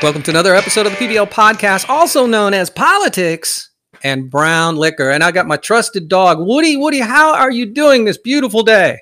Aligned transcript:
Welcome 0.00 0.22
to 0.22 0.30
another 0.30 0.54
episode 0.54 0.86
of 0.86 0.92
the 0.92 0.98
PBL 0.98 1.28
podcast, 1.28 1.88
also 1.88 2.24
known 2.24 2.54
as 2.54 2.70
Politics 2.70 3.70
and 4.04 4.30
Brown 4.30 4.76
Liquor. 4.76 5.10
And 5.10 5.24
I 5.24 5.32
got 5.32 5.48
my 5.48 5.56
trusted 5.56 6.08
dog, 6.08 6.38
Woody. 6.38 6.76
Woody, 6.76 7.00
how 7.00 7.34
are 7.34 7.50
you 7.50 7.66
doing 7.66 8.04
this 8.04 8.16
beautiful 8.16 8.62
day? 8.62 9.00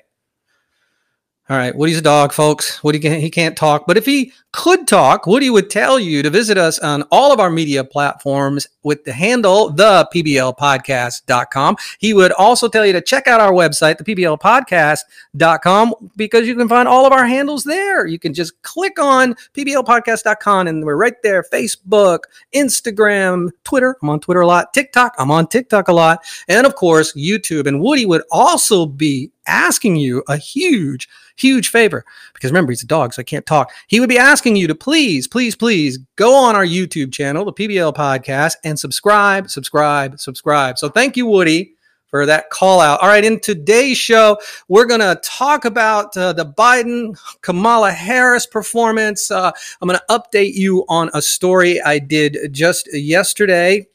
All 1.49 1.55
right, 1.55 1.75
Woody's 1.75 1.99
a 1.99 2.01
dog, 2.01 2.33
folks. 2.33 2.83
Woody 2.83 2.97
can, 2.97 3.21
he 3.21 3.29
can't 3.29 3.55
talk, 3.55 3.85
but 3.85 3.95
if 3.95 4.07
he 4.07 4.33
could 4.51 4.87
talk, 4.87 5.27
Woody 5.27 5.51
would 5.51 5.69
tell 5.69 5.99
you 5.99 6.23
to 6.23 6.31
visit 6.31 6.57
us 6.57 6.79
on 6.79 7.03
all 7.11 7.31
of 7.31 7.39
our 7.39 7.51
media 7.51 7.83
platforms 7.83 8.67
with 8.87 9.03
the 9.03 9.11
handle 9.11 9.69
the 9.69 10.07
pblpodcast.com. 10.13 11.75
He 11.99 12.13
would 12.13 12.31
also 12.31 12.69
tell 12.69 12.85
you 12.85 12.93
to 12.93 13.01
check 13.01 13.27
out 13.27 13.41
our 13.41 13.51
website, 13.51 13.97
the 13.97 14.03
pblpodcast.com, 14.05 15.93
because 16.15 16.47
you 16.47 16.55
can 16.55 16.69
find 16.69 16.87
all 16.87 17.05
of 17.05 17.11
our 17.11 17.27
handles 17.27 17.65
there. 17.65 18.07
You 18.07 18.17
can 18.17 18.33
just 18.33 18.59
click 18.61 18.97
on 18.97 19.35
pblpodcast.com 19.53 20.67
and 20.67 20.85
we're 20.85 20.95
right 20.95 21.21
there. 21.21 21.43
Facebook, 21.43 22.19
Instagram, 22.55 23.49
Twitter. 23.65 23.97
I'm 24.01 24.09
on 24.09 24.21
Twitter 24.21 24.41
a 24.41 24.47
lot. 24.47 24.73
TikTok. 24.73 25.13
I'm 25.19 25.31
on 25.31 25.47
TikTok 25.47 25.89
a 25.89 25.93
lot. 25.93 26.23
And 26.47 26.65
of 26.65 26.75
course, 26.75 27.13
YouTube. 27.13 27.67
And 27.67 27.81
Woody 27.81 28.05
would 28.05 28.23
also 28.31 28.85
be 28.85 29.31
asking 29.47 29.95
you 29.97 30.23
a 30.27 30.37
huge 30.37 31.07
huge 31.37 31.69
favor 31.69 32.03
because 32.33 32.51
remember 32.51 32.71
he's 32.71 32.83
a 32.83 32.87
dog 32.87 33.13
so 33.13 33.21
i 33.21 33.23
can't 33.23 33.45
talk 33.45 33.71
he 33.87 33.99
would 33.99 34.09
be 34.09 34.17
asking 34.17 34.55
you 34.55 34.67
to 34.67 34.75
please 34.75 35.27
please 35.27 35.55
please 35.55 35.99
go 36.15 36.35
on 36.35 36.55
our 36.55 36.65
youtube 36.65 37.13
channel 37.13 37.45
the 37.45 37.53
pbl 37.53 37.95
podcast 37.95 38.55
and 38.63 38.76
subscribe 38.77 39.49
subscribe 39.49 40.19
subscribe. 40.19 40.77
So 40.77 40.89
thank 40.89 41.17
you 41.17 41.25
woody 41.25 41.73
for 42.07 42.25
that 42.25 42.49
call 42.49 42.79
out. 42.79 43.01
All 43.01 43.07
right 43.07 43.23
in 43.23 43.39
today's 43.39 43.97
show 43.97 44.37
we're 44.67 44.85
going 44.85 45.01
to 45.01 45.19
talk 45.23 45.65
about 45.65 46.15
uh, 46.15 46.33
the 46.33 46.45
biden 46.45 47.17
kamala 47.41 47.91
harris 47.91 48.45
performance. 48.45 49.29
Uh, 49.29 49.51
i'm 49.81 49.87
going 49.87 49.99
to 49.99 50.13
update 50.13 50.53
you 50.53 50.85
on 50.87 51.09
a 51.13 51.21
story 51.21 51.81
i 51.81 51.99
did 51.99 52.37
just 52.51 52.87
yesterday 52.93 53.85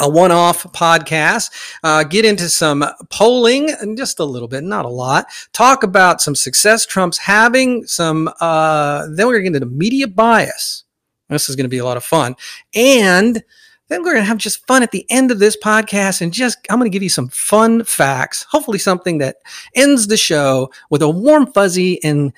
a 0.00 0.08
one 0.08 0.32
off 0.32 0.64
podcast, 0.72 1.50
uh, 1.82 2.02
get 2.04 2.24
into 2.24 2.48
some 2.48 2.84
polling 3.10 3.70
and 3.80 3.96
just 3.96 4.18
a 4.18 4.24
little 4.24 4.48
bit, 4.48 4.64
not 4.64 4.84
a 4.84 4.88
lot, 4.88 5.26
talk 5.52 5.82
about 5.82 6.20
some 6.20 6.34
success 6.34 6.86
Trump's 6.86 7.18
having, 7.18 7.86
some, 7.86 8.30
uh, 8.40 9.06
then 9.10 9.26
we're 9.26 9.34
going 9.34 9.44
to 9.44 9.50
get 9.50 9.62
into 9.62 9.74
media 9.76 10.08
bias. 10.08 10.84
This 11.28 11.48
is 11.48 11.56
going 11.56 11.64
to 11.64 11.70
be 11.70 11.78
a 11.78 11.84
lot 11.84 11.96
of 11.96 12.04
fun. 12.04 12.34
And 12.74 13.42
then 13.90 14.02
we're 14.02 14.12
going 14.12 14.22
to 14.22 14.28
have 14.28 14.38
just 14.38 14.64
fun 14.66 14.84
at 14.84 14.92
the 14.92 15.04
end 15.10 15.32
of 15.32 15.40
this 15.40 15.56
podcast 15.56 16.20
and 16.20 16.32
just, 16.32 16.58
I'm 16.70 16.78
going 16.78 16.90
to 16.90 16.94
give 16.94 17.02
you 17.02 17.08
some 17.08 17.28
fun 17.28 17.84
facts, 17.84 18.46
hopefully 18.48 18.78
something 18.78 19.18
that 19.18 19.36
ends 19.74 20.06
the 20.06 20.16
show 20.16 20.70
with 20.90 21.02
a 21.02 21.10
warm 21.10 21.52
fuzzy 21.52 22.02
and 22.04 22.32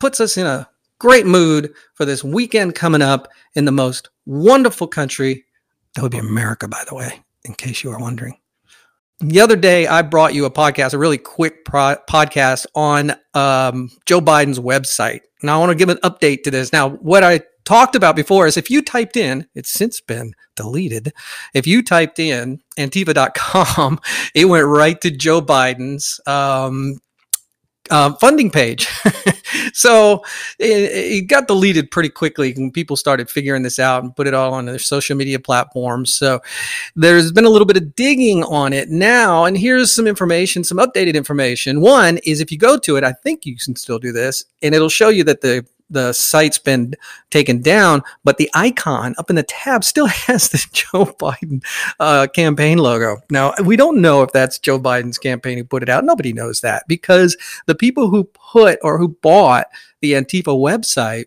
puts 0.00 0.20
us 0.20 0.38
in 0.38 0.46
a 0.46 0.68
great 0.98 1.26
mood 1.26 1.74
for 1.94 2.06
this 2.06 2.24
weekend 2.24 2.74
coming 2.74 3.02
up 3.02 3.28
in 3.54 3.66
the 3.66 3.72
most 3.72 4.08
wonderful 4.24 4.86
country 4.86 5.44
that 5.94 6.02
would 6.02 6.12
be 6.12 6.18
America, 6.18 6.66
by 6.66 6.82
the 6.88 6.94
way, 6.94 7.20
in 7.44 7.52
case 7.52 7.84
you 7.84 7.90
are 7.90 8.00
wondering. 8.00 8.38
The 9.20 9.40
other 9.40 9.54
day, 9.54 9.86
I 9.86 10.00
brought 10.00 10.32
you 10.34 10.46
a 10.46 10.50
podcast, 10.50 10.94
a 10.94 10.98
really 10.98 11.18
quick 11.18 11.64
pro- 11.66 11.98
podcast 12.08 12.66
on 12.74 13.12
um, 13.34 13.90
Joe 14.06 14.20
Biden's 14.20 14.58
website. 14.58 15.20
Now, 15.42 15.56
I 15.56 15.58
want 15.60 15.70
to 15.70 15.76
give 15.76 15.90
an 15.90 15.98
update 15.98 16.42
to 16.44 16.50
this. 16.50 16.72
Now, 16.72 16.88
what 16.88 17.22
I 17.22 17.42
talked 17.64 17.96
about 17.96 18.16
before 18.16 18.46
is 18.46 18.56
if 18.56 18.70
you 18.70 18.82
typed 18.82 19.16
in, 19.16 19.46
it's 19.54 19.70
since 19.70 20.00
been 20.00 20.34
deleted. 20.56 21.12
If 21.54 21.66
you 21.66 21.82
typed 21.82 22.18
in 22.18 22.60
antifa.com, 22.78 24.00
it 24.34 24.46
went 24.46 24.66
right 24.66 25.00
to 25.00 25.10
Joe 25.10 25.40
Biden's 25.40 26.20
um, 26.26 26.98
uh, 27.90 28.14
funding 28.14 28.50
page. 28.50 28.86
so 29.72 30.22
it, 30.58 31.22
it, 31.22 31.26
got 31.26 31.46
deleted 31.46 31.90
pretty 31.90 32.08
quickly 32.08 32.52
when 32.54 32.70
people 32.70 32.96
started 32.96 33.28
figuring 33.28 33.62
this 33.62 33.78
out 33.78 34.02
and 34.02 34.14
put 34.14 34.26
it 34.26 34.34
all 34.34 34.54
on 34.54 34.66
their 34.66 34.78
social 34.78 35.16
media 35.16 35.38
platforms. 35.38 36.14
So 36.14 36.40
there's 36.94 37.32
been 37.32 37.44
a 37.44 37.50
little 37.50 37.66
bit 37.66 37.76
of 37.76 37.94
digging 37.94 38.44
on 38.44 38.72
it 38.72 38.88
now. 38.88 39.44
And 39.44 39.58
here's 39.58 39.92
some 39.92 40.06
information, 40.06 40.64
some 40.64 40.78
updated 40.78 41.14
information. 41.14 41.80
One 41.80 42.18
is 42.24 42.40
if 42.40 42.50
you 42.52 42.58
go 42.58 42.78
to 42.78 42.96
it, 42.96 43.04
I 43.04 43.12
think 43.12 43.44
you 43.44 43.56
can 43.56 43.76
still 43.76 43.98
do 43.98 44.12
this, 44.12 44.44
and 44.62 44.74
it'll 44.74 44.88
show 44.88 45.08
you 45.08 45.24
that 45.24 45.40
the 45.40 45.66
the 45.92 46.12
site's 46.12 46.58
been 46.58 46.94
taken 47.30 47.60
down, 47.60 48.02
but 48.24 48.38
the 48.38 48.50
icon 48.54 49.14
up 49.18 49.30
in 49.30 49.36
the 49.36 49.42
tab 49.42 49.84
still 49.84 50.06
has 50.26 50.48
the 50.48 50.64
Joe 50.72 51.06
Biden 51.18 51.62
uh, 52.00 52.26
campaign 52.34 52.78
logo. 52.78 53.18
Now, 53.30 53.54
we 53.64 53.76
don't 53.76 54.00
know 54.00 54.22
if 54.22 54.32
that's 54.32 54.58
Joe 54.58 54.78
Biden's 54.78 55.18
campaign 55.18 55.58
who 55.58 55.64
put 55.64 55.82
it 55.82 55.88
out. 55.88 56.04
Nobody 56.04 56.32
knows 56.32 56.60
that 56.60 56.84
because 56.88 57.36
the 57.66 57.74
people 57.74 58.08
who 58.08 58.24
put 58.24 58.78
or 58.82 58.98
who 58.98 59.08
bought 59.08 59.66
the 60.00 60.12
Antifa 60.12 60.46
website 60.46 61.26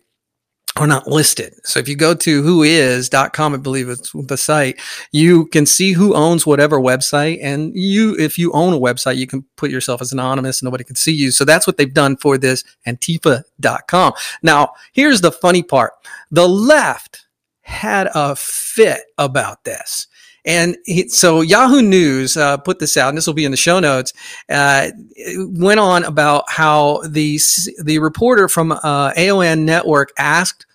are 0.76 0.86
not 0.86 1.06
listed. 1.06 1.54
So 1.64 1.80
if 1.80 1.88
you 1.88 1.96
go 1.96 2.14
to 2.14 2.42
whois.com, 2.42 3.54
I 3.54 3.56
believe 3.56 3.88
it's 3.88 4.12
the 4.12 4.36
site, 4.36 4.78
you 5.10 5.46
can 5.46 5.64
see 5.64 5.92
who 5.92 6.14
owns 6.14 6.46
whatever 6.46 6.78
website. 6.78 7.38
And 7.42 7.74
you, 7.74 8.14
if 8.18 8.38
you 8.38 8.52
own 8.52 8.74
a 8.74 8.78
website, 8.78 9.16
you 9.16 9.26
can 9.26 9.44
put 9.56 9.70
yourself 9.70 10.02
as 10.02 10.12
anonymous 10.12 10.60
and 10.60 10.66
nobody 10.66 10.84
can 10.84 10.96
see 10.96 11.12
you. 11.12 11.30
So 11.30 11.44
that's 11.44 11.66
what 11.66 11.78
they've 11.78 11.92
done 11.92 12.16
for 12.16 12.36
this 12.36 12.62
antifa.com. 12.86 14.12
Now, 14.42 14.72
here's 14.92 15.22
the 15.22 15.32
funny 15.32 15.62
part. 15.62 15.94
The 16.30 16.48
left 16.48 17.26
had 17.62 18.08
a 18.14 18.36
fit 18.36 19.00
about 19.18 19.64
this. 19.64 20.06
And 20.44 20.76
he, 20.84 21.08
so 21.08 21.40
Yahoo 21.40 21.82
News 21.82 22.36
uh, 22.36 22.56
put 22.58 22.78
this 22.78 22.96
out, 22.96 23.08
and 23.08 23.18
this 23.18 23.26
will 23.26 23.34
be 23.34 23.44
in 23.44 23.50
the 23.50 23.56
show 23.56 23.80
notes. 23.80 24.12
Uh, 24.48 24.90
went 25.36 25.80
on 25.80 26.04
about 26.04 26.44
how 26.48 27.02
the 27.08 27.40
the 27.82 27.98
reporter 27.98 28.48
from 28.48 28.70
uh, 28.70 29.12
AON 29.16 29.64
Network 29.64 30.12
asked 30.16 30.65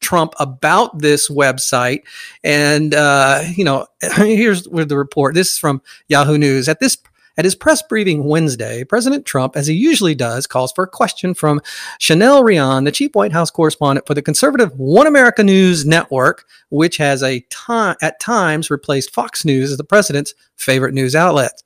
Trump 0.00 0.34
about 0.38 0.98
this 0.98 1.30
website. 1.30 2.02
And, 2.42 2.94
uh, 2.94 3.42
you 3.54 3.64
know, 3.64 3.86
here's 4.16 4.68
where 4.68 4.84
the 4.84 4.96
report. 4.96 5.34
This 5.34 5.52
is 5.52 5.58
from 5.58 5.82
Yahoo 6.08 6.38
News. 6.38 6.68
At 6.68 6.80
this 6.80 6.96
at 7.40 7.44
his 7.46 7.54
press 7.54 7.80
briefing 7.80 8.24
Wednesday, 8.24 8.84
President 8.84 9.24
Trump, 9.24 9.56
as 9.56 9.66
he 9.66 9.72
usually 9.72 10.14
does, 10.14 10.46
calls 10.46 10.72
for 10.72 10.84
a 10.84 10.86
question 10.88 11.32
from 11.32 11.62
Chanel 11.98 12.44
Rion, 12.44 12.84
the 12.84 12.92
chief 12.92 13.14
White 13.14 13.32
House 13.32 13.50
correspondent 13.50 14.06
for 14.06 14.12
the 14.12 14.20
conservative 14.20 14.78
One 14.78 15.06
America 15.06 15.42
News 15.42 15.86
Network, 15.86 16.46
which 16.68 16.98
has 16.98 17.22
a 17.22 17.42
at 18.02 18.20
times 18.20 18.68
replaced 18.68 19.14
Fox 19.14 19.46
News 19.46 19.70
as 19.70 19.78
the 19.78 19.84
president's 19.84 20.34
favorite 20.56 20.92
news 20.92 21.16
outlet. 21.16 21.62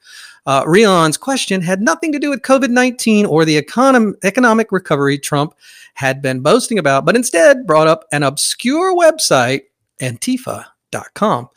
Uh, 0.46 0.62
Rion's 0.64 1.16
question 1.16 1.60
had 1.60 1.82
nothing 1.82 2.12
to 2.12 2.20
do 2.20 2.30
with 2.30 2.42
COVID 2.42 2.70
19 2.70 3.26
or 3.26 3.44
the 3.44 3.60
econom- 3.60 4.14
economic 4.22 4.70
recovery 4.70 5.18
Trump 5.18 5.54
had 5.94 6.22
been 6.22 6.38
boasting 6.38 6.78
about, 6.78 7.04
but 7.04 7.16
instead 7.16 7.66
brought 7.66 7.88
up 7.88 8.04
an 8.12 8.22
obscure 8.22 8.94
website, 8.94 9.62
Antifa.com. 10.00 11.48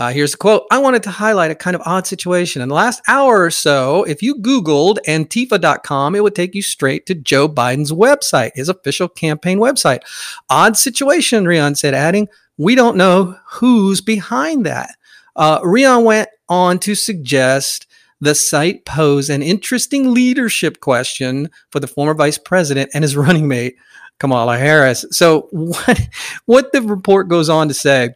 Uh, 0.00 0.10
here's 0.10 0.32
a 0.32 0.38
quote 0.38 0.66
I 0.70 0.78
wanted 0.78 1.02
to 1.02 1.10
highlight 1.10 1.50
a 1.50 1.54
kind 1.54 1.76
of 1.76 1.82
odd 1.84 2.06
situation. 2.06 2.62
In 2.62 2.70
the 2.70 2.74
last 2.74 3.02
hour 3.06 3.42
or 3.44 3.50
so, 3.50 4.02
if 4.04 4.22
you 4.22 4.34
Googled 4.34 4.96
Antifa.com, 5.06 6.14
it 6.14 6.22
would 6.22 6.34
take 6.34 6.54
you 6.54 6.62
straight 6.62 7.04
to 7.04 7.14
Joe 7.14 7.46
Biden's 7.46 7.92
website, 7.92 8.52
his 8.54 8.70
official 8.70 9.10
campaign 9.10 9.58
website. 9.58 10.00
Odd 10.48 10.78
situation, 10.78 11.46
Rion 11.46 11.74
said, 11.74 11.92
adding, 11.92 12.28
We 12.56 12.74
don't 12.74 12.96
know 12.96 13.36
who's 13.46 14.00
behind 14.00 14.64
that. 14.64 14.96
Uh, 15.36 15.60
Rion 15.62 16.04
went 16.04 16.30
on 16.48 16.78
to 16.78 16.94
suggest 16.94 17.86
the 18.22 18.34
site 18.34 18.86
posed 18.86 19.28
an 19.28 19.42
interesting 19.42 20.14
leadership 20.14 20.80
question 20.80 21.50
for 21.68 21.78
the 21.78 21.86
former 21.86 22.14
vice 22.14 22.38
president 22.38 22.90
and 22.94 23.04
his 23.04 23.16
running 23.18 23.48
mate, 23.48 23.76
Kamala 24.18 24.56
Harris. 24.56 25.04
So, 25.10 25.48
what, 25.50 26.08
what 26.46 26.72
the 26.72 26.80
report 26.80 27.28
goes 27.28 27.50
on 27.50 27.68
to 27.68 27.74
say, 27.74 28.14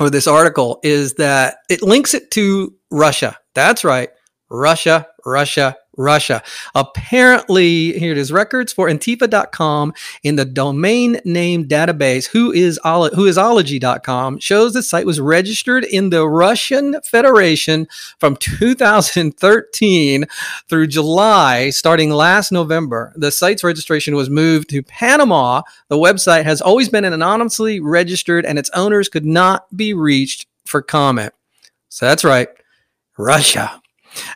or 0.00 0.10
this 0.10 0.26
article, 0.26 0.80
is 0.82 1.14
that 1.14 1.58
it 1.68 1.82
links 1.82 2.14
it 2.14 2.30
to 2.32 2.74
Russia. 2.90 3.38
That's 3.54 3.84
right. 3.84 4.10
Russia, 4.50 5.06
Russia, 5.24 5.76
Russia. 5.96 6.42
Apparently, 6.74 7.98
here 7.98 8.12
it 8.12 8.18
is 8.18 8.32
records 8.32 8.72
for 8.72 8.88
Antifa.com 8.88 9.92
in 10.22 10.36
the 10.36 10.44
domain 10.44 11.20
name 11.24 11.66
database, 11.66 12.26
who 12.26 12.52
is 12.52 12.78
whoisology.com, 12.84 14.38
shows 14.38 14.72
the 14.72 14.82
site 14.82 15.06
was 15.06 15.20
registered 15.20 15.84
in 15.84 16.10
the 16.10 16.28
Russian 16.28 17.00
Federation 17.02 17.86
from 18.18 18.36
2013 18.36 20.24
through 20.68 20.86
July, 20.86 21.70
starting 21.70 22.10
last 22.10 22.52
November. 22.52 23.12
The 23.16 23.30
site's 23.30 23.64
registration 23.64 24.14
was 24.14 24.30
moved 24.30 24.70
to 24.70 24.82
Panama. 24.82 25.62
The 25.88 25.98
website 25.98 26.44
has 26.44 26.60
always 26.60 26.88
been 26.88 27.04
anonymously 27.04 27.80
registered, 27.80 28.44
and 28.44 28.58
its 28.58 28.70
owners 28.70 29.08
could 29.08 29.24
not 29.26 29.74
be 29.76 29.94
reached 29.94 30.46
for 30.64 30.82
comment. 30.82 31.32
So 31.88 32.06
that's 32.06 32.24
right, 32.24 32.48
Russia. 33.16 33.80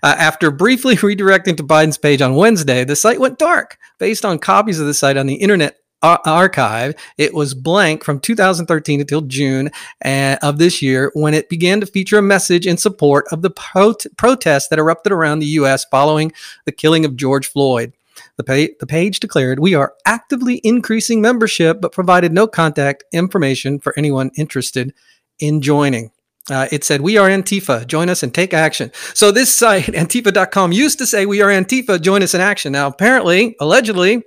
Uh, 0.02 0.14
after 0.18 0.50
briefly 0.50 0.96
redirecting 0.96 1.56
to 1.56 1.62
Biden's 1.62 1.98
page 1.98 2.22
on 2.22 2.34
Wednesday, 2.34 2.84
the 2.84 2.96
site 2.96 3.20
went 3.20 3.38
dark. 3.38 3.78
Based 3.98 4.24
on 4.24 4.38
copies 4.38 4.80
of 4.80 4.86
the 4.86 4.94
site 4.94 5.16
on 5.16 5.26
the 5.26 5.36
Internet 5.36 5.76
ar- 6.02 6.20
Archive, 6.24 6.94
it 7.16 7.34
was 7.34 7.54
blank 7.54 8.04
from 8.04 8.20
2013 8.20 9.00
until 9.00 9.22
June 9.22 9.70
uh, 10.04 10.36
of 10.42 10.58
this 10.58 10.82
year 10.82 11.10
when 11.14 11.34
it 11.34 11.48
began 11.48 11.80
to 11.80 11.86
feature 11.86 12.18
a 12.18 12.22
message 12.22 12.66
in 12.66 12.76
support 12.76 13.26
of 13.32 13.42
the 13.42 13.50
pro- 13.50 13.94
protests 14.16 14.68
that 14.68 14.78
erupted 14.78 15.12
around 15.12 15.38
the 15.38 15.46
U.S. 15.46 15.84
following 15.84 16.32
the 16.64 16.72
killing 16.72 17.04
of 17.04 17.16
George 17.16 17.48
Floyd. 17.48 17.92
The, 18.36 18.74
the 18.80 18.86
page 18.86 19.20
declared, 19.20 19.60
We 19.60 19.74
are 19.74 19.94
actively 20.04 20.60
increasing 20.64 21.20
membership, 21.20 21.80
but 21.80 21.92
provided 21.92 22.32
no 22.32 22.46
contact 22.46 23.04
information 23.12 23.78
for 23.78 23.94
anyone 23.96 24.30
interested 24.36 24.92
in 25.38 25.60
joining. 25.60 26.10
Uh, 26.50 26.66
it 26.72 26.84
said, 26.84 27.00
We 27.00 27.16
are 27.16 27.28
Antifa. 27.28 27.86
Join 27.86 28.08
us 28.08 28.22
and 28.22 28.32
take 28.32 28.54
action. 28.54 28.90
So, 29.14 29.30
this 29.30 29.54
site, 29.54 29.84
Antifa.com, 29.86 30.72
used 30.72 30.98
to 30.98 31.06
say, 31.06 31.26
We 31.26 31.42
are 31.42 31.48
Antifa. 31.48 32.00
Join 32.00 32.22
us 32.22 32.34
in 32.34 32.40
action. 32.40 32.72
Now, 32.72 32.86
apparently, 32.86 33.56
allegedly, 33.60 34.22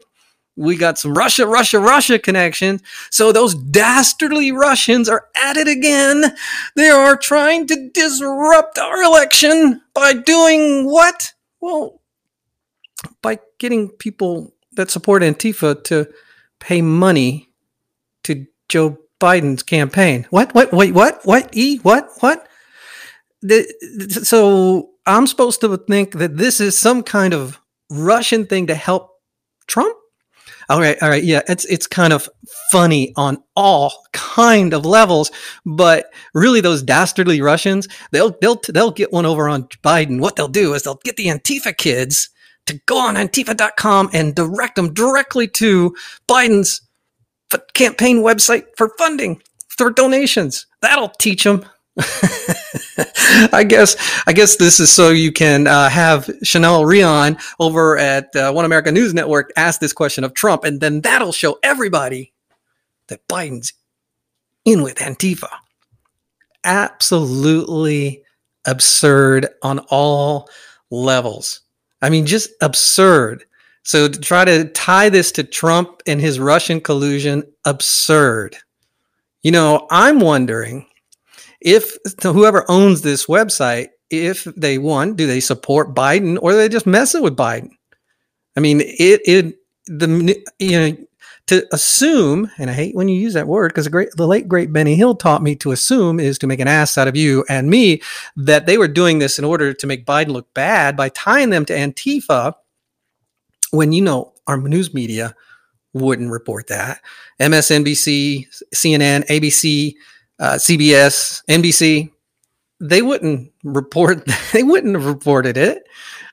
we 0.56 0.76
got 0.76 0.98
some 1.00 1.14
Russia, 1.14 1.48
Russia, 1.48 1.80
Russia 1.80 2.20
connections. 2.20 2.82
So 3.10 3.32
those 3.32 3.56
dastardly 3.56 4.52
Russians 4.52 5.08
are 5.08 5.28
at 5.42 5.58
it 5.58 5.68
again. 5.68 6.36
They 6.76 6.90
are 6.90 7.16
trying 7.16 7.68
to 7.68 7.90
disrupt 7.94 8.78
our 8.78 9.02
election 9.02 9.82
by 9.94 10.14
doing 10.14 10.86
what? 10.86 11.34
Well, 11.62 12.02
by 13.22 13.40
getting 13.60 13.90
people 13.90 14.54
that 14.74 14.92
support 14.92 15.24
Antifa 15.24 15.84
to 15.86 16.08
pay 16.60 16.82
money 16.82 17.50
to 18.24 18.46
Joe 18.70 18.98
Biden's 19.22 19.64
campaign. 19.64 20.28
What? 20.32 20.54
What? 20.54 20.74
Wait, 20.74 20.94
what? 20.94 21.22
What? 21.24 21.56
E? 21.56 21.78
What? 21.78 22.10
What? 22.20 22.48
The, 23.42 23.64
so 24.24 24.90
I'm 25.06 25.28
supposed 25.28 25.62
to 25.62 25.78
think 25.78 26.14
that 26.14 26.38
this 26.38 26.60
is 26.60 26.78
some 26.78 27.04
kind 27.04 27.34
of 27.34 27.60
Russian 27.90 28.46
thing 28.46 28.68
to 28.68 28.76
help 28.76 29.12
Trump? 29.68 29.96
All 30.70 30.80
right, 30.80 30.98
all 31.02 31.10
right, 31.10 31.24
yeah, 31.24 31.42
it's 31.50 31.66
it's 31.66 31.86
kind 31.86 32.14
of 32.14 32.30
funny 32.72 33.12
on 33.18 33.44
all 33.58 33.92
kind 34.14 34.74
of 34.74 34.86
levels, 34.86 35.30
but 35.66 36.06
really 36.34 36.62
those 36.62 36.82
dastardly 36.82 37.42
Russians, 37.42 37.88
they'll 38.12 38.38
they'll 38.42 38.62
they'll 38.70 38.92
get 38.92 39.12
one 39.12 39.26
over 39.26 39.50
on 39.50 39.64
Biden. 39.84 40.22
What 40.22 40.38
they'll 40.38 40.48
do 40.48 40.74
is 40.74 40.84
they'll 40.84 41.02
get 41.04 41.18
the 41.18 41.28
Antifa 41.28 41.76
kids 41.76 42.30
to 42.68 42.80
go 42.86 42.98
on 43.00 43.16
antifa.com 43.16 44.12
and 44.14 44.36
direct 44.36 44.76
them 44.76 44.94
directly 44.94 45.48
to 45.48 45.94
Biden's 46.28 46.82
campaign 47.74 48.18
website 48.18 48.66
for 48.78 48.90
funding, 48.98 49.42
for 49.68 49.90
donations. 49.92 50.66
That'll 50.82 51.10
teach 51.10 51.44
them 51.44 51.66
I 53.52 53.66
guess 53.68 53.98
I 54.26 54.32
guess 54.34 54.56
this 54.56 54.80
is 54.80 54.90
so 54.90 55.10
you 55.10 55.32
can 55.32 55.68
uh, 55.68 55.90
have 55.90 56.30
Chanel 56.42 56.86
Rion 56.86 57.38
over 57.60 57.98
at 57.98 58.34
uh, 58.36 58.52
One 58.54 58.64
America 58.64 58.92
News 58.92 59.14
Network 59.14 59.52
ask 59.58 59.82
this 59.82 59.92
question 59.92 60.24
of 60.24 60.34
Trump, 60.34 60.64
and 60.64 60.80
then 60.80 61.02
that'll 61.02 61.34
show 61.34 61.60
everybody 61.64 62.32
that 63.08 63.28
Biden's 63.28 63.74
in 64.64 64.84
with 64.84 64.96
Antifa. 64.98 65.50
Absolutely 66.64 68.24
absurd 68.66 69.50
on 69.62 69.80
all 69.90 70.50
levels. 70.92 71.60
I 72.02 72.10
mean, 72.10 72.26
just 72.26 72.52
absurd. 72.62 73.44
So 73.84 74.08
to 74.08 74.20
try 74.20 74.46
to 74.46 74.66
tie 74.66 75.10
this 75.10 75.32
to 75.34 75.44
Trump 75.44 76.02
and 76.06 76.22
his 76.22 76.40
Russian 76.40 76.82
collusion, 76.82 77.44
absurd. 77.66 78.58
You 79.44 79.52
know, 79.52 79.88
I'm 79.90 80.20
wondering 80.20 80.86
if 81.60 81.98
whoever 82.22 82.66
owns 82.70 83.02
this 83.02 83.26
website, 83.26 83.90
if 84.10 84.44
they 84.44 84.78
want, 84.78 85.18
do 85.18 85.26
they 85.26 85.40
support 85.40 85.96
Biden 85.96 86.38
or 86.42 86.54
they 86.54 86.70
just 86.70 86.86
messing 86.86 87.24
with 87.24 87.36
Biden? 87.36 87.72
I 88.56 88.60
mean, 88.60 88.82
it 88.82 89.22
it 89.26 89.56
the 89.88 90.44
you 90.60 90.72
know 90.72 90.98
to 91.48 91.68
assume, 91.74 92.50
and 92.58 92.70
I 92.70 92.74
hate 92.74 92.96
when 92.96 93.10
you 93.10 93.20
use 93.20 93.34
that 93.34 93.48
word 93.48 93.72
because 93.72 93.86
the 93.86 93.92
great 93.92 94.10
the 94.16 94.28
late 94.28 94.48
great 94.48 94.72
Benny 94.72 94.96
Hill 94.96 95.16
taught 95.16 95.44
me 95.44 95.56
to 95.58 95.72
assume 95.72 96.20
is 96.20 96.38
to 96.40 96.48
make 96.48 96.60
an 96.60 96.68
ass 96.68 96.98
out 96.98 97.08
of 97.08 97.16
you 97.16 97.44
and 97.50 97.70
me 97.70 98.02
that 98.36 98.66
they 98.66 98.78
were 98.78 98.88
doing 98.88 99.20
this 99.20 99.40
in 99.40 99.46
order 99.46 99.74
to 99.74 99.88
make 99.88 100.06
Biden 100.06 100.30
look 100.30 100.54
bad 100.54 100.96
by 100.96 101.10
tying 101.10 101.50
them 101.50 101.66
to 101.66 101.74
Antifa. 101.74 102.54
When 103.72 103.92
you 103.92 104.02
know 104.02 104.34
our 104.48 104.58
news 104.58 104.94
media 104.94 105.36
wouldn't 105.94 106.32
report 106.32 106.68
that, 106.68 107.02
MSNBC, 107.40 108.48
CNN, 108.74 109.26
ABC, 109.28 109.96
uh, 110.40 110.54
CBS, 110.54 111.44
NBC, 111.50 112.12
they 112.80 113.02
wouldn't 113.02 113.52
report. 113.64 114.28
They 114.54 114.64
wouldn't 114.64 114.96
have 114.96 115.06
reported 115.06 115.56
it. 115.56 115.84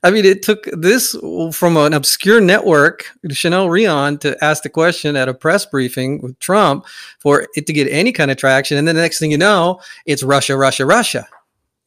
I 0.02 0.10
mean, 0.10 0.24
it 0.24 0.42
took 0.42 0.64
this 0.72 1.16
from 1.52 1.76
an 1.76 1.92
obscure 1.92 2.40
network, 2.40 3.10
Chanel 3.30 3.68
Rion, 3.68 4.18
to 4.18 4.42
ask 4.44 4.62
the 4.62 4.68
question 4.68 5.16
at 5.16 5.28
a 5.28 5.34
press 5.34 5.66
briefing 5.66 6.20
with 6.20 6.38
Trump 6.38 6.86
for 7.18 7.46
it 7.54 7.66
to 7.66 7.72
get 7.72 7.90
any 7.90 8.12
kind 8.12 8.30
of 8.30 8.36
traction. 8.36 8.76
And 8.76 8.86
then 8.86 8.96
the 8.96 9.02
next 9.02 9.18
thing 9.18 9.30
you 9.30 9.38
know, 9.38 9.80
it's 10.06 10.22
Russia, 10.22 10.56
Russia, 10.56 10.86
Russia. 10.86 11.28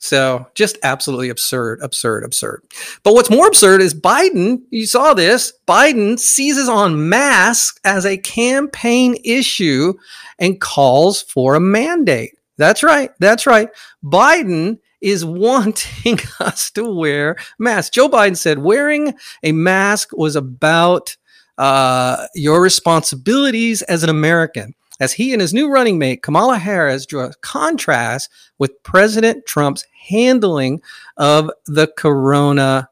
So 0.01 0.47
just 0.55 0.79
absolutely 0.81 1.29
absurd, 1.29 1.79
absurd, 1.83 2.23
absurd. 2.23 2.63
But 3.03 3.13
what's 3.13 3.29
more 3.29 3.45
absurd 3.45 3.83
is 3.83 3.93
Biden, 3.93 4.63
you 4.71 4.87
saw 4.87 5.13
this, 5.13 5.53
Biden 5.67 6.17
seizes 6.17 6.67
on 6.67 7.07
masks 7.07 7.79
as 7.83 8.03
a 8.03 8.17
campaign 8.17 9.15
issue 9.23 9.93
and 10.39 10.59
calls 10.59 11.21
for 11.21 11.53
a 11.53 11.59
mandate. 11.59 12.31
That's 12.57 12.81
right. 12.81 13.11
That's 13.19 13.45
right. 13.45 13.69
Biden 14.03 14.79
is 15.01 15.23
wanting 15.25 16.19
us 16.39 16.71
to 16.71 16.83
wear 16.83 17.35
masks. 17.59 17.91
Joe 17.91 18.09
Biden 18.09 18.35
said 18.35 18.57
wearing 18.57 19.13
a 19.43 19.51
mask 19.51 20.09
was 20.13 20.35
about 20.35 21.15
uh, 21.59 22.25
your 22.33 22.59
responsibilities 22.59 23.83
as 23.83 24.01
an 24.01 24.09
American 24.09 24.73
as 25.01 25.11
he 25.13 25.33
and 25.33 25.41
his 25.41 25.53
new 25.53 25.69
running 25.69 25.97
mate, 25.97 26.21
Kamala 26.21 26.59
Harris, 26.59 27.07
drew 27.07 27.21
a 27.21 27.33
contrast 27.41 28.29
with 28.59 28.83
President 28.83 29.47
Trump's 29.47 29.83
handling 30.07 30.79
of 31.17 31.49
the 31.65 31.87
corona 31.97 32.87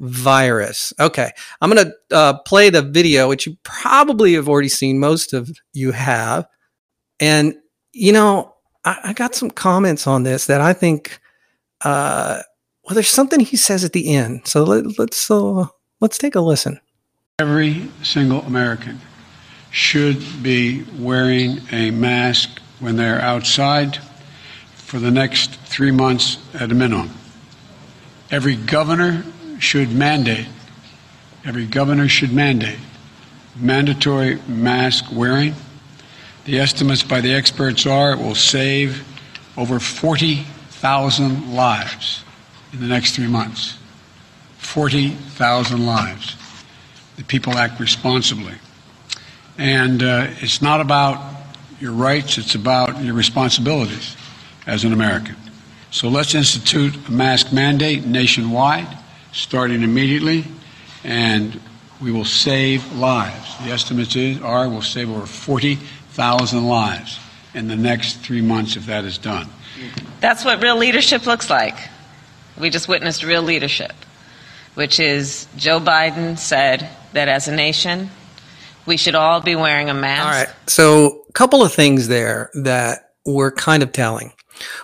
virus. 0.00 0.94
Okay, 0.98 1.30
I'm 1.60 1.70
going 1.70 1.86
to 1.86 2.16
uh, 2.16 2.38
play 2.46 2.70
the 2.70 2.80
video, 2.80 3.28
which 3.28 3.46
you 3.46 3.58
probably 3.62 4.32
have 4.32 4.48
already 4.48 4.70
seen. 4.70 4.98
Most 4.98 5.34
of 5.34 5.50
you 5.74 5.92
have. 5.92 6.48
And, 7.20 7.54
you 7.92 8.12
know, 8.12 8.54
I, 8.86 8.98
I 9.04 9.12
got 9.12 9.34
some 9.34 9.50
comments 9.50 10.06
on 10.06 10.22
this 10.22 10.46
that 10.46 10.62
I 10.62 10.72
think, 10.72 11.20
uh, 11.82 12.40
well, 12.84 12.94
there's 12.94 13.08
something 13.08 13.40
he 13.40 13.58
says 13.58 13.84
at 13.84 13.92
the 13.92 14.14
end. 14.14 14.48
So 14.48 14.64
let, 14.64 14.98
let's, 14.98 15.30
uh, 15.30 15.66
let's 16.00 16.16
take 16.16 16.34
a 16.34 16.40
listen. 16.40 16.80
Every 17.38 17.90
single 18.02 18.40
American 18.42 18.98
should 19.70 20.42
be 20.42 20.84
wearing 20.98 21.60
a 21.72 21.90
mask 21.90 22.60
when 22.80 22.96
they're 22.96 23.20
outside 23.20 23.98
for 24.74 24.98
the 24.98 25.10
next 25.10 25.54
three 25.60 25.90
months 25.90 26.38
at 26.54 26.72
a 26.72 26.74
minimum. 26.74 27.10
Every 28.30 28.56
governor 28.56 29.24
should 29.58 29.90
mandate, 29.90 30.48
every 31.44 31.66
governor 31.66 32.08
should 32.08 32.32
mandate 32.32 32.78
mandatory 33.56 34.40
mask 34.46 35.06
wearing. 35.12 35.54
The 36.44 36.58
estimates 36.58 37.02
by 37.02 37.20
the 37.20 37.34
experts 37.34 37.86
are 37.86 38.12
it 38.12 38.18
will 38.18 38.34
save 38.34 39.06
over 39.56 39.78
40,000 39.78 41.54
lives 41.54 42.24
in 42.72 42.80
the 42.80 42.86
next 42.86 43.14
three 43.14 43.26
months. 43.26 43.76
40,000 44.58 45.84
lives. 45.84 46.36
The 47.16 47.24
people 47.24 47.54
act 47.54 47.80
responsibly. 47.80 48.54
And 49.60 50.02
uh, 50.02 50.28
it's 50.38 50.62
not 50.62 50.80
about 50.80 51.20
your 51.80 51.92
rights, 51.92 52.38
it's 52.38 52.54
about 52.54 53.04
your 53.04 53.12
responsibilities 53.12 54.16
as 54.66 54.84
an 54.84 54.94
American. 54.94 55.36
So 55.90 56.08
let's 56.08 56.34
institute 56.34 56.96
a 57.08 57.12
mask 57.12 57.52
mandate 57.52 58.06
nationwide, 58.06 58.88
starting 59.32 59.82
immediately, 59.82 60.46
and 61.04 61.60
we 62.00 62.10
will 62.10 62.24
save 62.24 62.90
lives. 62.96 63.58
The 63.58 63.70
estimates 63.70 64.16
are 64.40 64.66
we'll 64.66 64.80
save 64.80 65.10
over 65.10 65.26
40,000 65.26 66.66
lives 66.66 67.20
in 67.52 67.68
the 67.68 67.76
next 67.76 68.20
three 68.20 68.40
months 68.40 68.76
if 68.76 68.86
that 68.86 69.04
is 69.04 69.18
done. 69.18 69.46
That's 70.20 70.42
what 70.42 70.62
real 70.62 70.76
leadership 70.76 71.26
looks 71.26 71.50
like. 71.50 71.76
We 72.58 72.70
just 72.70 72.88
witnessed 72.88 73.24
real 73.24 73.42
leadership, 73.42 73.92
which 74.72 74.98
is 74.98 75.46
Joe 75.58 75.80
Biden 75.80 76.38
said 76.38 76.88
that 77.12 77.28
as 77.28 77.46
a 77.46 77.54
nation, 77.54 78.08
we 78.86 78.96
should 78.96 79.14
all 79.14 79.40
be 79.40 79.56
wearing 79.56 79.90
a 79.90 79.94
mask. 79.94 80.24
All 80.24 80.32
right. 80.32 80.70
So, 80.70 81.24
a 81.28 81.32
couple 81.32 81.62
of 81.62 81.72
things 81.72 82.08
there 82.08 82.50
that 82.54 83.12
were 83.24 83.50
kind 83.50 83.82
of 83.82 83.92
telling. 83.92 84.32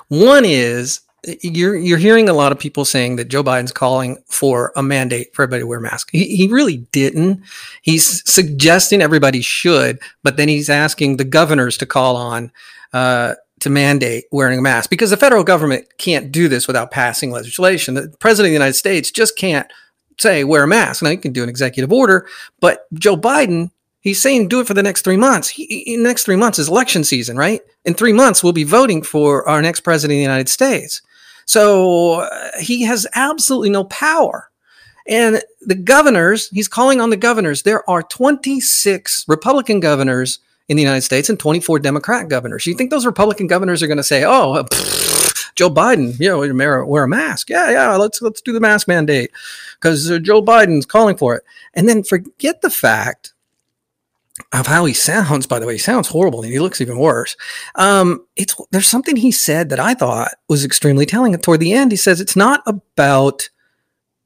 One 0.09 0.45
is 0.45 1.00
you're 1.43 1.76
you're 1.76 1.99
hearing 1.99 2.29
a 2.29 2.33
lot 2.33 2.53
of 2.53 2.59
people 2.59 2.85
saying 2.85 3.17
that 3.17 3.29
Joe 3.29 3.43
Biden's 3.43 3.73
calling 3.73 4.23
for 4.26 4.73
a 4.76 4.83
mandate 4.83 5.35
for 5.35 5.43
everybody 5.43 5.62
to 5.62 5.67
wear 5.67 5.81
masks. 5.81 6.11
He, 6.11 6.37
he 6.37 6.49
really 6.49 6.79
didn't. 6.93 7.43
He's 7.83 8.29
suggesting 8.31 9.03
everybody 9.03 9.41
should, 9.41 9.99
but 10.23 10.37
then 10.37 10.49
he's 10.49 10.71
asking 10.71 11.17
the 11.17 11.25
governors 11.25 11.76
to 11.79 11.87
call 11.87 12.17
on 12.17 12.53
uh, 12.93 13.35
to 13.61 13.71
mandate 13.71 14.26
wearing 14.31 14.59
a 14.59 14.62
mask 14.62 14.91
because 14.91 15.11
the 15.11 15.17
federal 15.17 15.43
government 15.43 15.87
can't 15.99 16.31
do 16.31 16.49
this 16.49 16.67
without 16.67 16.91
passing 16.91 17.31
legislation. 17.31 17.95
The 17.95 18.15
president 18.21 18.49
of 18.49 18.50
the 18.50 18.65
United 18.65 18.75
States 18.75 19.11
just 19.11 19.37
can't 19.37 19.71
say 20.19 20.45
wear 20.45 20.62
a 20.62 20.69
mask. 20.69 21.03
Now 21.03 21.11
he 21.11 21.17
can 21.17 21.33
do 21.33 21.43
an 21.43 21.49
executive 21.49 21.93
order, 21.93 22.29
but 22.61 22.87
Joe 22.95 23.17
Biden 23.17 23.71
He's 24.06 24.22
saying 24.22 24.46
do 24.46 24.60
it 24.60 24.68
for 24.68 24.75
the 24.75 24.84
next 24.84 25.02
three 25.02 25.16
months. 25.16 25.48
He, 25.48 25.96
next 25.98 26.22
three 26.22 26.36
months 26.36 26.60
is 26.60 26.68
election 26.68 27.02
season, 27.02 27.36
right? 27.36 27.60
In 27.84 27.92
three 27.92 28.12
months, 28.12 28.40
we'll 28.40 28.52
be 28.52 28.62
voting 28.62 29.02
for 29.02 29.48
our 29.48 29.60
next 29.60 29.80
president 29.80 30.14
of 30.14 30.18
the 30.18 30.22
United 30.22 30.48
States. 30.48 31.02
So 31.44 32.20
uh, 32.20 32.50
he 32.60 32.84
has 32.84 33.08
absolutely 33.16 33.70
no 33.70 33.82
power. 33.82 34.52
And 35.08 35.42
the 35.60 35.75
governors, 35.75 36.48
he's 36.50 36.68
calling 36.68 37.00
on 37.00 37.10
the 37.10 37.16
governors. 37.16 37.62
There 37.62 37.82
are 37.90 38.00
26 38.00 39.25
Republican 39.26 39.80
governors 39.80 40.38
in 40.68 40.76
the 40.76 40.84
United 40.84 41.02
States 41.02 41.28
and 41.28 41.36
24 41.36 41.80
Democrat 41.80 42.28
governors. 42.28 42.64
You 42.64 42.75
think 42.75 42.92
those 42.92 43.06
Republican 43.06 43.48
governors 43.48 43.82
are 43.82 43.88
going 43.88 43.96
to 43.96 44.04
say, 44.04 44.22
"Oh, 44.25 44.62
pfft, 44.70 45.52
Joe 45.56 45.68
Biden, 45.70 46.16
you 46.20 46.28
know, 46.28 46.38
wear, 46.38 46.84
wear 46.84 47.02
a 47.02 47.08
mask. 47.08 47.50
Yeah, 47.50 47.72
yeah, 47.72 47.96
let's 47.96 48.22
let's 48.22 48.40
do 48.40 48.52
the 48.52 48.60
mask 48.60 48.86
mandate 48.86 49.32
because 49.80 50.08
uh, 50.08 50.20
Joe 50.20 50.42
Biden's 50.42 50.86
calling 50.86 51.16
for 51.16 51.34
it." 51.34 51.42
And 51.75 51.88
then 51.88 52.04
forget 52.04 52.62
the 52.62 52.70
fact 52.70 53.32
of 54.52 54.66
how 54.66 54.85
he 54.85 54.93
sounds. 54.93 55.47
By 55.47 55.59
the 55.59 55.66
way, 55.66 55.75
he 55.75 55.78
sounds 55.78 56.09
horrible, 56.09 56.43
and 56.43 56.52
he 56.52 56.59
looks 56.59 56.81
even 56.81 56.99
worse. 56.99 57.37
Um, 57.75 58.26
it's 58.37 58.55
there's 58.71 58.88
something 58.88 59.16
he 59.16 59.33
said 59.33 59.69
that 59.71 59.81
I 59.81 59.95
thought 59.95 60.33
was 60.49 60.64
extremely 60.64 61.07
telling. 61.07 61.37
Toward 61.38 61.61
the 61.61 61.73
end, 61.73 61.90
he 61.90 61.97
says 61.97 62.21
it's 62.21 62.37
not 62.37 62.62
about 62.66 63.49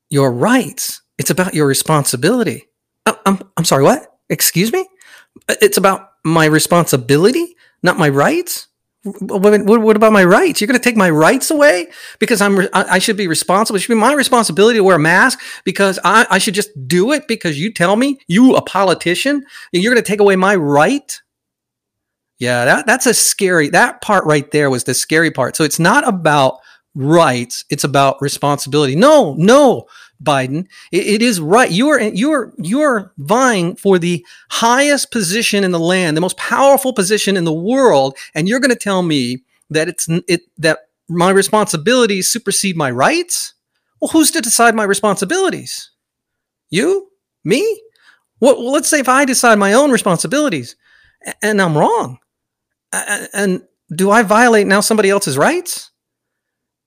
your 0.09 0.33
rights; 0.33 1.03
it's 1.19 1.31
about 1.31 1.55
your 1.55 1.67
responsibility. 1.67 2.69
Uh, 3.07 3.15
I'm 3.27 3.41
I'm 3.57 3.65
sorry, 3.65 3.83
what? 3.83 4.19
Excuse 4.29 4.73
me? 4.73 4.87
It's 5.49 5.77
about 5.77 6.11
my 6.25 6.45
responsibility, 6.45 7.57
not 7.83 7.99
my 7.99 8.09
rights. 8.09 8.69
What, 9.03 9.65
what, 9.65 9.97
about 9.97 10.13
my 10.13 10.25
rights? 10.25 10.61
You're 10.61 10.69
going 10.69 10.79
to 10.79 10.85
take 10.85 10.97
my 10.97 11.09
rights 11.09 11.51
away 11.51 11.89
because 12.19 12.43
I'm 12.43 12.69
I, 12.75 12.99
should 12.99 13.17
be 13.17 13.29
responsible. 13.29 13.77
It 13.77 13.81
should 13.81 13.95
be 13.95 14.01
my 14.01 14.13
responsibility 14.13 14.79
to 14.79 14.85
wear 14.85 14.97
a 14.97 15.01
mask 15.01 15.41
because 15.65 15.99
I, 16.05 16.27
I 16.29 16.37
should 16.37 16.53
just 16.53 16.71
do 16.87 17.13
it 17.13 17.27
because 17.27 17.59
you 17.59 17.73
tell 17.73 17.97
me 17.97 18.19
you 18.27 18.57
a 18.57 18.63
politician 18.63 19.43
you're 19.73 19.93
going 19.93 20.03
to 20.03 20.07
take 20.07 20.21
away 20.21 20.37
my 20.37 20.55
right. 20.55 21.19
Yeah, 22.39 22.67
that 22.67 22.87
that's 22.87 23.07
a 23.07 23.15
scary. 23.15 23.71
That 23.71 24.03
part 24.03 24.27
right 24.27 24.51
there 24.51 24.69
was 24.69 24.85
the 24.85 24.95
scary 24.95 25.31
part. 25.31 25.57
So 25.57 25.65
it's 25.65 25.79
not 25.79 26.07
about 26.07 26.59
rights; 26.95 27.65
it's 27.71 27.85
about 27.85 28.21
responsibility. 28.21 28.97
No, 28.97 29.35
no, 29.39 29.87
Biden. 30.23 30.67
it, 30.93 31.07
it 31.07 31.23
is 31.23 31.41
right. 31.41 31.71
You 31.71 31.89
are 31.89 32.01
you 32.01 32.33
are 32.33 32.53
you 32.59 32.81
are 32.81 33.13
vying 33.19 33.77
for 33.77 33.99
the 33.99 34.25
highest 34.51 35.11
position 35.11 35.65
in 35.65 35.71
the 35.73 35.79
land, 35.79 36.17
the 36.17 36.21
most 36.21 36.37
powerful 36.37 36.93
position 36.93 37.37
in 37.37 37.45
the 37.45 37.53
world, 37.53 38.17
and 38.35 38.49
you're 38.49 38.61
going 38.61 38.71
to 38.71 38.77
tell 38.77 39.03
me 39.03 39.43
that 39.71 39.89
it's 39.89 40.09
it 40.29 40.43
that 40.59 40.89
my 41.09 41.31
responsibilities 41.31 42.29
supersede 42.29 42.77
my 42.77 42.91
rights? 42.91 43.55
Well, 44.01 44.11
who's 44.11 44.31
to 44.33 44.41
decide 44.41 44.75
my 44.75 44.85
responsibilities? 44.85 45.91
You? 46.71 47.09
Me? 47.45 47.83
Well, 48.41 48.71
let's 48.71 48.89
say 48.89 49.01
if 49.01 49.09
I 49.09 49.25
decide 49.25 49.59
my 49.59 49.73
own 49.73 49.91
responsibilities 49.91 50.77
and 51.43 51.61
I'm 51.61 51.77
wrong, 51.77 52.19
and 52.93 53.63
do 53.95 54.11
I 54.11 54.23
violate 54.23 54.67
now 54.67 54.81
somebody 54.81 55.11
else's 55.11 55.37
rights? 55.37 55.90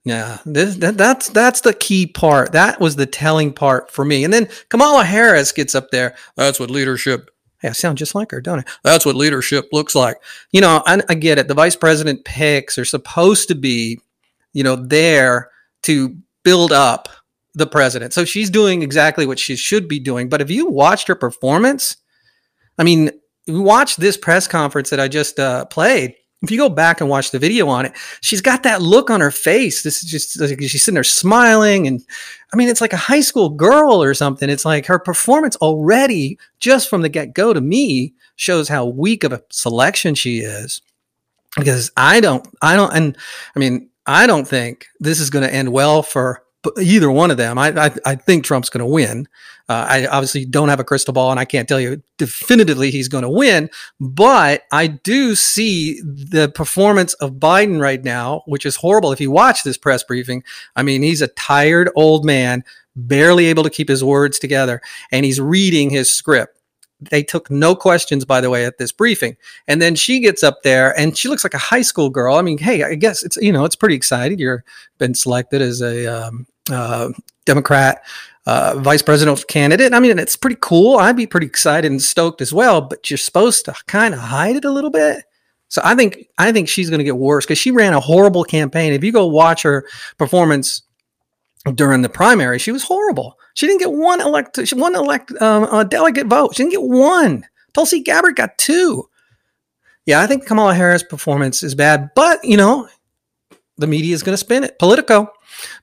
Yeah, 0.05 0.39
this, 0.45 0.75
that, 0.77 0.97
that's 0.97 1.29
that's 1.29 1.61
the 1.61 1.73
key 1.73 2.07
part. 2.07 2.51
That 2.51 2.81
was 2.81 2.97
the 2.97 3.05
telling 3.05 3.53
part 3.53 3.89
for 3.89 4.03
me. 4.03 4.25
And 4.25 4.33
then 4.33 4.49
Kamala 4.67 5.05
Harris 5.05 5.53
gets 5.53 5.75
up 5.75 5.91
there. 5.91 6.15
That's 6.35 6.59
what 6.59 6.69
leadership. 6.69 7.29
Hey, 7.59 7.69
I 7.69 7.71
sound 7.71 7.97
just 7.97 8.13
like 8.13 8.31
her, 8.31 8.41
don't 8.41 8.59
I? 8.59 8.63
That's 8.83 9.05
what 9.05 9.15
leadership 9.15 9.69
looks 9.71 9.95
like. 9.95 10.17
You 10.51 10.59
know, 10.59 10.83
I, 10.85 11.01
I 11.07 11.13
get 11.13 11.39
it. 11.39 11.47
The 11.47 11.53
vice 11.53 11.77
president 11.77 12.25
picks 12.25 12.77
are 12.77 12.83
supposed 12.83 13.47
to 13.47 13.55
be, 13.55 14.01
you 14.51 14.63
know, 14.63 14.75
there 14.75 15.49
to 15.83 16.17
build 16.43 16.73
up 16.73 17.07
the 17.53 17.67
president. 17.67 18.11
So 18.11 18.25
she's 18.25 18.49
doing 18.49 18.81
exactly 18.81 19.25
what 19.25 19.39
she 19.39 19.55
should 19.55 19.87
be 19.87 20.01
doing. 20.01 20.27
But 20.27 20.41
if 20.41 20.51
you 20.51 20.67
watched 20.67 21.07
her 21.07 21.15
performance, 21.15 21.95
I 22.77 22.83
mean, 22.83 23.11
watch 23.47 23.95
this 23.95 24.17
press 24.17 24.47
conference 24.47 24.89
that 24.89 24.99
I 24.99 25.07
just 25.07 25.39
uh, 25.39 25.63
played 25.65 26.15
if 26.43 26.51
you 26.51 26.57
go 26.57 26.69
back 26.69 26.99
and 26.99 27.09
watch 27.09 27.31
the 27.31 27.39
video 27.39 27.69
on 27.69 27.85
it, 27.85 27.93
she's 28.19 28.41
got 28.41 28.63
that 28.63 28.81
look 28.81 29.09
on 29.09 29.21
her 29.21 29.31
face. 29.31 29.81
This 29.81 30.03
is 30.03 30.09
just 30.09 30.39
like 30.39 30.61
she's 30.61 30.83
sitting 30.83 30.95
there 30.95 31.03
smiling. 31.03 31.87
And 31.87 32.05
I 32.53 32.57
mean, 32.57 32.67
it's 32.67 32.81
like 32.81 32.91
a 32.91 32.97
high 32.97 33.21
school 33.21 33.49
girl 33.49 34.03
or 34.03 34.13
something. 34.13 34.49
It's 34.49 34.65
like 34.65 34.85
her 34.87 34.99
performance 34.99 35.55
already, 35.57 36.37
just 36.59 36.89
from 36.89 37.01
the 37.01 37.09
get 37.09 37.33
go 37.33 37.53
to 37.53 37.61
me, 37.61 38.13
shows 38.35 38.67
how 38.67 38.85
weak 38.85 39.23
of 39.23 39.31
a 39.31 39.41
selection 39.49 40.15
she 40.15 40.39
is. 40.39 40.81
Because 41.55 41.91
I 41.95 42.19
don't, 42.19 42.45
I 42.61 42.75
don't, 42.75 42.93
and 42.93 43.17
I 43.55 43.59
mean, 43.59 43.89
I 44.05 44.27
don't 44.27 44.47
think 44.47 44.87
this 44.99 45.19
is 45.21 45.29
going 45.29 45.47
to 45.47 45.53
end 45.53 45.71
well 45.71 46.03
for 46.03 46.42
either 46.79 47.11
one 47.11 47.31
of 47.31 47.37
them. 47.37 47.57
I, 47.57 47.85
I, 47.85 47.91
I 48.05 48.15
think 48.15 48.43
Trump's 48.43 48.69
going 48.69 48.79
to 48.79 48.85
win. 48.85 49.27
Uh, 49.69 49.85
I 49.89 50.07
obviously 50.07 50.45
don't 50.45 50.69
have 50.69 50.79
a 50.79 50.83
crystal 50.83 51.13
ball 51.13 51.31
and 51.31 51.39
I 51.39 51.45
can't 51.45 51.69
tell 51.69 51.79
you 51.79 52.01
definitively 52.17 52.91
he's 52.91 53.07
going 53.07 53.23
to 53.23 53.29
win, 53.29 53.69
but 53.99 54.63
I 54.71 54.87
do 54.87 55.35
see 55.35 56.01
the 56.01 56.51
performance 56.53 57.13
of 57.15 57.33
Biden 57.33 57.79
right 57.79 58.03
now, 58.03 58.43
which 58.45 58.65
is 58.65 58.75
horrible. 58.75 59.13
If 59.13 59.21
you 59.21 59.31
watch 59.31 59.63
this 59.63 59.77
press 59.77 60.03
briefing, 60.03 60.43
I 60.75 60.83
mean, 60.83 61.01
he's 61.01 61.21
a 61.21 61.27
tired 61.27 61.89
old 61.95 62.25
man, 62.25 62.65
barely 62.95 63.45
able 63.45 63.63
to 63.63 63.69
keep 63.69 63.87
his 63.87 64.03
words 64.03 64.37
together, 64.37 64.81
and 65.11 65.25
he's 65.25 65.39
reading 65.39 65.89
his 65.89 66.11
script. 66.11 66.59
They 67.09 67.23
took 67.23 67.49
no 67.49 67.75
questions, 67.75 68.25
by 68.25 68.41
the 68.41 68.49
way, 68.49 68.65
at 68.65 68.77
this 68.77 68.91
briefing. 68.91 69.37
And 69.67 69.81
then 69.81 69.95
she 69.95 70.19
gets 70.19 70.43
up 70.43 70.63
there 70.63 70.97
and 70.97 71.17
she 71.17 71.27
looks 71.27 71.43
like 71.43 71.53
a 71.53 71.57
high 71.57 71.81
school 71.81 72.09
girl. 72.09 72.35
I 72.35 72.41
mean, 72.41 72.57
hey, 72.57 72.83
I 72.83 72.95
guess 72.95 73.23
it's, 73.23 73.35
you 73.37 73.51
know, 73.51 73.65
it's 73.65 73.75
pretty 73.75 73.95
exciting. 73.95 74.39
You're 74.39 74.63
been 74.99 75.13
selected 75.13 75.61
as 75.61 75.81
a 75.81 76.05
um, 76.07 76.47
uh, 76.71 77.09
Democrat 77.45 78.03
uh, 78.45 78.75
vice 78.77 79.01
presidential 79.01 79.45
candidate. 79.45 79.93
I 79.93 79.99
mean, 79.99 80.19
it's 80.19 80.35
pretty 80.35 80.57
cool. 80.59 80.97
I'd 80.97 81.15
be 81.15 81.27
pretty 81.27 81.47
excited 81.47 81.89
and 81.89 82.01
stoked 82.01 82.41
as 82.41 82.53
well, 82.53 82.81
but 82.81 83.09
you're 83.09 83.17
supposed 83.17 83.65
to 83.65 83.75
kind 83.87 84.13
of 84.13 84.19
hide 84.19 84.55
it 84.55 84.65
a 84.65 84.71
little 84.71 84.89
bit. 84.89 85.23
So 85.69 85.81
I 85.83 85.95
think 85.95 86.27
I 86.37 86.51
think 86.51 86.69
she's 86.69 86.89
going 86.89 86.99
to 86.99 87.05
get 87.05 87.17
worse 87.17 87.45
because 87.45 87.57
she 87.57 87.71
ran 87.71 87.93
a 87.93 87.99
horrible 87.99 88.43
campaign. 88.43 88.93
If 88.93 89.03
you 89.03 89.11
go 89.11 89.25
watch 89.25 89.63
her 89.63 89.87
performance 90.17 90.83
during 91.73 92.01
the 92.01 92.09
primary, 92.09 92.59
she 92.59 92.71
was 92.71 92.83
horrible. 92.83 93.39
She 93.55 93.65
didn't 93.65 93.79
get 93.79 93.91
one 93.91 94.21
elect, 94.21 94.59
one 94.73 94.95
elect 94.95 95.31
um, 95.41 95.63
uh, 95.63 95.83
delegate 95.83 96.27
vote. 96.27 96.55
She 96.55 96.63
didn't 96.63 96.73
get 96.73 96.83
one. 96.83 97.45
Tulsi 97.73 98.01
Gabbard 98.01 98.35
got 98.35 98.57
two. 98.57 99.09
Yeah, 100.05 100.21
I 100.21 100.27
think 100.27 100.45
Kamala 100.45 100.75
Harris' 100.75 101.01
performance 101.01 101.63
is 101.63 101.75
bad, 101.75 102.09
but 102.15 102.43
you 102.43 102.57
know, 102.57 102.87
the 103.77 103.87
media 103.87 104.13
is 104.13 104.21
going 104.21 104.33
to 104.33 104.37
spin 104.37 104.63
it. 104.63 104.77
Politico. 104.77 105.31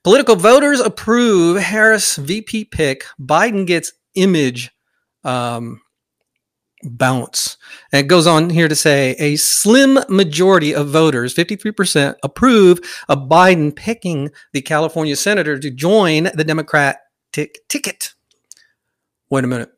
Politico 0.04 0.34
voters 0.34 0.80
approve 0.80 1.60
Harris 1.60 2.16
VP 2.16 2.66
pick. 2.66 3.04
Biden 3.20 3.66
gets 3.66 3.92
image 4.14 4.70
um, 5.24 5.80
bounce. 6.82 7.56
And 7.92 8.04
it 8.04 8.08
goes 8.08 8.26
on 8.26 8.50
here 8.50 8.68
to 8.68 8.74
say 8.74 9.14
a 9.18 9.36
slim 9.36 9.98
majority 10.08 10.74
of 10.74 10.88
voters, 10.88 11.34
53%, 11.34 12.16
approve 12.22 12.80
of 13.08 13.28
Biden 13.28 13.74
picking 13.74 14.30
the 14.52 14.62
California 14.62 15.16
senator 15.16 15.58
to 15.58 15.70
join 15.70 16.30
the 16.34 16.44
Democratic 16.44 16.98
ticket. 17.68 18.14
Wait 19.30 19.44
a 19.44 19.46
minute. 19.46 19.70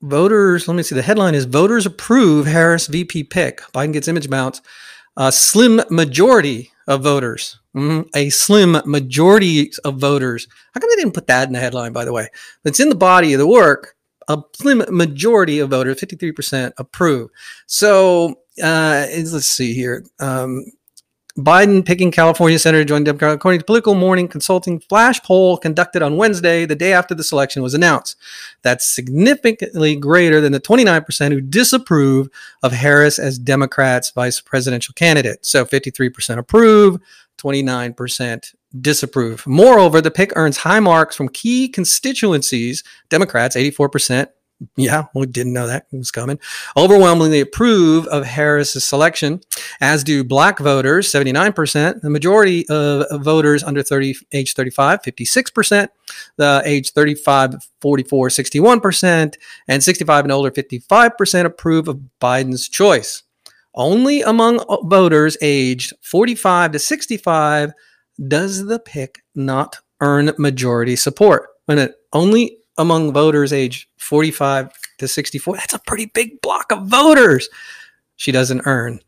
Voters, 0.00 0.68
let 0.68 0.74
me 0.74 0.82
see. 0.82 0.94
The 0.94 1.02
headline 1.02 1.34
is 1.34 1.44
Voters 1.44 1.84
approve 1.84 2.46
Harris 2.46 2.86
VP 2.86 3.24
pick. 3.24 3.60
Biden 3.72 3.92
gets 3.92 4.08
image 4.08 4.30
bounce. 4.30 4.60
A 5.16 5.32
slim 5.32 5.82
majority 5.90 6.70
of 6.86 7.02
voters. 7.02 7.58
Mm-hmm. 7.78 8.08
A 8.14 8.30
slim 8.30 8.80
majority 8.84 9.70
of 9.84 9.98
voters. 9.98 10.48
How 10.74 10.80
come 10.80 10.90
they 10.90 10.96
didn't 10.96 11.14
put 11.14 11.28
that 11.28 11.46
in 11.46 11.54
the 11.54 11.60
headline, 11.60 11.92
by 11.92 12.04
the 12.04 12.12
way? 12.12 12.28
It's 12.64 12.80
in 12.80 12.88
the 12.88 12.94
body 12.94 13.32
of 13.34 13.38
the 13.38 13.46
work. 13.46 13.94
A 14.26 14.42
slim 14.54 14.84
majority 14.90 15.60
of 15.60 15.70
voters, 15.70 16.00
53%, 16.00 16.72
approve. 16.76 17.30
So 17.66 18.40
uh, 18.62 19.06
let's 19.08 19.48
see 19.48 19.72
here. 19.74 20.04
Um, 20.18 20.64
Biden 21.38 21.86
picking 21.86 22.10
California 22.10 22.58
Senator 22.58 22.82
to 22.82 22.88
join 22.88 23.04
Democrat, 23.04 23.32
according 23.32 23.60
to 23.60 23.64
Politico 23.64 23.94
Morning 23.94 24.26
Consulting 24.26 24.80
flash 24.80 25.22
poll 25.22 25.56
conducted 25.56 26.02
on 26.02 26.16
Wednesday, 26.16 26.66
the 26.66 26.74
day 26.74 26.92
after 26.92 27.14
the 27.14 27.22
selection 27.22 27.62
was 27.62 27.74
announced. 27.74 28.16
That's 28.62 28.84
significantly 28.84 29.94
greater 29.94 30.40
than 30.40 30.50
the 30.50 30.60
29% 30.60 31.30
who 31.30 31.40
disapprove 31.40 32.28
of 32.64 32.72
Harris 32.72 33.20
as 33.20 33.38
Democrats' 33.38 34.10
vice 34.10 34.40
presidential 34.40 34.94
candidate. 34.94 35.46
So 35.46 35.64
53% 35.64 36.38
approve, 36.38 36.98
29% 37.38 38.54
disapprove. 38.80 39.46
Moreover, 39.46 40.00
the 40.00 40.10
pick 40.10 40.32
earns 40.36 40.58
high 40.58 40.80
marks 40.80 41.16
from 41.16 41.28
key 41.28 41.68
constituencies. 41.68 42.84
Democrats, 43.08 43.56
84%, 43.56 44.28
yeah, 44.76 45.04
we 45.14 45.26
didn't 45.26 45.52
know 45.52 45.68
that 45.68 45.86
was 45.92 46.10
coming. 46.10 46.38
Overwhelmingly 46.76 47.40
approve 47.40 48.06
of 48.08 48.24
Harris's 48.24 48.84
selection, 48.84 49.40
as 49.80 50.02
do 50.02 50.24
black 50.24 50.58
voters, 50.58 51.08
79%. 51.12 52.00
The 52.00 52.10
majority 52.10 52.66
of 52.68 53.22
voters 53.22 53.62
under 53.62 53.82
30, 53.82 54.16
age 54.32 54.54
35, 54.54 55.02
56%. 55.02 55.88
The 56.36 56.62
age 56.64 56.90
35, 56.90 57.54
44, 57.80 58.28
61%. 58.28 59.36
And 59.68 59.84
65 59.84 60.24
and 60.24 60.32
older, 60.32 60.50
55% 60.50 61.44
approve 61.44 61.86
of 61.86 62.00
Biden's 62.20 62.68
choice. 62.68 63.22
Only 63.78 64.20
among 64.22 64.62
voters 64.88 65.38
aged 65.40 65.94
45 66.02 66.72
to 66.72 66.78
65 66.78 67.72
does 68.26 68.66
the 68.66 68.80
pick 68.80 69.22
not 69.34 69.78
earn 70.00 70.32
majority 70.36 70.96
support. 70.96 71.48
When 71.66 71.78
it 71.78 71.94
only 72.12 72.58
among 72.78 73.12
voters 73.12 73.52
age 73.52 73.88
45 73.98 74.70
to 74.98 75.08
64. 75.08 75.56
That's 75.56 75.74
a 75.74 75.78
pretty 75.80 76.06
big 76.06 76.40
block 76.40 76.72
of 76.72 76.86
voters. 76.86 77.48
She 78.16 78.32
doesn't 78.32 78.62
earn 78.64 79.00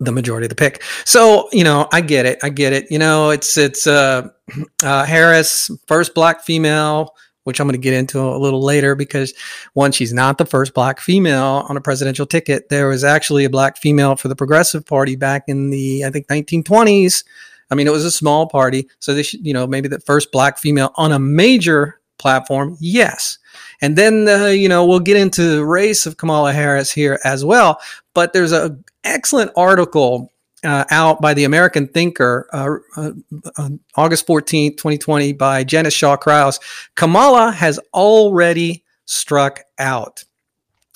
the 0.00 0.12
majority 0.12 0.46
of 0.46 0.50
the 0.50 0.54
pick. 0.54 0.82
So, 1.04 1.48
you 1.52 1.64
know, 1.64 1.88
I 1.92 2.00
get 2.00 2.26
it. 2.26 2.38
I 2.42 2.48
get 2.48 2.72
it. 2.72 2.90
You 2.90 2.98
know, 2.98 3.30
it's 3.30 3.56
it's 3.56 3.86
uh, 3.86 4.28
uh 4.82 5.04
Harris, 5.04 5.70
first 5.86 6.14
black 6.14 6.42
female 6.42 7.14
which 7.48 7.60
I'm 7.60 7.66
going 7.66 7.72
to 7.72 7.78
get 7.78 7.94
into 7.94 8.20
a 8.20 8.36
little 8.36 8.62
later 8.62 8.94
because 8.94 9.32
one, 9.72 9.90
she's 9.90 10.12
not 10.12 10.36
the 10.36 10.44
first 10.44 10.74
black 10.74 11.00
female 11.00 11.64
on 11.66 11.78
a 11.78 11.80
presidential 11.80 12.26
ticket. 12.26 12.68
There 12.68 12.88
was 12.88 13.04
actually 13.04 13.46
a 13.46 13.50
black 13.50 13.78
female 13.78 14.16
for 14.16 14.28
the 14.28 14.36
Progressive 14.36 14.84
Party 14.84 15.16
back 15.16 15.44
in 15.48 15.70
the, 15.70 16.04
I 16.04 16.10
think, 16.10 16.26
1920s. 16.26 17.24
I 17.70 17.74
mean, 17.74 17.86
it 17.86 17.92
was 17.92 18.04
a 18.04 18.10
small 18.10 18.48
party. 18.48 18.86
So 18.98 19.20
should, 19.22 19.46
you 19.46 19.54
know, 19.54 19.66
maybe 19.66 19.88
the 19.88 19.98
first 20.00 20.30
black 20.30 20.58
female 20.58 20.92
on 20.96 21.10
a 21.10 21.18
major 21.18 21.98
platform. 22.18 22.76
Yes. 22.80 23.38
And 23.80 23.96
then, 23.96 24.28
uh, 24.28 24.48
you 24.48 24.68
know, 24.68 24.84
we'll 24.84 25.00
get 25.00 25.16
into 25.16 25.56
the 25.56 25.64
race 25.64 26.04
of 26.04 26.18
Kamala 26.18 26.52
Harris 26.52 26.92
here 26.92 27.18
as 27.24 27.46
well. 27.46 27.80
But 28.12 28.34
there's 28.34 28.52
an 28.52 28.84
excellent 29.04 29.52
article 29.56 30.30
uh, 30.64 30.84
out 30.90 31.20
by 31.20 31.34
the 31.34 31.44
American 31.44 31.86
Thinker, 31.88 32.48
uh, 32.52 32.76
uh, 32.96 33.12
uh 33.56 33.70
August 33.96 34.26
14th, 34.26 34.76
2020, 34.76 35.32
by 35.32 35.64
Janice 35.64 35.94
Shaw 35.94 36.16
Crouse. 36.16 36.58
Kamala 36.94 37.52
has 37.52 37.78
already 37.94 38.84
struck 39.04 39.60
out. 39.78 40.24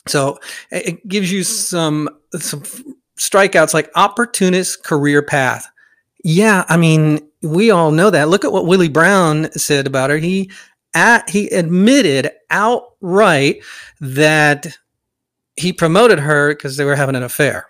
So 0.09 0.39
it 0.71 1.07
gives 1.07 1.31
you 1.31 1.45
some, 1.45 2.09
some 2.33 2.63
strikeouts 3.17 3.73
like 3.73 3.91
opportunist 3.95 4.83
career 4.83 5.23
path. 5.23 5.69
Yeah, 6.25 6.65
I 6.69 6.77
mean, 6.77 7.29
we 7.43 7.71
all 7.71 7.91
know 7.91 8.11
that. 8.11 8.29
Look 8.29 8.45
at 8.45 8.53
what 8.53 8.67
Willie 8.67 8.89
Brown 8.89 9.51
said 9.53 9.87
about 9.87 10.11
her. 10.11 10.19
He 10.19 10.51
at, 10.95 11.31
he 11.31 11.49
admitted 11.49 12.31
outright 12.51 13.63
that 14.01 14.79
he 15.57 15.73
promoted 15.73 16.21
her 16.21 16.55
because 16.55 16.77
they 16.77 16.85
were 16.85 16.97
having 16.97 17.17
an 17.17 17.23
affair. 17.23 17.67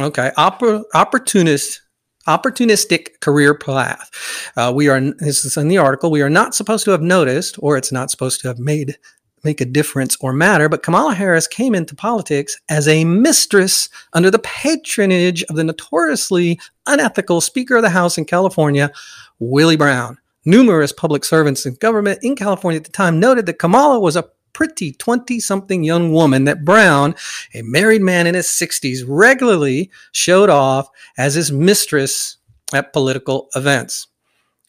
Okay, 0.00 0.30
Oppor- 0.36 0.84
opportunist 0.94 1.80
opportunistic 2.26 3.20
career 3.20 3.54
path. 3.54 4.10
Uh, 4.56 4.72
we 4.74 4.88
are 4.88 5.00
this 5.18 5.44
is 5.44 5.56
in 5.56 5.68
the 5.68 5.78
article. 5.78 6.10
We 6.10 6.22
are 6.22 6.30
not 6.30 6.54
supposed 6.54 6.84
to 6.86 6.90
have 6.90 7.02
noticed, 7.02 7.56
or 7.58 7.76
it's 7.76 7.92
not 7.92 8.10
supposed 8.10 8.40
to 8.40 8.48
have 8.48 8.58
made 8.58 8.96
make 9.44 9.60
a 9.60 9.66
difference 9.66 10.16
or 10.20 10.32
matter. 10.32 10.68
But 10.68 10.82
Kamala 10.82 11.14
Harris 11.14 11.46
came 11.46 11.74
into 11.74 11.94
politics 11.94 12.58
as 12.68 12.88
a 12.88 13.04
mistress 13.04 13.88
under 14.14 14.30
the 14.30 14.38
patronage 14.38 15.42
of 15.44 15.56
the 15.56 15.64
notoriously 15.64 16.58
unethical 16.86 17.40
Speaker 17.40 17.76
of 17.76 17.82
the 17.82 17.90
House 17.90 18.16
in 18.16 18.24
California, 18.24 18.90
Willie 19.38 19.76
Brown. 19.76 20.18
Numerous 20.46 20.92
public 20.92 21.24
servants 21.24 21.64
in 21.64 21.74
government 21.74 22.18
in 22.22 22.36
California 22.36 22.78
at 22.78 22.84
the 22.84 22.90
time 22.90 23.20
noted 23.20 23.46
that 23.46 23.58
Kamala 23.58 24.00
was 24.00 24.16
a 24.16 24.28
pretty 24.54 24.92
20 24.92 25.38
something 25.40 25.84
young 25.84 26.12
woman 26.12 26.44
that 26.44 26.64
Brown, 26.64 27.14
a 27.52 27.60
married 27.62 28.00
man 28.00 28.26
in 28.26 28.34
his 28.34 28.46
60s, 28.46 29.04
regularly 29.06 29.90
showed 30.12 30.48
off 30.48 30.88
as 31.18 31.34
his 31.34 31.52
mistress 31.52 32.38
at 32.72 32.94
political 32.94 33.48
events. 33.54 34.08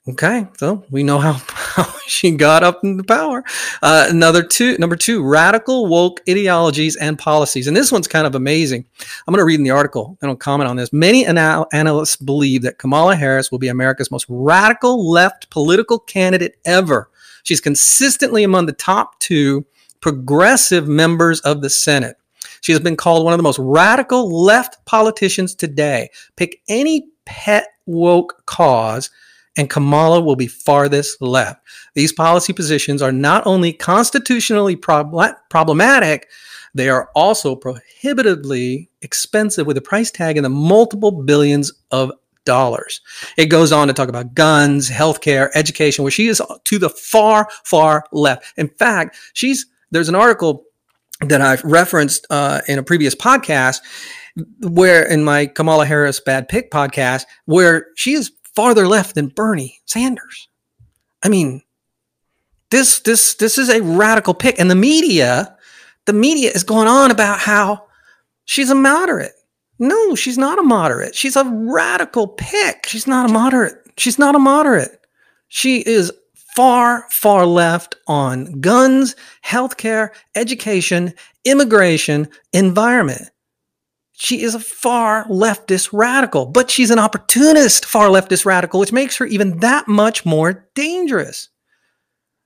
Okay, 0.08 0.46
so 0.58 0.84
we 0.92 1.02
know 1.02 1.18
how, 1.18 1.42
she 2.06 2.30
got 2.30 2.64
up 2.64 2.84
in 2.84 2.96
the 2.98 3.04
power. 3.04 3.44
Uh, 3.82 4.06
another 4.08 4.44
two, 4.44 4.78
number 4.78 4.96
two, 4.96 5.24
radical 5.24 5.88
woke 5.88 6.22
ideologies 6.30 6.96
and 6.96 7.18
policies, 7.18 7.66
and 7.66 7.76
this 7.76 7.92
one's 7.92 8.08
kind 8.08 8.28
of 8.28 8.36
amazing. 8.36 8.86
I'm 9.28 9.34
going 9.34 9.42
to 9.42 9.46
read 9.46 9.60
in 9.60 9.64
the 9.64 9.72
article 9.72 10.16
and 10.22 10.30
I'll 10.30 10.38
comment 10.38 10.70
on 10.70 10.76
this. 10.76 10.94
Many 10.94 11.26
anal- 11.26 11.66
analysts 11.74 12.18
believe 12.18 12.62
that 12.62 12.78
Kamala 12.78 13.16
Harris 13.16 13.52
will 13.52 13.58
be 13.58 13.68
America's 13.68 14.12
most 14.12 14.28
radical 14.30 15.10
left 15.10 15.50
political 15.50 15.98
candidate 15.98 16.58
ever. 16.66 17.10
She's 17.42 17.62
consistently 17.62 18.44
among 18.44 18.68
the 18.68 18.74
top 18.74 19.18
two 19.18 19.66
progressive 20.06 20.88
members 20.88 21.40
of 21.40 21.64
the 21.64 21.70
Senate. 21.70 22.16
She 22.62 22.72
has 22.72 22.80
been 22.80 22.96
called 22.96 23.26
one 23.26 23.34
of 23.34 23.40
the 23.40 23.44
most 23.44 23.58
radical 23.58 24.44
left 24.44 24.86
politicians 24.86 25.56
today. 25.56 26.12
Pick 26.36 26.62
any 26.70 27.08
pet 27.26 27.70
woke 27.88 28.44
cause 28.46 29.10
and 29.58 29.68
Kamala 29.68 30.22
will 30.22 30.36
be 30.36 30.46
farthest 30.46 31.24
left. 31.24 31.60
These 31.96 32.14
policy 32.14 32.54
positions 32.54 33.02
are 33.02 33.12
not 33.12 33.48
only 33.48 33.74
constitutionally 33.74 34.76
prob- 34.76 35.12
problematic, 35.50 36.30
they 36.76 36.88
are 36.88 37.10
also 37.16 37.56
prohibitively 37.56 38.92
expensive 39.02 39.66
with 39.66 39.76
a 39.76 39.82
price 39.82 40.12
tag 40.12 40.38
in 40.38 40.44
the 40.44 40.50
multiple 40.50 41.24
billions 41.24 41.72
of 41.90 42.12
dollars. 42.46 43.02
It 43.38 43.48
goes 43.48 43.72
on 43.72 43.88
to 43.88 43.94
talk 43.96 44.10
about 44.10 44.36
guns, 44.36 44.88
healthcare, 44.88 45.50
education, 45.56 46.04
where 46.04 46.12
she 46.12 46.28
is 46.28 46.44
to 46.66 46.78
the 46.78 46.90
far, 46.90 47.50
far 47.64 48.06
left. 48.12 48.54
In 48.56 48.68
fact, 48.68 49.18
she's 49.34 49.66
there's 49.96 50.10
an 50.10 50.16
article 50.16 50.66
that 51.22 51.42
I've 51.42 51.64
referenced 51.64 52.28
uh, 52.30 52.60
in 52.68 52.78
a 52.78 52.84
previous 52.84 53.16
podcast 53.16 53.80
where 54.60 55.04
in 55.04 55.24
my 55.24 55.46
Kamala 55.46 55.86
Harris 55.86 56.20
Bad 56.20 56.50
Pick 56.50 56.70
podcast, 56.70 57.24
where 57.46 57.88
she 57.96 58.14
is 58.14 58.32
farther 58.54 58.88
left 58.88 59.16
than 59.16 59.30
Bernie 59.30 59.80
Sanders. 59.86 60.50
I 61.24 61.30
mean, 61.30 61.62
this 62.70 63.00
this 63.00 63.36
this 63.36 63.58
is 63.58 63.70
a 63.70 63.82
radical 63.82 64.34
pick, 64.34 64.60
and 64.60 64.70
the 64.70 64.76
media, 64.76 65.56
the 66.06 66.14
media 66.14 66.52
is 66.52 66.64
going 66.64 66.90
on 66.90 67.10
about 67.10 67.40
how 67.40 67.86
she's 68.44 68.70
a 68.70 68.76
moderate. 68.76 69.32
No, 69.80 70.16
she's 70.16 70.38
not 70.38 70.60
a 70.60 70.64
moderate. 70.64 71.16
She's 71.16 71.38
a 71.38 71.46
radical 71.46 72.28
pick. 72.28 72.86
She's 72.88 73.08
not 73.08 73.30
a 73.30 73.34
moderate. 73.34 73.76
She's 73.98 74.20
not 74.20 74.36
a 74.36 74.40
moderate. 74.40 75.00
She 75.48 75.80
is 75.80 76.12
far, 76.56 77.06
far 77.12 77.46
left 77.46 77.96
on 78.08 78.62
guns, 78.62 79.16
healthcare, 79.46 80.10
education, 80.36 81.14
immigration, 81.44 82.28
environment. 82.54 83.30
She 84.14 84.42
is 84.42 84.56
a 84.56 84.60
far 84.60 85.26
leftist 85.26 85.90
radical, 85.92 86.46
but 86.46 86.72
she's 86.72 86.92
an 86.92 87.00
opportunist 87.00 87.86
far 87.86 88.08
leftist 88.08 88.46
radical, 88.46 88.80
which 88.80 88.94
makes 88.94 89.18
her 89.18 89.26
even 89.26 89.60
that 89.60 89.88
much 89.90 90.26
more 90.26 90.70
dangerous. 90.74 91.50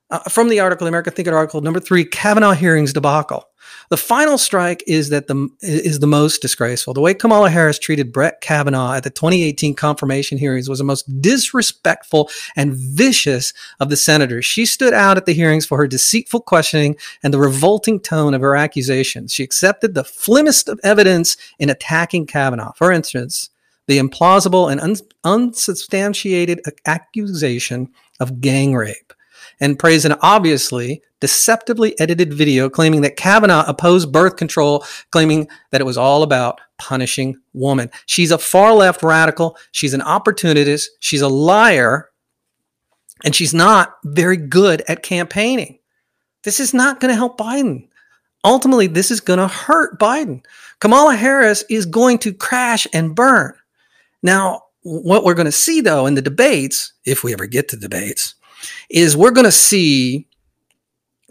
Uh, 0.10 0.20
from 0.22 0.50
the 0.50 0.60
article, 0.60 0.86
the 0.86 0.90
American 0.90 1.14
Thinker 1.14 1.36
article, 1.36 1.62
number 1.62 1.80
three, 1.80 2.04
Kavanaugh 2.04 2.54
hearings 2.54 2.94
debacle. 2.94 3.49
The 3.90 3.98
final 3.98 4.38
strike 4.38 4.84
is 4.86 5.10
that 5.10 5.28
the 5.28 5.50
is 5.62 6.00
the 6.00 6.08
most 6.08 6.44
disgraceful. 6.44 6.94
The 6.94 7.02
way 7.02 7.16
Kamala 7.16 7.50
Harris 7.50 7.80
treated 7.80 8.14
Brett 8.14 8.40
Kavanaugh 8.40 8.94
at 8.94 9.04
the 9.04 9.10
2018 9.10 9.74
confirmation 9.74 10.38
hearings 10.38 10.70
was 10.70 10.78
the 10.78 10.86
most 10.86 11.22
disrespectful 11.22 12.30
and 12.56 12.74
vicious 12.74 13.52
of 13.80 13.90
the 13.90 13.98
senators. 13.98 14.46
She 14.46 14.68
stood 14.68 14.94
out 14.94 15.18
at 15.18 15.26
the 15.26 15.34
hearings 15.34 15.66
for 15.66 15.78
her 15.78 15.88
deceitful 15.88 16.42
questioning 16.42 16.98
and 17.24 17.34
the 17.34 17.40
revolting 17.40 18.00
tone 18.00 18.36
of 18.36 18.42
her 18.42 18.56
accusations. 18.56 19.34
She 19.34 19.44
accepted 19.44 19.96
the 19.96 20.04
flimmest 20.04 20.70
of 20.70 20.80
evidence 20.84 21.36
in 21.58 21.72
attacking 21.72 22.28
Kavanaugh. 22.28 22.74
For 22.74 22.92
instance, 22.92 23.50
the 23.88 23.98
implausible 23.98 24.72
and 24.72 24.80
un- 24.80 24.98
unsubstantiated 25.24 26.62
accusation 26.86 27.90
of 28.20 28.40
gang 28.40 28.76
rape 28.76 29.14
and 29.60 29.80
praised 29.80 30.06
an 30.06 30.16
obviously 30.22 31.02
deceptively 31.20 32.00
edited 32.00 32.34
video 32.34 32.70
claiming 32.70 33.02
that 33.02 33.18
Kavanaugh 33.18 33.64
opposed 33.68 34.12
birth 34.12 34.38
control, 34.38 34.86
claiming 35.12 35.48
that 35.72 35.82
it 35.82 35.86
was 35.86 35.98
all 35.98 36.24
about 36.24 36.62
punishing 36.78 37.38
women. 37.54 37.90
She's 38.06 38.32
a 38.32 38.38
far 38.38 38.74
left 38.74 39.04
radical. 39.04 39.58
She's 39.72 39.94
an 39.94 40.02
opportunist. 40.02 40.90
She's 41.00 41.22
a 41.22 41.28
liar. 41.28 42.10
And 43.24 43.36
she's 43.36 43.54
not 43.54 43.96
very 44.06 44.38
good 44.38 44.82
at 44.88 45.04
campaigning. 45.04 45.80
This 46.44 46.60
is 46.60 46.74
not 46.74 47.02
going 47.02 47.10
to 47.10 47.18
help 47.18 47.38
Biden. 47.38 47.88
Ultimately, 48.46 48.88
this 48.88 49.12
is 49.12 49.20
going 49.20 49.40
to 49.40 49.48
hurt 49.48 50.00
Biden. 50.00 50.46
Kamala 50.80 51.16
Harris 51.16 51.66
is 51.70 51.86
going 51.86 52.20
to 52.20 52.34
crash 52.34 52.88
and 52.94 53.14
burn. 53.14 53.54
Now, 54.24 54.64
what 54.84 55.26
we're 55.26 55.34
going 55.34 55.46
to 55.46 55.52
see, 55.52 55.82
though, 55.82 56.06
in 56.06 56.16
the 56.16 56.22
debates, 56.22 56.94
if 57.04 57.22
we 57.22 57.34
ever 57.34 57.46
get 57.46 57.68
to 57.70 57.76
debates, 57.76 58.36
is 58.90 59.18
we're 59.18 59.32
going 59.32 59.46
to 59.46 59.52
see 59.52 60.29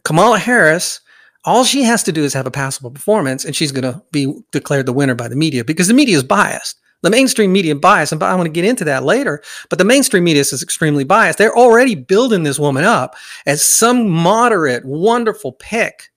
Kamala 0.08 0.38
Harris. 0.38 1.02
All 1.44 1.64
she 1.64 1.82
has 1.82 2.02
to 2.04 2.12
do 2.12 2.24
is 2.24 2.32
have 2.32 2.46
a 2.46 2.50
passable 2.50 2.90
performance, 2.90 3.44
and 3.44 3.54
she's 3.54 3.72
going 3.72 3.92
to 3.92 4.02
be 4.10 4.32
declared 4.52 4.86
the 4.86 4.92
winner 4.94 5.14
by 5.14 5.28
the 5.28 5.36
media 5.36 5.66
because 5.66 5.86
the 5.86 5.92
media 5.92 6.16
is 6.16 6.22
biased. 6.22 6.80
The 7.02 7.10
mainstream 7.10 7.52
media 7.52 7.76
bias, 7.76 8.10
and 8.10 8.22
I 8.22 8.34
want 8.34 8.46
to 8.46 8.52
get 8.52 8.64
into 8.64 8.84
that 8.84 9.04
later, 9.04 9.42
but 9.68 9.78
the 9.78 9.84
mainstream 9.84 10.24
media 10.24 10.40
is 10.40 10.62
extremely 10.62 11.04
biased. 11.04 11.36
They're 11.36 11.54
already 11.54 11.94
building 11.94 12.42
this 12.42 12.58
woman 12.58 12.84
up 12.84 13.16
as 13.44 13.62
some 13.62 14.08
moderate, 14.08 14.86
wonderful 14.86 15.52
pick. 15.52 16.10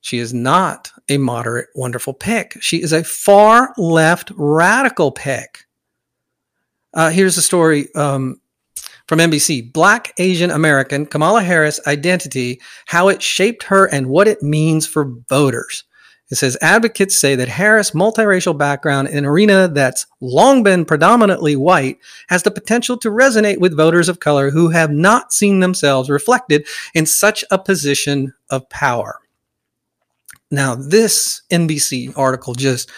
She 0.00 0.16
is 0.16 0.32
not 0.32 0.90
a 1.10 1.18
moderate, 1.18 1.68
wonderful 1.74 2.14
pick. 2.14 2.56
She 2.62 2.82
is 2.82 2.94
a 2.94 3.04
far 3.04 3.74
left 3.76 4.32
radical 4.36 5.12
pick. 5.12 5.66
Uh, 6.94 7.10
here's 7.10 7.36
a 7.36 7.42
story 7.42 7.94
um, 7.94 8.40
from 9.08 9.18
NBC 9.18 9.72
Black 9.72 10.12
Asian 10.18 10.50
American 10.50 11.06
Kamala 11.06 11.42
Harris 11.42 11.80
identity, 11.86 12.60
how 12.86 13.08
it 13.08 13.22
shaped 13.22 13.64
her 13.64 13.86
and 13.86 14.06
what 14.08 14.28
it 14.28 14.42
means 14.42 14.86
for 14.86 15.12
voters. 15.28 15.84
It 16.30 16.36
says 16.36 16.58
advocates 16.60 17.16
say 17.16 17.34
that 17.36 17.48
Harris' 17.48 17.92
multiracial 17.92 18.56
background 18.56 19.08
in 19.08 19.16
an 19.16 19.24
arena 19.24 19.66
that's 19.66 20.06
long 20.20 20.62
been 20.62 20.84
predominantly 20.84 21.56
white 21.56 21.98
has 22.28 22.42
the 22.42 22.50
potential 22.50 22.98
to 22.98 23.10
resonate 23.10 23.60
with 23.60 23.74
voters 23.74 24.10
of 24.10 24.20
color 24.20 24.50
who 24.50 24.68
have 24.68 24.90
not 24.90 25.32
seen 25.32 25.60
themselves 25.60 26.10
reflected 26.10 26.66
in 26.92 27.06
such 27.06 27.44
a 27.50 27.58
position 27.58 28.34
of 28.50 28.68
power. 28.68 29.20
Now, 30.50 30.74
this 30.74 31.42
NBC 31.50 32.12
article 32.16 32.54
just 32.54 32.90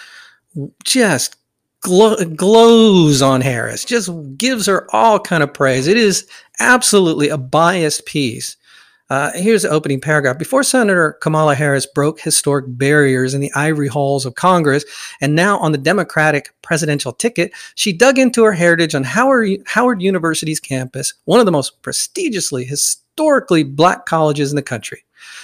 just 0.83 1.37
glows 1.83 3.23
on 3.23 3.41
Harris, 3.41 3.85
just 3.85 4.11
gives 4.37 4.67
her 4.67 4.87
all 4.95 5.19
kind 5.19 5.43
of 5.43 5.55
praise. 5.55 5.87
It 5.87 5.97
is 5.97 6.29
absolutely 6.59 7.29
a 7.29 7.39
biased 7.39 8.07
piece. 8.07 8.57
Uh, 9.09 9.33
here's 9.35 9.63
the 9.63 9.69
opening 9.69 10.01
paragraph. 10.01 10.39
Before 10.39 10.63
Senator 10.63 11.19
Kamala 11.21 11.57
Harris 11.57 11.85
broke 11.85 12.21
historic 12.21 12.67
barriers 12.69 13.35
in 13.35 13.41
the 13.41 13.53
ivory 13.57 13.89
halls 13.89 14.25
of 14.25 14.37
Congress, 14.37 14.85
and 15.21 15.35
now 15.35 15.59
on 15.59 15.73
the 15.73 15.79
Democratic 15.79 16.55
presidential 16.63 17.13
ticket, 17.13 17.51
she 17.75 17.93
dug 17.93 18.21
into 18.21 18.45
her 18.45 18.53
heritage 18.53 18.95
on 18.95 19.03
Howard, 19.03 19.49
Howard 19.67 20.01
University's 20.01 20.61
campus, 20.61 21.13
one 21.25 21.41
of 21.41 21.47
the 21.47 21.53
most 21.53 21.83
prestigiously, 21.83 22.65
historically 22.65 23.65
black 23.65 24.07
colleges 24.07 24.53
in 24.53 24.57
the 24.57 24.63
country. 24.63 25.03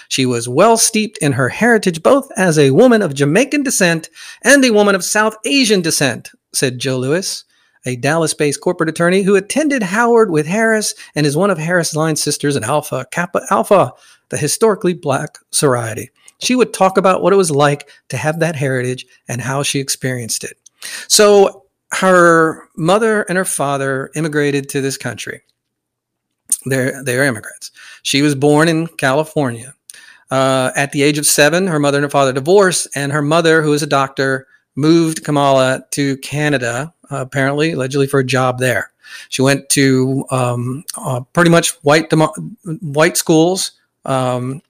She 0.09 0.27
was 0.27 0.49
well 0.49 0.77
steeped 0.77 1.19
in 1.19 1.33
her 1.33 1.49
heritage, 1.49 2.03
both 2.03 2.31
as 2.37 2.59
a 2.59 2.71
woman 2.71 3.03
of 3.03 3.15
Jamaican 3.15 3.63
descent 3.63 4.09
and 4.43 4.65
a 4.65 4.71
woman 4.71 4.95
of 4.95 5.05
South 5.05 5.37
Asian 5.45 5.83
descent, 5.83 6.31
said 6.53 6.79
Joe 6.79 6.99
Lewis, 6.99 7.45
a 7.85 7.97
Dallas 7.97 8.35
based 8.35 8.61
corporate 8.61 8.89
attorney 8.89 9.23
who 9.23 9.37
attended 9.37 9.83
Howard 9.83 10.31
with 10.31 10.47
Harris 10.47 10.95
and 11.15 11.25
is 11.25 11.37
one 11.37 11.51
of 11.51 11.59
Harris' 11.59 11.95
line 11.95 12.17
sisters 12.17 12.57
in 12.57 12.65
Alpha 12.65 13.07
Kappa 13.11 13.43
Alpha, 13.51 13.93
the 14.29 14.37
historically 14.37 14.95
black 14.95 15.39
sorority. 15.51 16.11
She 16.39 16.55
would 16.55 16.75
talk 16.75 16.99
about 16.99 17.23
what 17.23 17.33
it 17.33 17.37
was 17.37 17.51
like 17.51 17.89
to 18.09 18.17
have 18.17 18.41
that 18.41 18.57
heritage 18.57 19.07
and 19.29 19.41
how 19.41 19.63
she 19.63 19.79
experienced 19.79 20.45
it. 20.45 20.59
So, 21.09 21.65
her 21.93 22.69
mother 22.77 23.23
and 23.23 23.39
her 23.39 23.45
father 23.45 24.11
immigrated 24.15 24.69
to 24.71 24.81
this 24.81 24.99
country. 24.99 25.43
They're, 26.67 27.03
they're 27.03 27.25
immigrants. 27.25 27.71
She 28.03 28.23
was 28.23 28.35
born 28.35 28.69
in 28.69 28.89
California. 28.89 29.75
Uh, 30.31 30.73
at 30.75 30.93
the 30.93 31.03
age 31.03 31.19
of 31.19 31.27
seven, 31.27 31.67
her 31.69 31.79
mother 31.79 31.99
and 31.99 32.05
her 32.05 32.11
father 32.11 32.33
divorced, 32.33 32.89
and 32.95 33.13
her 33.13 33.23
mother, 33.23 33.63
who 33.63 33.73
is 33.73 33.83
a 33.83 33.87
doctor, 33.87 34.47
moved 34.75 35.25
Kamala 35.25 35.85
to 35.93 36.17
Canada, 36.19 36.93
uh, 37.11 37.17
apparently, 37.19 37.73
allegedly 37.73 38.07
for 38.07 38.21
a 38.21 38.25
job 38.25 38.59
there. 38.59 38.91
She 39.29 39.43
went 39.43 39.69
to 39.71 40.25
um, 40.31 40.85
uh, 40.97 41.21
pretty 41.33 41.51
much 41.51 41.71
white 41.83 42.11
demo- 42.11 42.35
white 42.81 43.17
schools. 43.17 43.73
Um, 44.05 44.63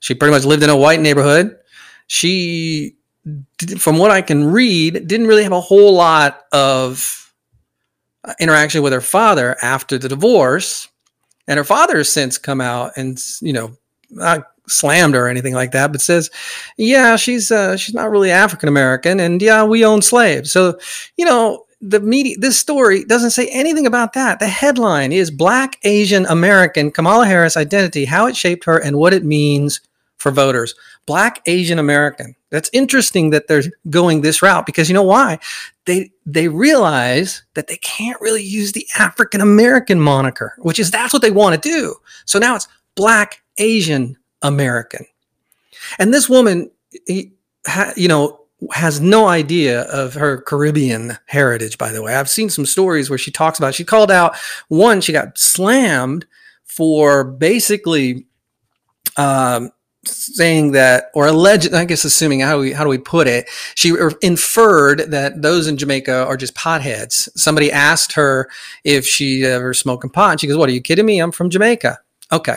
she 0.00 0.14
pretty 0.14 0.32
much 0.32 0.44
lived 0.44 0.62
in 0.62 0.70
a 0.70 0.76
white 0.76 1.00
neighborhood. 1.00 1.58
She, 2.06 2.96
from 3.78 3.98
what 3.98 4.10
I 4.10 4.22
can 4.22 4.44
read, 4.44 5.06
didn't 5.06 5.26
really 5.26 5.42
have 5.42 5.52
a 5.52 5.60
whole 5.60 5.94
lot 5.94 6.44
of 6.52 7.32
uh, 8.24 8.32
interaction 8.40 8.82
with 8.82 8.92
her 8.92 9.00
father 9.00 9.56
after 9.62 9.98
the 9.98 10.08
divorce. 10.08 10.88
And 11.46 11.58
her 11.58 11.64
father 11.64 11.98
has 11.98 12.08
since 12.08 12.38
come 12.38 12.60
out 12.60 12.92
and, 12.96 13.22
you 13.40 13.52
know, 13.52 13.76
slammed 14.68 15.14
her 15.14 15.26
or 15.26 15.28
anything 15.28 15.54
like 15.54 15.72
that, 15.72 15.92
but 15.92 16.00
says, 16.00 16.30
yeah, 16.76 17.16
she's 17.16 17.50
uh, 17.50 17.76
she's 17.76 17.94
not 17.94 18.10
really 18.10 18.30
African 18.30 18.68
American, 18.68 19.20
and 19.20 19.40
yeah, 19.40 19.64
we 19.64 19.84
own 19.84 20.02
slaves. 20.02 20.52
So, 20.52 20.78
you 21.16 21.24
know, 21.24 21.66
the 21.80 22.00
media, 22.00 22.36
this 22.38 22.58
story 22.58 23.04
doesn't 23.04 23.30
say 23.30 23.48
anything 23.48 23.86
about 23.86 24.14
that. 24.14 24.38
The 24.38 24.48
headline 24.48 25.12
is 25.12 25.30
Black 25.30 25.78
Asian 25.84 26.26
American 26.26 26.90
Kamala 26.90 27.26
Harris 27.26 27.56
Identity, 27.56 28.04
How 28.04 28.26
It 28.26 28.36
Shaped 28.36 28.64
Her 28.64 28.78
and 28.78 28.96
What 28.96 29.12
It 29.12 29.24
Means 29.24 29.80
for 30.18 30.32
Voters. 30.32 30.74
Black 31.06 31.40
Asian 31.46 31.78
American. 31.78 32.34
That's 32.50 32.70
interesting 32.72 33.30
that 33.30 33.46
they're 33.46 33.62
going 33.90 34.20
this 34.20 34.42
route 34.42 34.66
because 34.66 34.88
you 34.88 34.94
know 34.94 35.02
why? 35.02 35.38
They 35.84 36.10
they 36.24 36.48
realize 36.48 37.42
that 37.54 37.68
they 37.68 37.76
can't 37.76 38.20
really 38.20 38.42
use 38.42 38.72
the 38.72 38.86
African 38.98 39.40
American 39.40 40.00
moniker, 40.00 40.54
which 40.58 40.80
is 40.80 40.90
that's 40.90 41.12
what 41.12 41.22
they 41.22 41.30
want 41.30 41.60
to 41.60 41.68
do. 41.68 41.94
So 42.24 42.38
now 42.38 42.56
it's 42.56 42.68
Black 42.94 43.42
Asian 43.58 44.16
American. 44.46 45.06
And 45.98 46.12
this 46.12 46.28
woman, 46.28 46.70
he, 47.06 47.32
ha, 47.66 47.92
you 47.96 48.08
know, 48.08 48.40
has 48.72 49.00
no 49.00 49.28
idea 49.28 49.82
of 49.82 50.14
her 50.14 50.40
Caribbean 50.40 51.18
heritage, 51.26 51.76
by 51.76 51.92
the 51.92 52.02
way. 52.02 52.14
I've 52.14 52.30
seen 52.30 52.48
some 52.48 52.64
stories 52.64 53.10
where 53.10 53.18
she 53.18 53.30
talks 53.30 53.58
about, 53.58 53.74
she 53.74 53.84
called 53.84 54.10
out 54.10 54.36
one, 54.68 55.00
she 55.00 55.12
got 55.12 55.36
slammed 55.36 56.26
for 56.64 57.22
basically 57.24 58.26
um, 59.16 59.70
saying 60.04 60.72
that, 60.72 61.10
or 61.14 61.26
alleged, 61.26 61.74
I 61.74 61.84
guess, 61.84 62.04
assuming 62.04 62.40
how 62.40 62.54
do 62.54 62.60
we 62.60 62.72
how 62.72 62.84
do 62.84 62.90
we 62.90 62.98
put 62.98 63.26
it? 63.26 63.48
She 63.74 63.94
inferred 64.22 65.10
that 65.10 65.42
those 65.42 65.66
in 65.68 65.76
Jamaica 65.76 66.26
are 66.26 66.36
just 66.36 66.54
potheads. 66.54 67.28
Somebody 67.36 67.70
asked 67.72 68.12
her 68.12 68.48
if 68.84 69.06
she 69.06 69.44
ever 69.44 69.74
smoking 69.74 70.10
pot, 70.10 70.32
and 70.32 70.40
she 70.40 70.46
goes, 70.46 70.56
"What 70.56 70.68
are 70.68 70.72
you 70.72 70.80
kidding 70.80 71.06
me? 71.06 71.18
I'm 71.18 71.32
from 71.32 71.50
Jamaica." 71.50 71.98
Okay, 72.32 72.56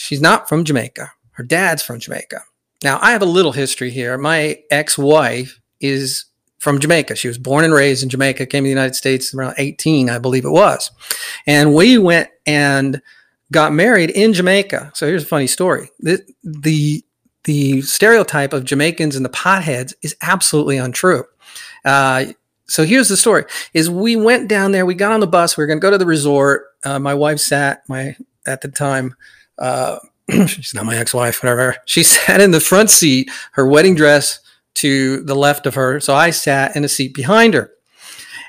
she's 0.00 0.20
not 0.20 0.48
from 0.48 0.64
Jamaica. 0.64 1.12
Her 1.32 1.44
dad's 1.44 1.82
from 1.82 2.00
Jamaica. 2.00 2.42
Now, 2.82 2.98
I 3.02 3.12
have 3.12 3.22
a 3.22 3.26
little 3.26 3.52
history 3.52 3.90
here. 3.90 4.16
My 4.16 4.58
ex 4.70 4.96
wife 4.96 5.60
is 5.80 6.24
from 6.58 6.78
Jamaica. 6.78 7.16
She 7.16 7.28
was 7.28 7.38
born 7.38 7.64
and 7.64 7.72
raised 7.72 8.02
in 8.02 8.08
Jamaica, 8.08 8.46
came 8.46 8.64
to 8.64 8.66
the 8.66 8.70
United 8.70 8.94
States 8.94 9.34
around 9.34 9.54
18, 9.58 10.10
I 10.10 10.18
believe 10.18 10.44
it 10.44 10.50
was. 10.50 10.90
And 11.46 11.74
we 11.74 11.98
went 11.98 12.28
and 12.46 13.00
got 13.52 13.72
married 13.72 14.10
in 14.10 14.32
Jamaica. 14.32 14.92
So 14.94 15.06
here's 15.06 15.22
a 15.22 15.26
funny 15.26 15.46
story. 15.46 15.90
The, 16.00 16.22
the, 16.42 17.04
the 17.44 17.82
stereotype 17.82 18.52
of 18.52 18.64
Jamaicans 18.64 19.16
and 19.16 19.24
the 19.24 19.30
potheads 19.30 19.94
is 20.02 20.16
absolutely 20.22 20.76
untrue. 20.76 21.24
Uh, 21.84 22.26
so 22.66 22.84
here's 22.84 23.08
the 23.08 23.16
story 23.16 23.44
is 23.74 23.90
we 23.90 24.14
went 24.14 24.48
down 24.48 24.70
there 24.70 24.86
we 24.86 24.94
got 24.94 25.10
on 25.10 25.18
the 25.18 25.26
bus 25.26 25.56
we 25.56 25.62
were 25.62 25.66
going 25.66 25.80
to 25.80 25.82
go 25.82 25.90
to 25.90 25.98
the 25.98 26.06
resort 26.06 26.66
uh, 26.84 27.00
my 27.00 27.14
wife 27.14 27.40
sat 27.40 27.82
my 27.88 28.14
at 28.46 28.60
the 28.60 28.68
time 28.68 29.16
uh, 29.60 29.98
she's 30.46 30.74
not 30.74 30.86
my 30.86 30.96
ex-wife, 30.96 31.42
whatever. 31.42 31.76
She 31.84 32.02
sat 32.04 32.40
in 32.40 32.50
the 32.50 32.60
front 32.60 32.90
seat, 32.90 33.30
her 33.52 33.66
wedding 33.66 33.94
dress 33.94 34.40
to 34.74 35.22
the 35.22 35.34
left 35.34 35.66
of 35.66 35.74
her. 35.74 36.00
So 36.00 36.14
I 36.14 36.30
sat 36.30 36.76
in 36.76 36.84
a 36.84 36.88
seat 36.88 37.14
behind 37.14 37.54
her. 37.54 37.72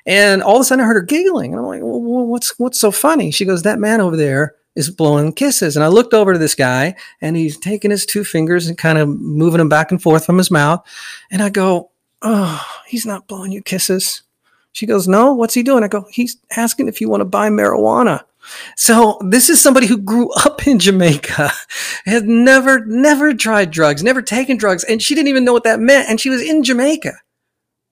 And 0.06 0.42
all 0.42 0.56
of 0.56 0.62
a 0.62 0.64
sudden 0.64 0.84
I 0.84 0.88
heard 0.88 0.96
her 0.96 1.02
giggling. 1.02 1.54
And 1.54 1.60
I'm 1.60 1.68
like, 1.68 1.82
well, 1.82 2.26
what's 2.26 2.58
what's 2.58 2.80
so 2.80 2.92
funny? 2.92 3.32
She 3.32 3.46
goes, 3.46 3.64
that 3.64 3.80
man 3.80 4.02
over 4.02 4.18
there 4.18 4.56
is 4.76 4.90
blowing 4.90 5.34
kisses. 5.34 5.76
And 5.76 5.84
I 5.84 5.90
looked 5.90 6.14
over 6.14 6.34
to 6.34 6.40
this 6.40 6.56
guy 6.56 6.96
and 7.20 7.36
he's 7.36 7.58
taking 7.58 7.92
his 7.92 8.06
two 8.06 8.24
fingers 8.24 8.68
and 8.68 8.78
kind 8.78 8.98
of 8.98 9.10
moving 9.10 9.60
them 9.60 9.70
back 9.70 9.92
and 9.92 10.02
forth 10.02 10.26
from 10.26 10.38
his 10.38 10.50
mouth. 10.50 10.86
And 11.30 11.42
I 11.42 11.50
go, 11.50 11.92
oh, 12.22 12.66
he's 12.88 13.06
not 13.06 13.28
blowing 13.28 13.52
you 13.52 13.62
kisses. 13.62 14.24
She 14.72 14.86
goes, 14.86 15.08
no, 15.08 15.34
what's 15.34 15.54
he 15.54 15.64
doing? 15.64 15.84
I 15.84 15.90
go, 15.90 16.08
he's 16.10 16.38
asking 16.56 16.88
if 16.88 17.02
you 17.02 17.10
want 17.10 17.22
to 17.22 17.26
buy 17.26 17.50
marijuana. 17.50 18.24
So 18.76 19.18
this 19.22 19.50
is 19.50 19.62
somebody 19.62 19.88
who 19.88 19.98
grew 19.98 20.32
up 20.46 20.68
in 20.68 20.80
Jamaica, 20.80 21.52
had 22.06 22.28
never, 22.28 22.86
never 22.86 23.34
tried 23.34 23.72
drugs, 23.72 24.04
never 24.04 24.22
taken 24.22 24.58
drugs, 24.58 24.84
and 24.84 25.02
she 25.02 25.16
didn't 25.16 25.30
even 25.30 25.46
know 25.46 25.54
what 25.54 25.64
that 25.64 25.80
meant. 25.80 26.10
And 26.10 26.20
she 26.20 26.30
was 26.30 26.42
in 26.42 26.64
Jamaica. 26.64 27.14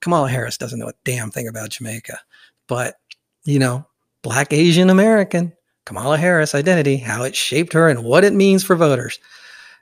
Kamala 0.02 0.30
Harris 0.30 0.58
doesn't 0.58 0.80
know 0.80 0.88
a 0.88 0.94
damn 1.04 1.32
thing 1.32 1.48
about 1.48 1.72
Jamaica, 1.72 2.20
but 2.68 2.96
you 3.44 3.60
know, 3.60 3.86
black 4.22 4.54
Asian 4.54 4.90
American, 4.90 5.54
Kamala 5.86 6.18
Harris 6.18 6.56
identity, 6.56 6.98
how 6.98 7.24
it 7.24 7.36
shaped 7.36 7.74
her 7.74 7.90
and 7.90 8.04
what 8.04 8.24
it 8.24 8.34
means 8.34 8.64
for 8.64 8.76
voters. 8.76 9.20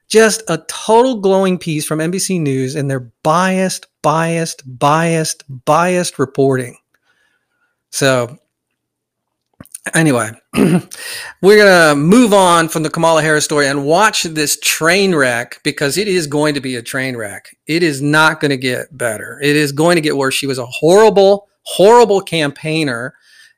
Just 0.08 0.42
a 0.48 0.64
total 0.70 1.20
glowing 1.20 1.58
piece 1.58 1.86
from 1.86 2.00
NBC 2.00 2.40
News 2.40 2.76
and 2.76 2.90
their 2.90 3.12
biased, 3.24 3.88
biased, 4.02 4.64
biased, 4.80 5.44
biased 5.66 6.18
reporting. 6.18 6.78
So 7.92 8.38
Anyway, 9.94 10.32
we're 10.56 11.58
going 11.58 11.90
to 11.90 11.96
move 11.96 12.34
on 12.34 12.68
from 12.68 12.84
the 12.84 12.90
Kamala 12.90 13.22
Harris 13.22 13.46
story 13.46 13.68
and 13.68 13.86
watch 13.86 14.24
this 14.24 14.60
train 14.60 15.14
wreck 15.14 15.60
because 15.64 15.98
it 15.98 16.08
is 16.08 16.28
going 16.28 16.54
to 16.54 16.62
be 16.62 16.76
a 16.76 16.82
train 16.82 17.16
wreck. 17.16 17.56
It 17.68 17.84
is 17.84 18.02
not 18.02 18.40
going 18.40 18.50
to 18.50 18.58
get 18.58 18.96
better. 18.98 19.40
It 19.42 19.56
is 19.56 19.72
going 19.72 19.96
to 19.96 20.02
get 20.02 20.18
worse. 20.18 20.34
She 20.34 20.48
was 20.48 20.58
a 20.58 20.66
horrible, 20.66 21.48
horrible 21.64 22.22
campaigner, 22.22 23.14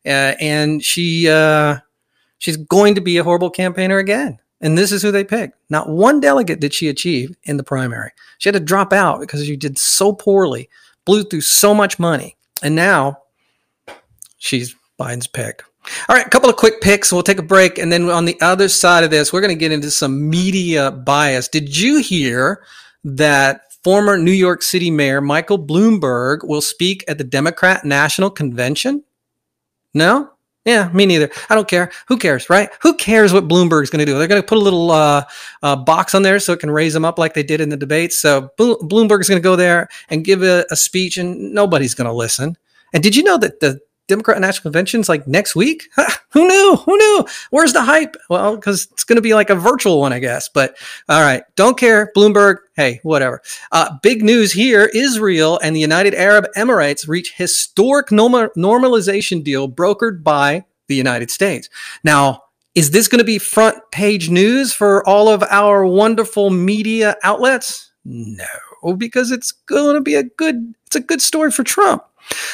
uh, 0.06 0.36
and 0.40 0.84
she 0.84 1.30
uh, 1.30 1.78
she's 2.38 2.58
going 2.58 2.96
to 2.96 3.02
be 3.02 3.18
a 3.18 3.24
horrible 3.24 3.50
campaigner 3.50 3.98
again. 3.98 4.40
And 4.62 4.78
this 4.78 4.92
is 4.92 5.02
who 5.02 5.12
they 5.12 5.24
picked. 5.24 5.56
Not 5.70 5.90
one 5.90 6.20
delegate 6.20 6.60
did 6.60 6.74
she 6.74 6.90
achieve 6.90 7.36
in 7.44 7.58
the 7.58 7.64
primary. 7.64 8.12
She 8.40 8.50
had 8.50 8.54
to 8.54 8.60
drop 8.60 8.92
out 8.92 9.22
because 9.22 9.46
she 9.46 9.56
did 9.56 9.78
so 9.78 10.12
poorly, 10.12 10.70
blew 11.06 11.24
through 11.24 11.42
so 11.42 11.74
much 11.74 11.98
money, 11.98 12.36
and 12.62 12.76
now 12.76 13.20
she's 14.38 14.76
Biden's 15.00 15.28
pick. 15.28 15.64
All 16.08 16.16
right, 16.16 16.26
a 16.26 16.30
couple 16.30 16.50
of 16.50 16.56
quick 16.56 16.82
picks. 16.82 17.12
We'll 17.12 17.24
take 17.24 17.40
a 17.40 17.44
break. 17.44 17.78
And 17.78 17.92
then 17.92 18.10
on 18.10 18.26
the 18.26 18.40
other 18.42 18.70
side 18.70 19.04
of 19.04 19.12
this, 19.12 19.32
we're 19.32 19.42
going 19.42 19.56
to 19.56 19.60
get 19.60 19.72
into 19.72 19.92
some 19.92 20.30
media 20.30 20.92
bias. 20.92 21.48
Did 21.48 21.76
you 21.78 22.00
hear 22.02 22.64
that 23.04 23.74
former 23.84 24.18
New 24.18 24.32
York 24.32 24.62
City 24.62 24.92
Mayor 24.92 25.22
Michael 25.22 25.60
Bloomberg 25.60 26.48
will 26.48 26.62
speak 26.62 27.04
at 27.08 27.18
the 27.18 27.24
Democrat 27.24 27.86
National 27.86 28.30
Convention? 28.30 29.04
No? 29.94 30.32
Yeah, 30.66 30.90
me 30.94 31.06
neither. 31.06 31.32
I 31.50 31.56
don't 31.56 31.68
care. 31.68 31.90
Who 32.08 32.18
cares, 32.18 32.50
right? 32.50 32.70
Who 32.82 32.94
cares 32.94 33.34
what 33.34 33.48
Bloomberg's 33.48 33.90
going 33.90 34.00
to 34.00 34.06
do? 34.06 34.18
They're 34.18 34.28
going 34.28 34.42
to 34.42 34.48
put 34.48 34.58
a 34.58 34.62
little 34.62 34.92
uh, 34.92 35.24
uh, 35.64 35.76
box 35.78 36.14
on 36.14 36.22
there 36.22 36.40
so 36.40 36.54
it 36.54 36.60
can 36.60 36.70
raise 36.70 36.94
them 36.94 37.06
up 37.06 37.18
like 37.18 37.34
they 37.34 37.44
did 37.44 37.62
in 37.62 37.70
the 37.70 37.78
debates. 37.78 38.20
So 38.20 38.52
Bloomberg's 38.60 39.30
going 39.30 39.42
to 39.42 39.44
go 39.44 39.56
there 39.56 39.88
and 40.10 40.26
give 40.26 40.44
a, 40.44 40.66
a 40.70 40.76
speech, 40.76 41.18
and 41.18 41.54
nobody's 41.54 41.96
going 41.96 42.10
to 42.10 42.14
listen. 42.14 42.58
And 42.94 43.02
did 43.02 43.16
you 43.16 43.24
know 43.24 43.38
that 43.38 43.62
the 43.62 43.80
Democrat 44.10 44.42
National 44.42 44.64
Convention's 44.64 45.08
like 45.08 45.26
next 45.26 45.56
week. 45.56 45.88
Who 46.32 46.48
knew? 46.48 46.76
Who 46.86 46.98
knew? 46.98 47.26
Where's 47.52 47.72
the 47.72 47.84
hype? 47.84 48.18
Well, 48.30 48.56
because 48.56 48.90
it's 48.92 49.06
going 49.06 49.16
to 49.16 49.22
be 49.22 49.34
like 49.34 49.50
a 49.50 49.56
virtual 49.56 50.02
one, 50.02 50.12
I 50.12 50.20
guess. 50.20 50.50
But 50.50 50.76
all 51.08 51.22
right, 51.22 51.44
don't 51.56 51.78
care. 51.78 52.12
Bloomberg, 52.16 52.58
hey, 52.76 53.00
whatever. 53.04 53.42
Uh, 53.72 53.98
big 54.04 54.22
news 54.22 54.52
here 54.52 54.92
Israel 54.94 55.60
and 55.64 55.74
the 55.76 55.80
United 55.80 56.14
Arab 56.14 56.46
Emirates 56.58 57.08
reach 57.08 57.34
historic 57.36 58.08
normalization 58.08 59.44
deal 59.44 59.70
brokered 59.72 60.24
by 60.24 60.66
the 60.88 60.96
United 60.96 61.32
States. 61.32 61.70
Now, 62.04 62.44
Is 62.76 62.92
this 62.92 63.08
going 63.08 63.20
to 63.20 63.26
be 63.26 63.40
front 63.40 63.78
page 63.92 64.30
news 64.30 64.74
for 64.74 65.08
all 65.08 65.28
of 65.28 65.44
our 65.50 65.86
wonderful 65.86 66.50
media 66.50 67.16
outlets? 67.24 67.92
No, 68.06 68.46
because 68.98 69.32
it's 69.32 69.52
going 69.52 69.96
to 69.96 70.02
be 70.02 70.16
a 70.16 70.24
good 70.24 70.76
it's 70.86 70.96
a 70.96 71.00
good 71.02 71.22
story 71.22 71.52
for 71.52 71.64
Trump. 71.64 72.04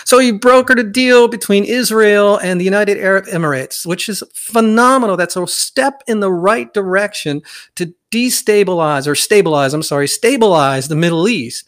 So 0.04 0.20
he 0.20 0.32
brokered 0.32 0.80
a 0.80 0.84
deal 0.84 1.28
between 1.28 1.64
Israel 1.64 2.38
and 2.38 2.60
the 2.60 2.66
United 2.66 2.98
Arab 2.98 3.26
Emirates, 3.26 3.86
which 3.86 4.08
is 4.08 4.24
phenomenal. 4.34 5.18
That's 5.18 5.36
a 5.36 5.48
step 5.48 6.04
in 6.08 6.20
the 6.20 6.32
right 6.32 6.74
direction 6.74 7.42
to 7.76 7.94
destabilize 8.12 9.08
or 9.08 9.16
stabilize, 9.16 9.74
I'm 9.74 9.84
sorry, 9.84 10.08
stabilize 10.08 10.88
the 10.88 10.96
Middle 10.96 11.28
East. 11.28 11.68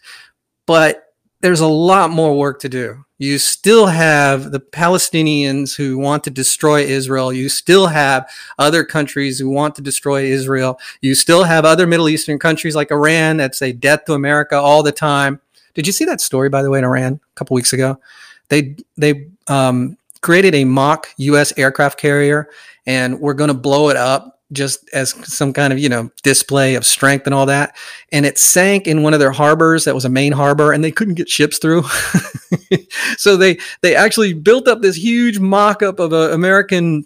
But 0.65 1.13
there's 1.41 1.59
a 1.59 1.67
lot 1.67 2.09
more 2.09 2.37
work 2.37 2.59
to 2.61 2.69
do. 2.69 3.03
You 3.19 3.39
still 3.39 3.87
have 3.87 4.51
the 4.51 4.59
Palestinians 4.59 5.75
who 5.75 5.97
want 5.97 6.23
to 6.25 6.29
destroy 6.29 6.81
Israel. 6.81 7.33
You 7.33 7.49
still 7.49 7.87
have 7.87 8.29
other 8.59 8.83
countries 8.83 9.39
who 9.39 9.49
want 9.49 9.73
to 9.75 9.81
destroy 9.81 10.25
Israel. 10.25 10.79
You 11.01 11.15
still 11.15 11.43
have 11.43 11.65
other 11.65 11.87
Middle 11.87 12.09
Eastern 12.09 12.37
countries 12.37 12.75
like 12.75 12.91
Iran 12.91 13.37
that 13.37 13.55
say 13.55 13.71
death 13.71 14.05
to 14.05 14.13
America 14.13 14.55
all 14.55 14.83
the 14.83 14.91
time. 14.91 15.41
Did 15.77 15.85
you 15.85 15.93
see 15.93 16.05
that 16.05 16.21
story, 16.21 16.49
by 16.49 16.63
the 16.63 16.71
way, 16.71 16.79
in 16.79 16.85
Iran 16.85 17.13
a 17.23 17.35
couple 17.35 17.53
weeks 17.53 17.71
ago? 17.71 17.99
They 18.49 18.75
they 18.97 19.27
um, 19.45 19.95
created 20.21 20.55
a 20.55 20.65
mock 20.65 21.07
U.S. 21.17 21.53
aircraft 21.55 21.99
carrier, 21.99 22.49
and 22.87 23.19
we're 23.19 23.35
going 23.35 23.49
to 23.49 23.53
blow 23.53 23.89
it 23.89 23.95
up 23.95 24.41
just 24.51 24.89
as 24.91 25.11
some 25.31 25.53
kind 25.53 25.71
of 25.71 25.77
you 25.77 25.87
know 25.87 26.09
display 26.23 26.73
of 26.73 26.83
strength 26.83 27.27
and 27.27 27.35
all 27.35 27.45
that. 27.45 27.75
And 28.11 28.25
it 28.25 28.39
sank 28.39 28.87
in 28.87 29.03
one 29.03 29.13
of 29.13 29.19
their 29.19 29.31
harbors 29.31 29.85
that 29.85 29.93
was 29.93 30.03
a 30.03 30.09
main 30.09 30.31
harbor, 30.31 30.73
and 30.73 30.83
they 30.83 30.91
couldn't 30.91 31.13
get 31.13 31.29
ships 31.29 31.59
through. 31.59 31.83
so 33.17 33.37
they 33.37 33.59
they 33.81 33.95
actually 33.95 34.33
built 34.33 34.67
up 34.67 34.81
this 34.81 34.95
huge 34.95 35.37
mock-up 35.37 35.99
of 35.99 36.11
an 36.11 36.31
American 36.31 37.05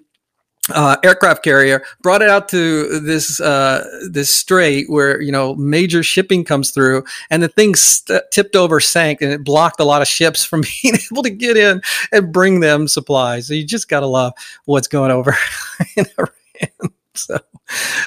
uh, 0.70 0.98
aircraft 1.04 1.44
carrier, 1.44 1.84
brought 2.02 2.22
it 2.22 2.30
out 2.30 2.48
to 2.50 3.00
this 3.00 3.40
uh, 3.40 3.84
this 4.10 4.34
strait 4.34 4.90
where 4.90 5.20
you 5.22 5.32
know 5.32 5.56
major 5.56 6.04
shipping 6.04 6.44
comes 6.44 6.72
through, 6.72 7.04
and 7.30 7.42
the 7.42 7.48
thing 7.48 7.74
st- 7.76 8.22
tipped 8.32 8.56
over, 8.56 8.80
sank, 8.80 9.22
and 9.22 9.32
it 9.32 9.44
blocked 9.44 9.80
a 9.80 9.84
lot 9.84 10.02
of 10.02 10.08
ships 10.08 10.46
from 10.52 10.62
being 10.62 10.96
able 11.12 11.24
to 11.24 11.30
get 11.30 11.58
in 11.58 11.82
and 12.12 12.32
bring 12.32 12.60
them 12.60 12.88
supplies. 12.88 13.48
So 13.48 13.54
you 13.54 13.66
just 13.66 13.90
gotta 13.90 14.08
love 14.08 14.34
what's 14.66 14.88
going 14.88 15.12
over 15.12 15.36
in 15.96 16.06
Iran. 16.18 16.92
So, 17.14 17.40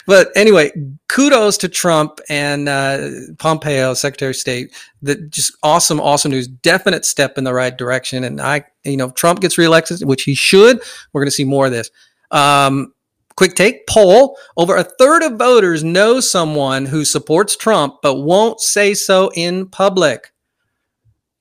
but 0.06 0.28
anyway, 0.34 0.72
kudos 1.08 1.58
to 1.58 1.68
Trump 1.68 2.20
and 2.28 2.68
uh, 2.68 3.08
Pompeo, 3.38 3.94
Secretary 3.94 4.30
of 4.30 4.36
State. 4.36 4.74
That 5.02 5.30
just 5.30 5.52
awesome, 5.62 6.00
awesome 6.00 6.30
news. 6.30 6.48
Definite 6.48 7.04
step 7.04 7.36
in 7.36 7.44
the 7.44 7.52
right 7.52 7.76
direction. 7.76 8.24
And 8.24 8.40
I, 8.40 8.64
you 8.84 8.96
know, 8.96 9.10
Trump 9.10 9.40
gets 9.40 9.58
reelected, 9.58 10.02
which 10.04 10.22
he 10.22 10.34
should. 10.34 10.80
We're 11.12 11.20
going 11.20 11.28
to 11.28 11.32
see 11.32 11.44
more 11.44 11.66
of 11.66 11.72
this. 11.72 11.90
Um, 12.34 12.92
quick 13.36 13.54
take 13.54 13.86
poll 13.86 14.36
over 14.56 14.76
a 14.76 14.84
third 14.84 15.22
of 15.22 15.38
voters 15.38 15.82
know 15.82 16.20
someone 16.20 16.86
who 16.86 17.04
supports 17.04 17.56
Trump 17.56 17.96
but 18.02 18.16
won't 18.16 18.60
say 18.60 18.92
so 18.94 19.30
in 19.34 19.66
public. 19.68 20.32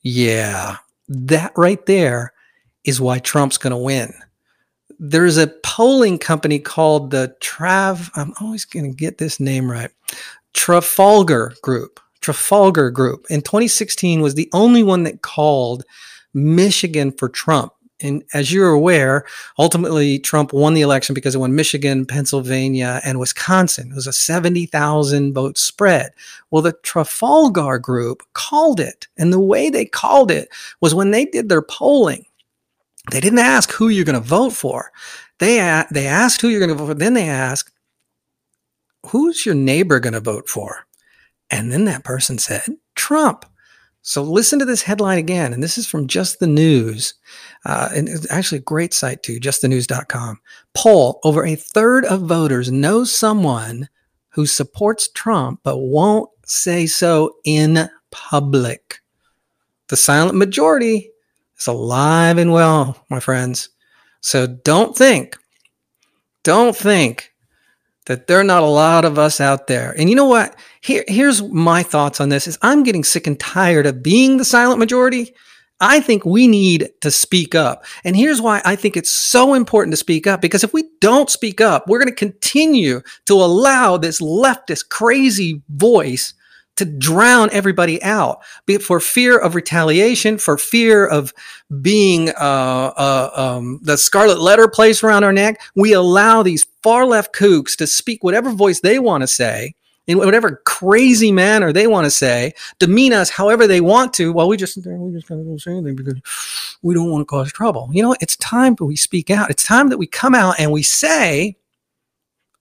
Yeah, 0.01 0.77
that 1.07 1.53
right 1.57 1.83
there 1.85 2.33
is 2.83 3.01
why 3.01 3.19
Trump's 3.19 3.57
going 3.57 3.71
to 3.71 3.77
win. 3.77 4.13
There's 4.99 5.37
a 5.37 5.53
polling 5.63 6.19
company 6.19 6.59
called 6.59 7.11
the 7.11 7.35
Trav, 7.41 8.09
I'm 8.15 8.33
always 8.39 8.65
going 8.65 8.89
to 8.89 8.95
get 8.95 9.17
this 9.17 9.39
name 9.39 9.69
right. 9.69 9.91
Trafalgar 10.53 11.53
Group. 11.61 11.99
Trafalgar 12.21 12.89
Group 12.91 13.25
in 13.29 13.41
2016 13.41 14.21
was 14.21 14.35
the 14.35 14.49
only 14.53 14.83
one 14.83 15.03
that 15.03 15.21
called 15.21 15.83
Michigan 16.33 17.11
for 17.11 17.27
Trump. 17.27 17.73
And 18.03 18.23
as 18.33 18.51
you're 18.51 18.69
aware, 18.69 19.25
ultimately 19.57 20.19
Trump 20.19 20.53
won 20.53 20.73
the 20.73 20.81
election 20.81 21.15
because 21.15 21.33
it 21.35 21.39
won 21.39 21.55
Michigan, 21.55 22.05
Pennsylvania, 22.05 23.01
and 23.03 23.19
Wisconsin. 23.19 23.91
It 23.91 23.95
was 23.95 24.07
a 24.07 24.13
70,000 24.13 25.33
vote 25.33 25.57
spread. 25.57 26.11
Well, 26.51 26.61
the 26.61 26.73
Trafalgar 26.83 27.79
group 27.79 28.23
called 28.33 28.79
it. 28.79 29.07
And 29.17 29.31
the 29.31 29.39
way 29.39 29.69
they 29.69 29.85
called 29.85 30.29
it 30.29 30.49
was 30.81 30.93
when 30.93 31.11
they 31.11 31.25
did 31.25 31.49
their 31.49 31.61
polling, 31.61 32.25
they 33.11 33.19
didn't 33.19 33.39
ask 33.39 33.71
who 33.71 33.89
you're 33.89 34.05
going 34.05 34.21
to 34.21 34.27
vote 34.27 34.51
for. 34.53 34.91
They, 35.39 35.59
a- 35.59 35.87
they 35.91 36.07
asked 36.07 36.41
who 36.41 36.49
you're 36.49 36.59
going 36.59 36.69
to 36.69 36.75
vote 36.75 36.87
for. 36.87 36.93
Then 36.93 37.13
they 37.13 37.27
asked, 37.27 37.71
who's 39.07 39.45
your 39.45 39.55
neighbor 39.55 39.99
going 39.99 40.13
to 40.13 40.19
vote 40.19 40.47
for? 40.47 40.85
And 41.49 41.71
then 41.71 41.85
that 41.85 42.03
person 42.03 42.37
said, 42.37 42.63
Trump. 42.95 43.45
So 44.05 44.21
listen 44.21 44.59
to 44.59 44.65
this 44.65 44.81
headline 44.81 45.17
again. 45.17 45.53
And 45.53 45.63
this 45.63 45.77
is 45.77 45.87
from 45.87 46.07
Just 46.07 46.39
the 46.39 46.47
News. 46.47 47.13
Uh, 47.65 47.89
and 47.95 48.09
it's 48.09 48.29
actually 48.29 48.57
a 48.57 48.61
great 48.61 48.93
site 48.93 49.23
too, 49.23 49.39
justthenews.com. 49.39 50.41
Poll 50.73 51.21
over 51.23 51.45
a 51.45 51.55
third 51.55 52.03
of 52.05 52.21
voters 52.23 52.69
know 52.69 53.05
someone 53.05 53.87
who 54.31 54.45
supports 54.45 55.07
Trump 55.07 55.61
but 55.63 55.77
won't 55.77 56.29
say 56.45 56.85
so 56.85 57.35
in 57.45 57.89
public. 58.11 58.99
The 59.87 59.95
silent 59.95 60.37
majority 60.37 61.09
is 61.57 61.67
alive 61.67 62.37
and 62.37 62.51
well, 62.51 63.05
my 63.09 63.21
friends. 63.21 63.69
So 64.19 64.47
don't 64.47 64.97
think, 64.97 65.37
don't 66.43 66.75
think 66.75 67.32
that 68.05 68.27
there 68.27 68.39
are 68.39 68.43
not 68.43 68.63
a 68.63 68.67
lot 68.67 69.05
of 69.05 69.17
us 69.17 69.39
out 69.39 69.67
there. 69.67 69.95
And 69.97 70.09
you 70.09 70.15
know 70.15 70.25
what? 70.25 70.55
Here, 70.81 71.03
here's 71.07 71.41
my 71.41 71.83
thoughts 71.83 72.19
on 72.19 72.29
this 72.29 72.47
is 72.47 72.57
I'm 72.61 72.83
getting 72.83 73.03
sick 73.03 73.27
and 73.27 73.39
tired 73.39 73.85
of 73.85 74.03
being 74.03 74.37
the 74.37 74.45
silent 74.45 74.79
majority. 74.79 75.33
I 75.79 75.99
think 75.99 76.25
we 76.25 76.47
need 76.47 76.89
to 77.01 77.11
speak 77.11 77.55
up. 77.55 77.83
And 78.03 78.15
here's 78.15 78.41
why 78.41 78.61
I 78.63 78.75
think 78.75 78.95
it's 78.95 79.11
so 79.11 79.53
important 79.53 79.93
to 79.93 79.97
speak 79.97 80.27
up 80.27 80.39
because 80.41 80.63
if 80.63 80.73
we 80.73 80.85
don't 81.01 81.29
speak 81.29 81.59
up, 81.59 81.87
we're 81.87 81.99
going 81.99 82.09
to 82.09 82.15
continue 82.15 83.01
to 83.25 83.33
allow 83.33 83.97
this 83.97 84.21
leftist 84.21 84.89
crazy 84.89 85.61
voice 85.69 86.33
to 86.75 86.85
drown 86.85 87.49
everybody 87.51 88.01
out, 88.03 88.43
for 88.81 88.99
fear 88.99 89.37
of 89.37 89.55
retaliation, 89.55 90.37
for 90.37 90.57
fear 90.57 91.05
of 91.05 91.33
being 91.81 92.29
uh, 92.29 92.93
uh, 92.97 93.29
um, 93.35 93.79
the 93.83 93.97
scarlet 93.97 94.39
letter 94.39 94.67
placed 94.67 95.03
around 95.03 95.23
our 95.23 95.33
neck. 95.33 95.61
We 95.75 95.93
allow 95.93 96.43
these 96.43 96.65
far 96.81 97.05
left 97.05 97.35
kooks 97.35 97.75
to 97.77 97.87
speak 97.87 98.23
whatever 98.23 98.51
voice 98.51 98.79
they 98.79 98.99
want 98.99 99.21
to 99.21 99.27
say 99.27 99.75
in 100.07 100.17
whatever 100.17 100.61
crazy 100.65 101.31
manner 101.31 101.71
they 101.71 101.87
want 101.87 102.05
to 102.05 102.11
say, 102.11 102.53
demean 102.79 103.13
us 103.13 103.29
however 103.29 103.67
they 103.67 103.81
want 103.81 104.13
to. 104.15 104.33
Well, 104.33 104.47
we 104.47 104.57
just 104.57 104.77
we 104.77 105.13
just 105.13 105.27
don't 105.27 105.59
say 105.59 105.71
anything 105.71 105.95
because 105.95 106.15
we 106.81 106.93
don't 106.93 107.09
want 107.09 107.21
to 107.21 107.25
cause 107.25 107.51
trouble. 107.51 107.89
You 107.93 108.03
know, 108.03 108.15
it's 108.19 108.35
time 108.37 108.75
that 108.75 108.85
we 108.85 108.95
speak 108.95 109.29
out. 109.29 109.49
It's 109.49 109.63
time 109.63 109.89
that 109.89 109.97
we 109.97 110.07
come 110.07 110.35
out 110.35 110.59
and 110.59 110.71
we 110.71 110.83
say, 110.83 111.55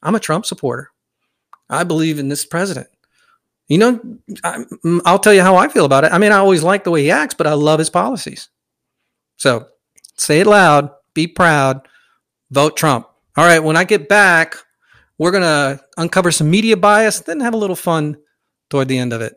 "I'm 0.02 0.14
a 0.14 0.20
Trump 0.20 0.46
supporter. 0.46 0.90
I 1.68 1.84
believe 1.84 2.18
in 2.18 2.28
this 2.28 2.44
president." 2.44 2.88
You 3.68 3.78
know, 3.78 4.00
I, 4.44 4.64
mm, 4.84 5.00
I'll 5.04 5.18
tell 5.18 5.32
you 5.32 5.42
how 5.42 5.56
I 5.56 5.68
feel 5.68 5.84
about 5.84 6.04
it. 6.04 6.12
I 6.12 6.18
mean, 6.18 6.32
I 6.32 6.38
always 6.38 6.62
like 6.62 6.84
the 6.84 6.90
way 6.90 7.02
he 7.02 7.10
acts, 7.10 7.34
but 7.34 7.46
I 7.46 7.54
love 7.54 7.78
his 7.78 7.90
policies. 7.90 8.48
So 9.36 9.68
say 10.16 10.40
it 10.40 10.46
loud, 10.46 10.90
be 11.14 11.26
proud, 11.26 11.86
vote 12.50 12.76
Trump. 12.76 13.06
All 13.36 13.44
right, 13.44 13.60
when 13.60 13.76
I 13.76 13.84
get 13.84 14.08
back, 14.08 14.56
we're 15.18 15.30
going 15.30 15.42
to 15.42 15.82
uncover 15.96 16.30
some 16.30 16.50
media 16.50 16.76
bias, 16.76 17.20
then 17.20 17.40
have 17.40 17.54
a 17.54 17.58
little 17.58 17.76
fun 17.76 18.18
toward 18.68 18.88
the 18.88 18.98
end 18.98 19.12
of 19.12 19.20
it. 19.20 19.36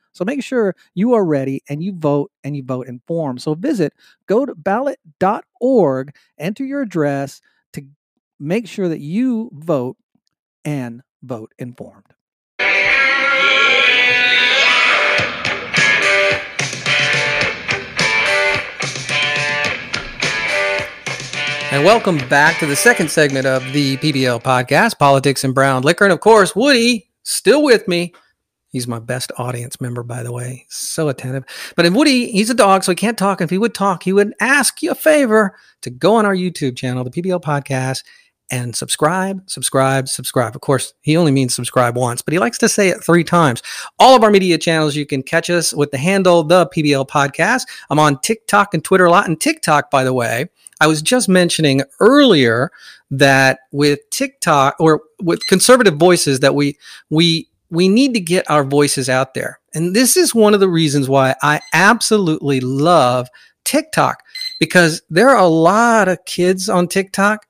So 0.13 0.25
make 0.25 0.43
sure 0.43 0.75
you 0.93 1.13
are 1.13 1.23
ready 1.23 1.63
and 1.69 1.81
you 1.81 1.93
vote 1.93 2.31
and 2.43 2.55
you 2.55 2.63
vote 2.63 2.87
informed. 2.87 3.41
So 3.41 3.53
visit 3.55 3.93
go 4.25 4.45
to 4.45 4.53
ballot.org, 4.55 6.15
enter 6.37 6.65
your 6.65 6.81
address 6.81 7.41
to 7.73 7.83
make 8.39 8.67
sure 8.67 8.89
that 8.89 8.99
you 8.99 9.49
vote 9.53 9.97
and 10.65 11.01
vote 11.23 11.53
informed. 11.57 12.05
And 21.71 21.85
welcome 21.85 22.17
back 22.27 22.59
to 22.59 22.65
the 22.65 22.75
second 22.75 23.09
segment 23.09 23.45
of 23.45 23.63
the 23.71 23.95
PBL 23.95 24.43
podcast, 24.43 24.99
Politics 24.99 25.45
and 25.45 25.55
Brown 25.55 25.83
Liquor. 25.83 26.03
And 26.03 26.11
of 26.11 26.19
course, 26.19 26.53
Woody, 26.53 27.09
still 27.23 27.63
with 27.63 27.87
me. 27.87 28.13
He's 28.71 28.87
my 28.87 28.99
best 28.99 29.31
audience 29.37 29.81
member, 29.81 30.01
by 30.01 30.23
the 30.23 30.31
way. 30.31 30.65
So 30.69 31.09
attentive. 31.09 31.43
But 31.75 31.85
if 31.85 31.93
Woody, 31.93 32.31
he's 32.31 32.49
a 32.49 32.55
dog, 32.55 32.83
so 32.83 32.93
he 32.93 32.95
can't 32.95 33.17
talk. 33.17 33.41
If 33.41 33.49
he 33.49 33.57
would 33.57 33.73
talk, 33.73 34.03
he 34.03 34.13
would 34.13 34.33
ask 34.39 34.81
you 34.81 34.91
a 34.91 34.95
favor 34.95 35.55
to 35.81 35.89
go 35.89 36.15
on 36.15 36.25
our 36.25 36.35
YouTube 36.35 36.77
channel, 36.77 37.03
the 37.03 37.11
PBL 37.11 37.41
Podcast, 37.41 38.03
and 38.49 38.75
subscribe, 38.75 39.49
subscribe, 39.49 40.07
subscribe. 40.07 40.55
Of 40.55 40.61
course, 40.61 40.93
he 41.01 41.17
only 41.17 41.31
means 41.31 41.55
subscribe 41.55 41.97
once, 41.97 42.21
but 42.21 42.33
he 42.33 42.39
likes 42.39 42.57
to 42.59 42.69
say 42.69 42.89
it 42.89 43.03
three 43.03 43.23
times. 43.23 43.61
All 43.99 44.15
of 44.15 44.23
our 44.23 44.31
media 44.31 44.57
channels, 44.57 44.95
you 44.95 45.05
can 45.05 45.23
catch 45.23 45.49
us 45.49 45.73
with 45.73 45.91
the 45.91 45.97
handle 45.97 46.43
the 46.43 46.67
PBL 46.67 47.07
Podcast. 47.07 47.63
I'm 47.89 47.99
on 47.99 48.19
TikTok 48.19 48.73
and 48.73 48.83
Twitter 48.83 49.05
a 49.05 49.09
lot. 49.09 49.27
And 49.27 49.39
TikTok, 49.39 49.89
by 49.89 50.03
the 50.03 50.13
way, 50.13 50.49
I 50.81 50.87
was 50.87 51.01
just 51.01 51.29
mentioning 51.29 51.81
earlier 51.99 52.71
that 53.09 53.59
with 53.71 53.99
TikTok 54.09 54.75
or 54.79 55.01
with 55.21 55.45
conservative 55.47 55.95
voices 55.95 56.39
that 56.39 56.55
we 56.55 56.77
we 57.09 57.47
we 57.71 57.87
need 57.87 58.13
to 58.13 58.19
get 58.19 58.49
our 58.49 58.63
voices 58.63 59.09
out 59.09 59.33
there. 59.33 59.59
And 59.73 59.95
this 59.95 60.17
is 60.17 60.35
one 60.35 60.53
of 60.53 60.59
the 60.59 60.69
reasons 60.69 61.09
why 61.09 61.35
I 61.41 61.61
absolutely 61.73 62.59
love 62.59 63.29
TikTok 63.63 64.21
because 64.59 65.01
there 65.09 65.29
are 65.29 65.37
a 65.37 65.47
lot 65.47 66.09
of 66.09 66.23
kids 66.25 66.67
on 66.69 66.87
TikTok, 66.87 67.47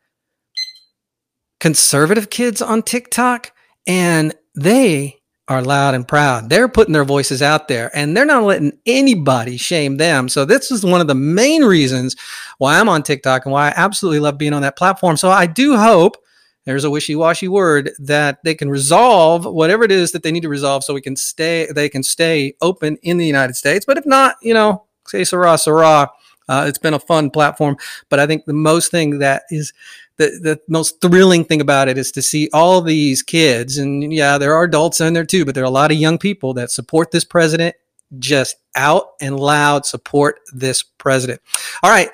conservative 1.60 2.30
kids 2.30 2.62
on 2.62 2.84
TikTok, 2.84 3.52
and 3.88 4.34
they 4.56 5.18
are 5.48 5.64
loud 5.64 5.96
and 5.96 6.08
proud. 6.08 6.50
They're 6.50 6.70
putting 6.70 6.94
their 6.94 7.04
voices 7.04 7.42
out 7.42 7.68
there 7.68 7.92
and 7.96 8.16
they're 8.16 8.26
not 8.26 8.44
letting 8.44 8.78
anybody 8.86 9.58
shame 9.58 9.98
them. 9.98 10.30
So, 10.30 10.46
this 10.46 10.72
is 10.72 10.86
one 10.86 11.02
of 11.02 11.08
the 11.08 11.16
main 11.16 11.64
reasons 11.64 12.16
why 12.60 12.80
I'm 12.80 12.88
on 12.88 13.04
TikTok 13.04 13.46
and 13.46 13.52
why 13.52 13.70
I 13.70 13.74
absolutely 13.76 14.20
love 14.20 14.38
being 14.38 14.54
on 14.54 14.62
that 14.62 14.78
platform. 14.78 15.18
So, 15.18 15.30
I 15.32 15.48
do 15.48 15.76
hope 15.76 16.18
there's 16.66 16.84
a 16.84 16.90
wishy-washy 16.90 17.48
word 17.48 17.92
that 18.00 18.40
they 18.44 18.54
can 18.54 18.70
resolve 18.70 19.46
whatever 19.46 19.84
it 19.84 19.92
is 19.92 20.12
that 20.12 20.24
they 20.24 20.32
need 20.32 20.44
to 20.44 20.50
resolve 20.50 20.84
so 20.84 20.94
we 20.94 21.02
can 21.02 21.16
stay 21.16 21.68
they 21.74 21.90
can 21.90 22.04
stay 22.04 22.56
open 22.62 22.98
in 23.02 23.18
the 23.18 23.26
united 23.26 23.56
states. 23.56 23.86
But 23.86 23.98
if 23.98 24.06
not 24.06 24.36
you 24.42 24.54
know 24.54 24.84
say 25.08 25.24
sarah 25.24 25.58
sarah 25.58 26.10
uh, 26.50 26.66
it's 26.68 26.80
been 26.80 26.94
a 26.94 27.00
fun 27.00 27.30
platform. 27.30 27.78
But 28.10 28.20
i 28.20 28.28
think 28.28 28.46
the 28.46 28.54
most 28.54 28.92
thing 28.92 29.20
that 29.20 29.44
is 29.50 29.74
the, 30.18 30.28
the 30.42 30.62
most 30.68 31.02
thrilling 31.02 31.46
thing 31.46 31.62
about 31.62 31.88
it 31.88 31.98
is 31.98 32.12
to 32.12 32.22
see 32.22 32.50
all 32.54 32.82
these 32.82 33.24
kids 33.24 33.78
and 33.78 34.14
yeah 34.14 34.38
there 34.38 34.54
are 34.54 34.64
adults 34.64 35.02
in 35.02 35.14
there 35.14 35.26
too 35.26 35.46
but 35.46 35.56
there 35.56 35.64
are 35.64 35.68
a 35.68 35.72
lot 35.72 35.92
of 35.92 35.98
young 35.98 36.18
people 36.18 36.54
that 36.54 36.70
support 36.70 37.12
this 37.12 37.26
president 37.26 37.76
just 38.20 38.58
out 38.76 39.14
and 39.22 39.40
loud 39.40 39.86
support 39.86 40.42
this 40.54 40.84
president. 40.84 41.42
All 41.82 41.90
right 41.90 42.12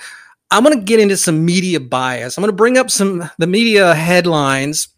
I'm 0.52 0.64
going 0.64 0.78
to 0.78 0.84
get 0.84 1.00
into 1.00 1.18
some 1.18 1.46
media 1.46 1.80
bias. 1.80 2.38
I'm 2.38 2.42
going 2.42 2.52
to 2.52 2.56
bring 2.56 2.78
up 2.78 2.90
some 2.90 3.30
the 3.38 3.48
media 3.48 3.94
headlines, 3.94 4.90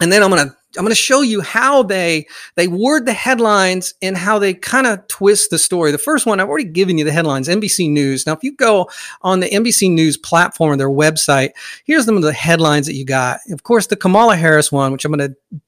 and 0.00 0.10
then 0.10 0.22
I'm 0.22 0.30
going 0.30 0.48
to 0.48 0.56
I'm 0.78 0.84
going 0.84 0.90
to 0.90 0.94
show 0.94 1.20
you 1.20 1.42
how 1.42 1.82
they 1.82 2.26
they 2.54 2.66
word 2.66 3.04
the 3.04 3.12
headlines 3.12 3.94
and 4.00 4.16
how 4.16 4.38
they 4.38 4.54
kind 4.54 4.86
of 4.86 5.06
twist 5.08 5.50
the 5.50 5.58
story. 5.58 5.90
The 5.90 5.98
first 5.98 6.24
one 6.24 6.40
I've 6.40 6.48
already 6.48 6.64
given 6.64 6.96
you 6.96 7.04
the 7.04 7.12
headlines. 7.12 7.48
NBC 7.48 7.90
News. 7.90 8.26
Now, 8.26 8.32
if 8.32 8.42
you 8.42 8.56
go 8.56 8.88
on 9.20 9.40
the 9.40 9.50
NBC 9.50 9.90
News 9.90 10.16
platform 10.16 10.72
or 10.72 10.76
their 10.76 10.88
website, 10.88 11.50
here's 11.84 12.06
some 12.06 12.16
of 12.16 12.22
the 12.22 12.32
headlines 12.32 12.86
that 12.86 12.94
you 12.94 13.04
got. 13.04 13.40
Of 13.50 13.64
course, 13.64 13.88
the 13.88 13.96
Kamala 13.96 14.36
Harris 14.36 14.72
one, 14.72 14.92
which 14.92 15.04
I'm 15.04 15.12
going 15.12 15.30
to 15.30 15.60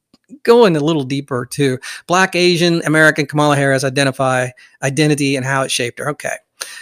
go 0.42 0.64
in 0.64 0.74
a 0.74 0.80
little 0.80 1.04
deeper 1.04 1.46
too. 1.46 1.78
Black 2.06 2.34
Asian 2.34 2.82
American 2.86 3.26
Kamala 3.26 3.56
Harris 3.56 3.84
identify 3.84 4.48
identity 4.82 5.36
and 5.36 5.44
how 5.44 5.62
it 5.62 5.70
shaped 5.70 5.98
her. 5.98 6.08
Okay. 6.10 6.36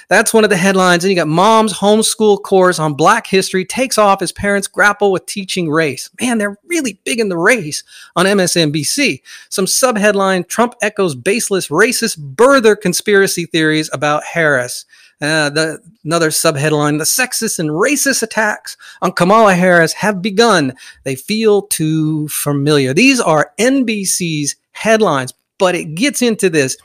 That's 0.09 0.35
one 0.35 0.45
of 0.45 0.51
the 0.51 0.57
headlines. 0.57 1.05
And 1.05 1.11
you 1.11 1.17
got 1.17 1.29
mom's 1.29 1.73
homeschool 1.73 2.43
course 2.43 2.79
on 2.79 2.95
Black 2.95 3.27
history 3.27 3.65
takes 3.65 3.99
off 3.99 4.23
as 4.23 4.33
parents 4.33 4.69
grapple 4.69 5.13
with 5.13 5.27
teaching 5.27 5.71
race. 5.71 6.11
Man, 6.21 6.39
they're 6.39 6.59
really 6.67 6.99
big 7.05 7.21
in 7.21 7.29
the 7.29 7.39
race 7.39 7.83
on 8.17 8.27
MSNBC. 8.27 9.23
Some 9.49 9.67
subheadline 9.67 10.49
Trump 10.49 10.75
echoes 10.83 11.15
baseless 11.15 11.69
racist 11.69 12.35
birther 12.35 12.81
conspiracy 12.81 13.47
theories 13.47 13.91
about 13.93 14.25
Harris. 14.25 14.85
Uh, 15.23 15.49
the, 15.51 15.79
another 16.05 16.31
subheadline 16.31 16.99
The 16.99 17.05
sexist 17.05 17.61
and 17.61 17.71
racist 17.71 18.25
attacks 18.25 18.77
on 19.01 19.13
Kamala 19.13 19.55
Harris 19.55 19.93
have 19.93 20.21
begun. 20.21 20.75
They 21.05 21.15
feel 21.15 21.63
too 21.63 22.27
familiar. 22.27 22.93
These 22.93 23.21
are 23.21 23.53
NBC's 23.57 24.57
headlines, 24.73 25.33
but 25.59 25.77
it 25.77 25.95
gets 25.95 26.23
into 26.23 26.51
this. 26.51 26.77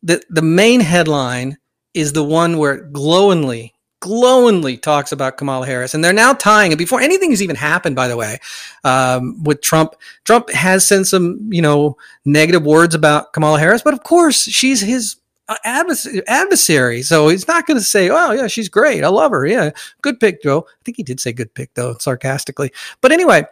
The, 0.00 0.22
the 0.30 0.42
main 0.42 0.78
headline 0.80 1.58
is 1.96 2.12
the 2.12 2.22
one 2.22 2.58
where 2.58 2.76
glowingly, 2.76 3.74
glowingly 4.00 4.76
talks 4.76 5.10
about 5.10 5.38
Kamala 5.38 5.66
Harris, 5.66 5.94
and 5.94 6.04
they're 6.04 6.12
now 6.12 6.34
tying 6.34 6.70
it 6.70 6.78
before 6.78 7.00
anything 7.00 7.30
has 7.30 7.42
even 7.42 7.56
happened. 7.56 7.96
By 7.96 8.06
the 8.06 8.16
way, 8.16 8.38
um, 8.84 9.42
with 9.42 9.62
Trump, 9.62 9.94
Trump 10.24 10.50
has 10.52 10.86
sent 10.86 11.06
some 11.06 11.40
you 11.50 11.62
know 11.62 11.96
negative 12.24 12.64
words 12.64 12.94
about 12.94 13.32
Kamala 13.32 13.58
Harris, 13.58 13.82
but 13.82 13.94
of 13.94 14.02
course 14.02 14.42
she's 14.42 14.80
his 14.80 15.16
uh, 15.48 15.56
adversary. 15.64 17.02
So 17.02 17.28
he's 17.28 17.48
not 17.48 17.66
going 17.66 17.78
to 17.78 17.84
say, 17.84 18.10
"Oh 18.10 18.32
yeah, 18.32 18.46
she's 18.46 18.68
great. 18.68 19.02
I 19.02 19.08
love 19.08 19.30
her. 19.32 19.46
Yeah, 19.46 19.70
good 20.02 20.20
pick, 20.20 20.42
Joe." 20.42 20.66
I 20.68 20.82
think 20.84 20.98
he 20.98 21.02
did 21.02 21.18
say 21.18 21.32
"good 21.32 21.54
pick" 21.54 21.72
though, 21.74 21.96
sarcastically. 21.98 22.72
But 23.00 23.12
anyway, 23.12 23.46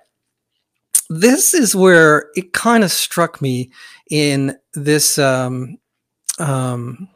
this 1.09 1.55
is 1.55 1.75
where 1.75 2.31
it 2.35 2.53
kind 2.53 2.85
of 2.85 2.91
struck 2.91 3.41
me 3.41 3.71
in 4.11 4.59
this 4.75 5.19
um, 5.19 5.79
um, 6.39 7.09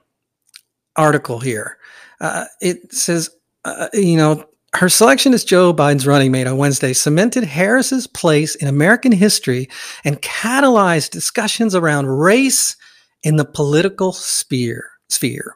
article 0.99 1.41
here. 1.41 1.79
Uh, 2.21 2.45
it 2.61 2.93
says, 2.93 3.31
uh, 3.65 3.89
you 3.95 4.17
know, 4.17 4.45
her 4.75 4.89
selection 4.89 5.33
as 5.33 5.45
Joe 5.45 5.73
Biden's 5.73 6.07
running 6.07 6.31
mate 6.31 6.47
on 6.47 6.59
Wednesday 6.59 6.93
cemented 6.93 7.45
Harris's 7.45 8.07
place 8.07 8.55
in 8.55 8.69
American 8.69 9.13
history 9.13 9.69
and 10.05 10.21
catalyzed 10.21 11.11
discussions 11.11 11.75
around 11.75 12.07
race 12.07 12.77
in 13.23 13.37
the 13.37 13.47
political 13.47 14.13
sphere. 14.13 14.91
Sphere. 15.09 15.55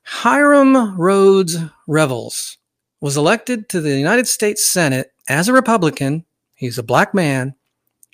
Hiram 0.03 0.97
Rhodes 0.97 1.57
Revels 1.87 2.57
was 3.01 3.17
elected 3.17 3.69
to 3.69 3.81
the 3.81 3.97
United 3.97 4.27
States 4.27 4.65
Senate 4.65 5.11
as 5.27 5.47
a 5.47 5.53
Republican. 5.53 6.25
He's 6.53 6.77
a 6.77 6.83
black 6.83 7.13
man 7.13 7.55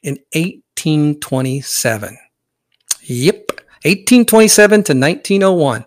in 0.01 0.13
1827. 0.33 2.17
Yep. 3.03 3.51
1827 3.83 4.83
to 4.83 4.93
1901. 4.93 5.85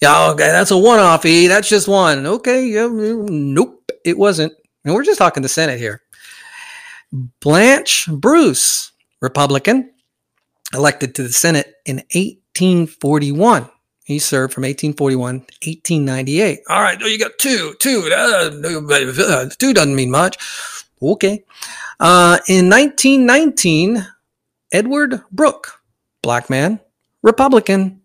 Yeah, 0.00 0.30
okay, 0.30 0.48
that's 0.48 0.72
a 0.72 0.76
one 0.76 0.98
off, 0.98 1.24
E. 1.24 1.46
That's 1.46 1.68
just 1.68 1.86
one. 1.86 2.26
Okay, 2.26 2.66
yeah, 2.66 2.88
nope, 2.90 3.92
it 4.04 4.18
wasn't. 4.18 4.52
And 4.84 4.94
we're 4.94 5.04
just 5.04 5.18
talking 5.18 5.44
the 5.44 5.48
Senate 5.48 5.78
here. 5.78 6.02
Blanche 7.40 8.08
Bruce, 8.10 8.90
Republican, 9.20 9.92
elected 10.74 11.14
to 11.14 11.22
the 11.22 11.32
Senate 11.32 11.74
in 11.86 11.98
1841. 12.14 13.68
He 14.04 14.18
served 14.18 14.52
from 14.52 14.62
1841 14.62 15.34
to 15.34 15.70
1898. 15.70 16.60
All 16.68 16.82
right, 16.82 16.98
no, 16.98 17.06
you 17.06 17.18
got 17.18 17.38
two, 17.38 17.74
two. 17.78 18.10
Uh, 18.12 19.48
two 19.56 19.72
doesn't 19.72 19.94
mean 19.94 20.10
much. 20.10 20.36
Okay. 21.00 21.44
Uh, 22.00 22.38
in 22.48 22.68
1919, 22.68 24.04
Edward 24.72 25.22
Brooke, 25.30 25.81
black 26.22 26.48
man, 26.48 26.80
Republican, 27.22 28.00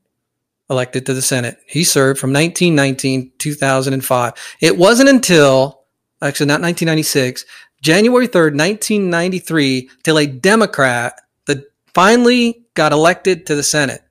elected 0.69 1.05
to 1.05 1.13
the 1.13 1.21
Senate. 1.21 1.57
He 1.65 1.83
served 1.83 2.19
from 2.19 2.33
1919 2.33 3.31
2005. 3.37 4.33
It 4.59 4.77
wasn't 4.77 5.09
until 5.09 5.83
actually 6.21 6.47
not 6.47 6.61
1996, 6.61 7.45
January 7.81 8.27
3rd, 8.27 8.57
1993, 8.57 9.89
till 10.03 10.17
a 10.17 10.25
Democrat 10.25 11.21
that 11.45 11.63
finally 11.93 12.65
got 12.73 12.91
elected 12.91 13.45
to 13.45 13.55
the 13.55 13.63
Senate. 13.63 14.01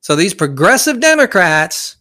So 0.00 0.14
these 0.14 0.34
progressive 0.34 1.00
Democrats 1.00 1.96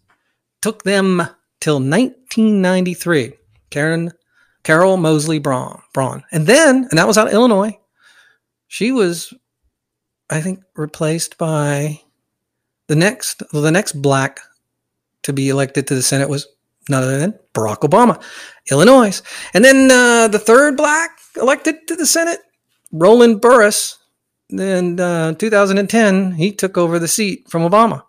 took 0.61 0.83
them 0.83 1.27
till 1.59 1.75
1993. 1.75 3.33
Karen 3.69 4.11
Carol 4.63 4.97
Moseley 4.97 5.39
Braun, 5.39 5.81
Braun. 5.93 6.23
And 6.31 6.47
then, 6.47 6.87
and 6.89 6.97
that 6.97 7.07
was 7.07 7.17
out 7.17 7.27
of 7.27 7.33
Illinois. 7.33 7.77
She 8.67 8.91
was 8.91 9.33
I 10.33 10.41
think 10.41 10.63
replaced 10.75 11.37
by 11.37 12.01
the 12.87 12.95
next 12.95 13.43
the 13.51 13.71
next 13.71 14.01
black 14.01 14.39
to 15.23 15.33
be 15.33 15.49
elected 15.49 15.87
to 15.87 15.95
the 15.95 16.01
Senate 16.01 16.29
was 16.29 16.47
none 16.89 17.03
other 17.03 17.19
than 17.19 17.39
Barack 17.53 17.79
Obama, 17.79 18.21
Illinois. 18.71 19.21
And 19.53 19.63
then 19.63 19.89
uh, 19.91 20.27
the 20.27 20.39
third 20.39 20.75
black 20.75 21.11
elected 21.35 21.87
to 21.87 21.95
the 21.95 22.05
Senate 22.05 22.39
Roland 22.91 23.41
Burris, 23.41 23.97
in 24.49 24.99
uh, 24.99 25.33
2010, 25.33 26.33
he 26.33 26.51
took 26.51 26.77
over 26.77 26.99
the 26.99 27.07
seat 27.07 27.49
from 27.49 27.63
Obama. 27.63 28.03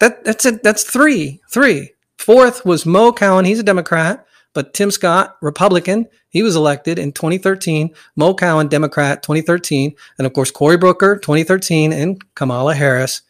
That 0.00 0.24
that's 0.24 0.44
it. 0.44 0.62
That's 0.62 0.84
three. 0.84 1.40
Three. 1.50 1.92
Fourth 2.18 2.64
was 2.64 2.86
Mo 2.86 3.12
Cowan. 3.12 3.44
He's 3.44 3.58
a 3.58 3.64
Democrat, 3.64 4.26
but 4.54 4.74
Tim 4.74 4.90
Scott, 4.90 5.36
Republican. 5.40 6.06
He 6.28 6.42
was 6.42 6.56
elected 6.56 6.98
in 6.98 7.12
2013. 7.12 7.94
Mo 8.16 8.34
Cowan, 8.34 8.68
Democrat, 8.68 9.22
2013, 9.22 9.94
and 10.18 10.26
of 10.26 10.32
course 10.32 10.50
Cory 10.50 10.76
Booker, 10.76 11.16
2013, 11.16 11.92
and 11.92 12.34
Kamala 12.34 12.74
Harris, 12.74 13.22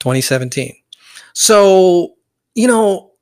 2017. 0.00 0.74
So 1.32 2.14
you 2.54 2.66
know, 2.66 3.12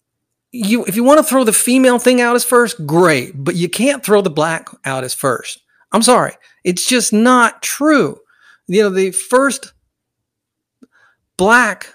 you 0.52 0.84
if 0.86 0.96
you 0.96 1.04
want 1.04 1.18
to 1.18 1.24
throw 1.24 1.44
the 1.44 1.52
female 1.52 1.98
thing 1.98 2.20
out 2.20 2.36
as 2.36 2.44
first, 2.44 2.86
great, 2.86 3.32
but 3.34 3.54
you 3.54 3.68
can't 3.68 4.04
throw 4.04 4.20
the 4.20 4.30
black 4.30 4.68
out 4.84 5.04
as 5.04 5.14
first. 5.14 5.60
I'm 5.92 6.02
sorry. 6.02 6.32
It's 6.64 6.86
just 6.86 7.12
not 7.12 7.62
true. 7.62 8.18
You 8.66 8.82
know, 8.82 8.90
the 8.90 9.12
first 9.12 9.72
black 11.36 11.94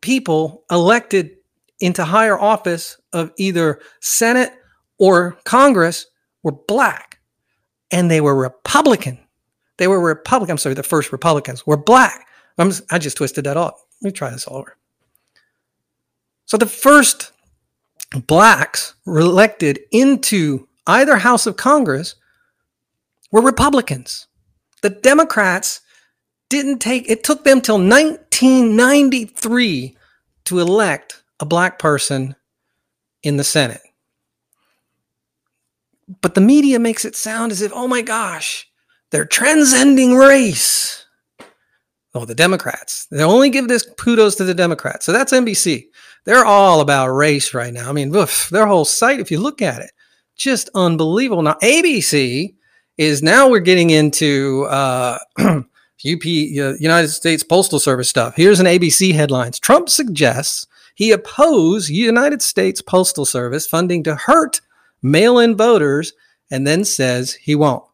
people 0.00 0.64
elected 0.70 1.33
into 1.80 2.04
higher 2.04 2.38
office 2.38 2.98
of 3.12 3.32
either 3.36 3.80
Senate 4.00 4.52
or 4.98 5.38
Congress 5.44 6.06
were 6.42 6.52
black 6.52 7.18
and 7.90 8.10
they 8.10 8.20
were 8.20 8.34
Republican. 8.34 9.18
They 9.76 9.88
were 9.88 10.00
Republican. 10.00 10.52
I'm 10.52 10.58
sorry, 10.58 10.74
the 10.74 10.82
first 10.82 11.12
Republicans 11.12 11.66
were 11.66 11.76
black. 11.76 12.26
I'm, 12.58 12.72
I 12.90 12.98
just 12.98 13.16
twisted 13.16 13.44
that 13.44 13.56
up. 13.56 13.78
Let 14.00 14.08
me 14.08 14.12
try 14.12 14.30
this 14.30 14.46
all 14.46 14.58
over. 14.58 14.76
So 16.46 16.56
the 16.56 16.66
first 16.66 17.32
blacks 18.26 18.94
elected 19.06 19.80
into 19.90 20.68
either 20.86 21.16
House 21.16 21.46
of 21.46 21.56
Congress 21.56 22.14
were 23.32 23.40
Republicans. 23.40 24.26
The 24.82 24.90
Democrats 24.90 25.80
didn't 26.48 26.78
take 26.78 27.10
it 27.10 27.24
took 27.24 27.42
them 27.44 27.60
till 27.60 27.78
1993 27.78 29.96
to 30.44 30.60
elect 30.60 31.23
a 31.40 31.46
black 31.46 31.78
person 31.78 32.36
in 33.22 33.36
the 33.36 33.44
Senate. 33.44 33.80
But 36.20 36.34
the 36.34 36.40
media 36.40 36.78
makes 36.78 37.04
it 37.04 37.16
sound 37.16 37.52
as 37.52 37.62
if, 37.62 37.72
oh 37.74 37.88
my 37.88 38.02
gosh, 38.02 38.68
they're 39.10 39.24
transcending 39.24 40.16
race. 40.16 41.06
Oh, 42.14 42.24
the 42.24 42.34
Democrats. 42.34 43.06
They 43.10 43.24
only 43.24 43.50
give 43.50 43.68
this 43.68 43.88
kudos 43.98 44.36
to 44.36 44.44
the 44.44 44.54
Democrats. 44.54 45.04
So 45.04 45.12
that's 45.12 45.32
NBC. 45.32 45.86
They're 46.24 46.44
all 46.44 46.80
about 46.80 47.08
race 47.08 47.54
right 47.54 47.72
now. 47.72 47.88
I 47.88 47.92
mean, 47.92 48.14
oof, 48.14 48.48
their 48.50 48.66
whole 48.66 48.84
site, 48.84 49.20
if 49.20 49.30
you 49.30 49.40
look 49.40 49.60
at 49.60 49.82
it, 49.82 49.90
just 50.36 50.70
unbelievable. 50.74 51.42
Now, 51.42 51.56
ABC 51.62 52.54
is 52.98 53.22
now 53.22 53.48
we're 53.48 53.60
getting 53.60 53.90
into 53.90 54.66
uh, 54.70 55.18
UP, 55.38 56.24
uh, 56.24 56.74
United 56.78 57.08
States 57.08 57.42
Postal 57.42 57.78
Service 57.78 58.08
stuff. 58.08 58.36
Here's 58.36 58.60
an 58.60 58.66
ABC 58.66 59.12
headlines 59.12 59.58
Trump 59.58 59.88
suggests 59.88 60.66
he 60.94 61.12
oppose 61.12 61.90
United 61.90 62.40
States 62.40 62.80
Postal 62.80 63.24
Service 63.24 63.66
funding 63.66 64.02
to 64.04 64.14
hurt 64.14 64.60
mail 65.02 65.38
in 65.38 65.56
voters 65.56 66.12
and 66.50 66.66
then 66.66 66.84
says 66.84 67.34
he 67.34 67.54
won't. 67.54 67.84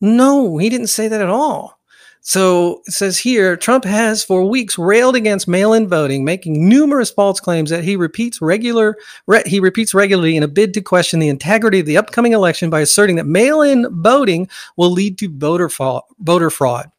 No, 0.00 0.58
he 0.58 0.68
didn't 0.68 0.88
say 0.88 1.08
that 1.08 1.20
at 1.20 1.28
all. 1.28 1.78
So 2.24 2.82
it 2.86 2.92
says 2.92 3.18
here 3.18 3.56
Trump 3.56 3.84
has 3.84 4.22
for 4.22 4.44
weeks 4.44 4.78
railed 4.78 5.16
against 5.16 5.48
mail-in 5.48 5.88
voting, 5.88 6.24
making 6.24 6.68
numerous 6.68 7.10
false 7.10 7.40
claims 7.40 7.68
that 7.70 7.82
he 7.82 7.96
repeats 7.96 8.40
regular 8.40 8.96
re- 9.26 9.42
he 9.44 9.58
repeats 9.58 9.92
regularly 9.92 10.36
in 10.36 10.44
a 10.44 10.48
bid 10.48 10.72
to 10.74 10.80
question 10.80 11.18
the 11.18 11.28
integrity 11.28 11.80
of 11.80 11.86
the 11.86 11.96
upcoming 11.96 12.32
election 12.32 12.70
by 12.70 12.80
asserting 12.80 13.16
that 13.16 13.26
mail-in 13.26 13.88
voting 14.02 14.48
will 14.76 14.92
lead 14.92 15.18
to 15.18 15.28
voter 15.36 15.68
fa- 15.68 16.02
voter 16.20 16.48
fraud. 16.48 16.91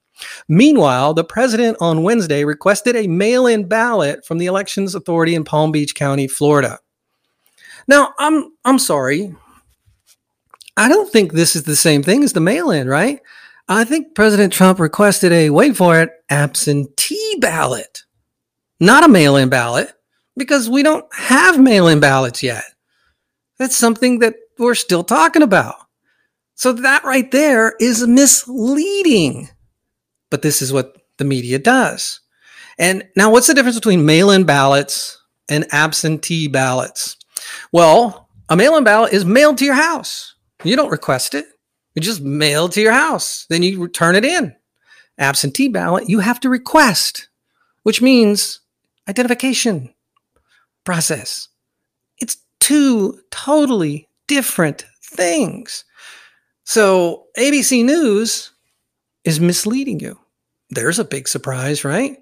Meanwhile, 0.47 1.13
the 1.13 1.24
president 1.24 1.78
on 1.80 2.03
Wednesday 2.03 2.43
requested 2.45 2.95
a 2.95 3.07
mail-in 3.07 3.67
ballot 3.67 4.26
from 4.26 4.38
the 4.38 4.45
Elections 4.45 4.95
Authority 4.95 5.36
in 5.36 5.43
Palm 5.43 5.71
Beach 5.71 5.95
County, 5.95 6.28
Florida. 6.28 6.80
Now, 7.88 8.13
I'm 8.17 8.51
I'm 8.65 8.80
sorry. 8.80 9.36
I 10.76 10.89
don't 10.89 11.11
think 11.11 11.32
this 11.34 11.55
is 11.55 11.63
the 11.63 11.76
same 11.76 12.01
thing 12.01 12.24
as 12.24 12.34
the 12.34 12.39
mail-in, 12.39 12.88
right? 12.88 13.19
I 13.67 13.84
think 13.84 14.15
President 14.15 14.51
Trump 14.51 14.80
requested 14.80 15.32
a, 15.32 15.49
wait 15.49 15.78
for 15.78 15.99
it, 16.01 16.09
absentee 16.30 17.36
ballot, 17.39 18.03
not 18.80 19.03
a 19.03 19.09
mail 19.09 19.38
in 19.38 19.49
ballot, 19.49 19.93
because 20.36 20.69
we 20.69 20.84
don't 20.84 21.05
have 21.13 21.59
mail 21.59 21.88
in 21.88 21.99
ballots 21.99 22.43
yet. 22.43 22.63
That's 23.59 23.78
something 23.78 24.19
that 24.19 24.36
we're 24.57 24.76
still 24.76 25.03
talking 25.03 25.43
about. 25.43 25.76
So 26.55 26.74
that 26.74 27.03
right 27.03 27.30
there 27.32 27.76
is 27.80 28.05
misleading. 28.07 29.49
But 30.34 30.41
this 30.41 30.63
is 30.63 30.73
what 30.73 30.97
the 31.19 31.25
media 31.25 31.59
does. 31.59 32.19
And 32.79 33.07
now, 33.15 33.31
what's 33.31 33.45
the 33.45 33.53
difference 33.53 33.77
between 33.77 34.03
mail 34.03 34.31
in 34.31 34.45
ballots 34.45 35.21
and 35.47 35.67
absentee 35.71 36.47
ballots? 36.47 37.17
Well, 37.71 38.27
a 38.49 38.55
mail 38.55 38.75
in 38.75 38.84
ballot 38.84 39.13
is 39.13 39.25
mailed 39.25 39.59
to 39.59 39.65
your 39.65 39.75
house. 39.75 40.34
You 40.63 40.75
don't 40.75 40.89
request 40.89 41.36
it. 41.36 41.45
You 41.93 42.01
just 42.01 42.21
mail 42.21 42.67
to 42.69 42.81
your 42.81 42.93
house. 42.93 43.45
Then 43.47 43.61
you 43.61 43.79
return 43.79 44.15
it 44.15 44.25
in. 44.25 44.55
Absentee 45.19 45.67
ballot, 45.67 46.09
you 46.09 46.17
have 46.17 46.39
to 46.39 46.49
request, 46.49 47.27
which 47.84 48.01
means 48.01 48.59
identification 49.07 49.93
process. 50.84 51.47
It's 52.17 52.38
two 52.59 53.19
totally 53.29 54.09
different 54.25 54.84
things. 54.99 55.86
So 56.63 57.27
ABC 57.38 57.86
News 57.86 58.49
is 59.23 59.39
misleading 59.39 59.99
you. 59.99 60.17
There's 60.74 60.99
a 60.99 61.05
big 61.05 61.28
surprise, 61.28 61.84
right? 61.84 62.17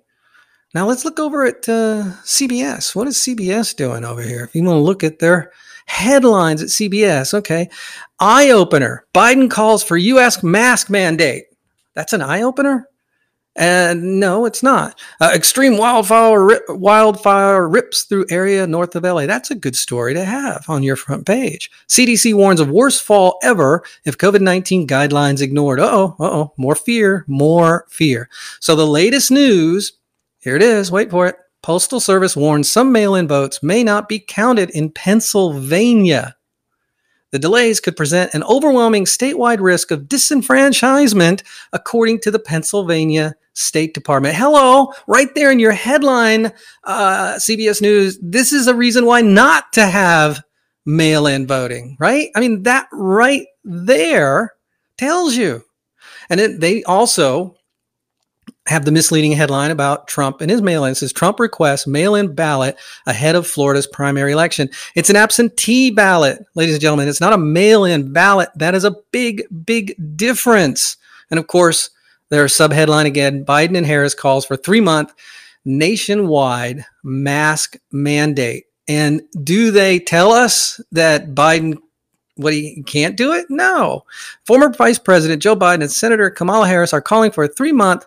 Now 0.74 0.88
let's 0.88 1.06
look 1.06 1.20
over 1.20 1.46
at 1.46 1.68
uh, 1.68 2.14
CBS. 2.24 2.96
What 2.96 3.08
is 3.08 3.18
CBS 3.18 3.76
doing 3.76 4.06
over 4.06 4.22
here? 4.22 4.44
If 4.44 4.56
you 4.56 4.64
want 4.64 4.78
to 4.78 4.82
look 4.82 5.04
at 5.04 5.20
their 5.20 5.52
headlines 5.92 6.62
at 6.62 6.70
CBS. 6.70 7.34
Okay. 7.34 7.70
Eye 8.20 8.50
opener 8.52 9.06
Biden 9.14 9.50
calls 9.50 9.84
for 9.84 9.98
U.S. 9.98 10.42
mask 10.42 10.90
mandate. 10.90 11.46
That's 11.94 12.14
an 12.14 12.22
eye 12.22 12.42
opener? 12.42 12.88
And 13.56 14.20
no, 14.20 14.46
it's 14.46 14.64
not. 14.64 14.98
Uh, 15.20 15.32
extreme 15.34 15.78
wildfire 15.78 16.44
rip, 16.44 16.64
wildfire 16.70 17.68
rips 17.68 18.04
through 18.04 18.26
area 18.30 18.66
north 18.66 18.96
of 18.96 19.04
LA. 19.04 19.26
That's 19.26 19.52
a 19.52 19.56
good 19.56 19.76
story 19.76 20.14
to 20.14 20.24
have 20.24 20.64
on 20.70 20.84
your 20.84 20.96
front 20.96 21.26
page. 21.26 21.70
CDC 21.90 22.34
warns 22.34 22.62
of 22.62 22.70
worst 22.70 23.04
fall 23.04 23.38
ever 23.44 23.84
if 24.06 24.18
COVID 24.18 24.40
19 24.40 24.88
guidelines 24.88 25.42
ignored. 25.42 25.80
Oh, 25.82 26.16
oh, 26.20 26.54
more 26.56 26.76
fear, 26.76 27.26
more 27.28 27.86
fear. 27.90 28.30
So 28.62 28.76
the 28.76 28.88
latest 28.88 29.32
news 29.32 29.94
here 30.40 30.56
it 30.56 30.64
is. 30.64 30.92
Wait 30.92 31.12
for 31.12 31.28
it. 31.28 31.36
Postal 31.62 32.00
Service 32.00 32.36
warns 32.36 32.70
some 32.70 32.92
mail 32.92 33.14
in 33.14 33.28
votes 33.28 33.62
may 33.62 33.84
not 33.84 34.10
be 34.10 34.18
counted 34.18 34.72
in 34.72 34.90
Pennsylvania. 34.90 36.36
The 37.30 37.40
delays 37.40 37.80
could 37.80 37.96
present 37.96 38.34
an 38.34 38.44
overwhelming 38.44 39.06
statewide 39.06 39.62
risk 39.62 39.92
of 39.92 40.04
disenfranchisement, 40.04 41.44
according 41.72 42.20
to 42.22 42.32
the 42.32 42.40
Pennsylvania 42.40 43.36
State 43.54 43.94
Department. 43.94 44.36
Hello, 44.36 44.94
right 45.08 45.34
there 45.36 45.52
in 45.52 45.60
your 45.60 45.72
headline, 45.72 46.52
uh, 46.84 47.34
CBS 47.36 47.82
News. 47.82 48.18
This 48.22 48.54
is 48.54 48.68
a 48.68 48.76
reason 48.76 49.06
why 49.06 49.22
not 49.22 49.74
to 49.74 49.86
have 49.86 50.42
mail 50.86 51.28
in 51.28 51.48
voting, 51.48 51.98
right? 52.00 52.30
I 52.36 52.40
mean, 52.40 52.64
that 52.64 52.88
right 52.92 53.46
there 53.64 54.54
tells 54.98 55.36
you. 55.36 55.64
And 56.30 56.40
it, 56.40 56.60
they 56.62 56.84
also 56.84 57.56
have 58.68 58.86
the 58.86 58.92
misleading 58.92 59.32
headline 59.32 59.72
about 59.72 60.08
Trump 60.08 60.40
and 60.40 60.50
his 60.50 60.62
mail 60.62 60.86
in. 60.86 60.96
says 60.96 61.12
Trump 61.12 61.40
requests 61.40 61.88
mail 61.88 62.16
in 62.16 62.34
ballot 62.34 62.78
ahead 63.06 63.36
of 63.36 63.48
Florida's 63.48 63.88
primary 63.88 64.32
election. 64.32 64.70
It's 64.96 65.10
an 65.10 65.16
absentee 65.16 65.92
ballot, 65.92 66.46
ladies 66.56 66.76
and 66.76 66.82
gentlemen. 66.82 67.08
It's 67.08 67.22
not 67.22 67.34
a 67.34 67.38
mail 67.38 67.84
in 67.84 68.14
ballot. 68.14 68.50
That 68.56 68.76
is 68.76 68.84
a 68.84 68.96
big, 69.12 69.44
big 69.66 69.96
difference. 70.16 70.98
And 71.30 71.40
of 71.40 71.48
course, 71.48 71.90
their 72.32 72.46
subheadline 72.46 73.06
again 73.06 73.46
Biden 73.46 73.78
and 73.78 73.86
Harris 73.86 74.16
calls 74.16 74.46
for 74.46 74.58
three 74.58 74.82
month 74.82 75.14
nationwide 75.64 76.86
mask 77.04 77.78
mandate. 77.92 78.66
And 78.88 79.22
do 79.44 79.70
they 79.70 80.00
tell 80.00 80.32
us 80.32 80.82
that 80.92 81.36
Biden 81.36 81.78
what 82.36 82.54
he 82.54 82.82
can't 82.84 83.16
do 83.16 83.34
it? 83.34 83.46
No. 83.50 84.04
Former 84.48 84.70
Vice 84.70 84.98
President 84.98 85.44
Joe 85.44 85.56
Biden 85.56 85.82
and 85.82 85.92
Senator 85.92 86.32
Kamala 86.32 86.68
Harris 86.68 86.94
are 86.94 87.02
calling 87.02 87.32
for 87.32 87.44
a 87.44 87.48
three 87.48 87.72
month 87.72 88.06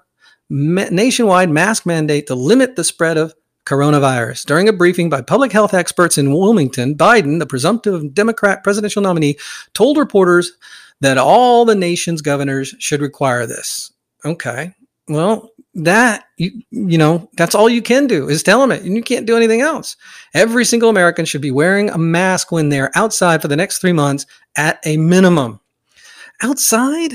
nationwide 0.50 1.50
mask 1.50 1.86
mandate 1.86 2.26
to 2.26 2.34
limit 2.34 2.76
the 2.76 2.84
spread 2.84 3.16
of 3.16 3.34
coronavirus. 3.66 4.44
During 4.44 4.68
a 4.68 4.72
briefing 4.72 5.08
by 5.08 5.22
public 5.22 5.52
health 5.52 5.72
experts 5.72 6.18
in 6.18 6.32
Wilmington, 6.32 6.96
Biden, 6.96 7.38
the 7.38 7.46
presumptive 7.46 8.12
Democrat 8.12 8.62
presidential 8.62 9.02
nominee, 9.02 9.38
told 9.72 9.96
reporters 9.96 10.52
that 11.00 11.18
all 11.18 11.64
the 11.64 11.74
nation's 11.74 12.20
governors 12.20 12.74
should 12.78 13.00
require 13.00 13.46
this. 13.46 13.93
Okay. 14.24 14.72
Well, 15.08 15.50
that 15.74 16.24
you 16.38 16.62
you 16.70 16.98
know, 16.98 17.28
that's 17.36 17.54
all 17.54 17.68
you 17.68 17.82
can 17.82 18.06
do 18.06 18.28
is 18.28 18.42
tell 18.42 18.60
them 18.60 18.72
it, 18.72 18.84
and 18.84 18.96
you 18.96 19.02
can't 19.02 19.26
do 19.26 19.36
anything 19.36 19.60
else. 19.60 19.96
Every 20.32 20.64
single 20.64 20.88
American 20.88 21.24
should 21.24 21.42
be 21.42 21.50
wearing 21.50 21.90
a 21.90 21.98
mask 21.98 22.52
when 22.52 22.68
they're 22.68 22.96
outside 22.96 23.42
for 23.42 23.48
the 23.48 23.56
next 23.56 23.78
3 23.78 23.92
months 23.92 24.24
at 24.56 24.80
a 24.86 24.96
minimum. 24.96 25.60
Outside? 26.42 27.14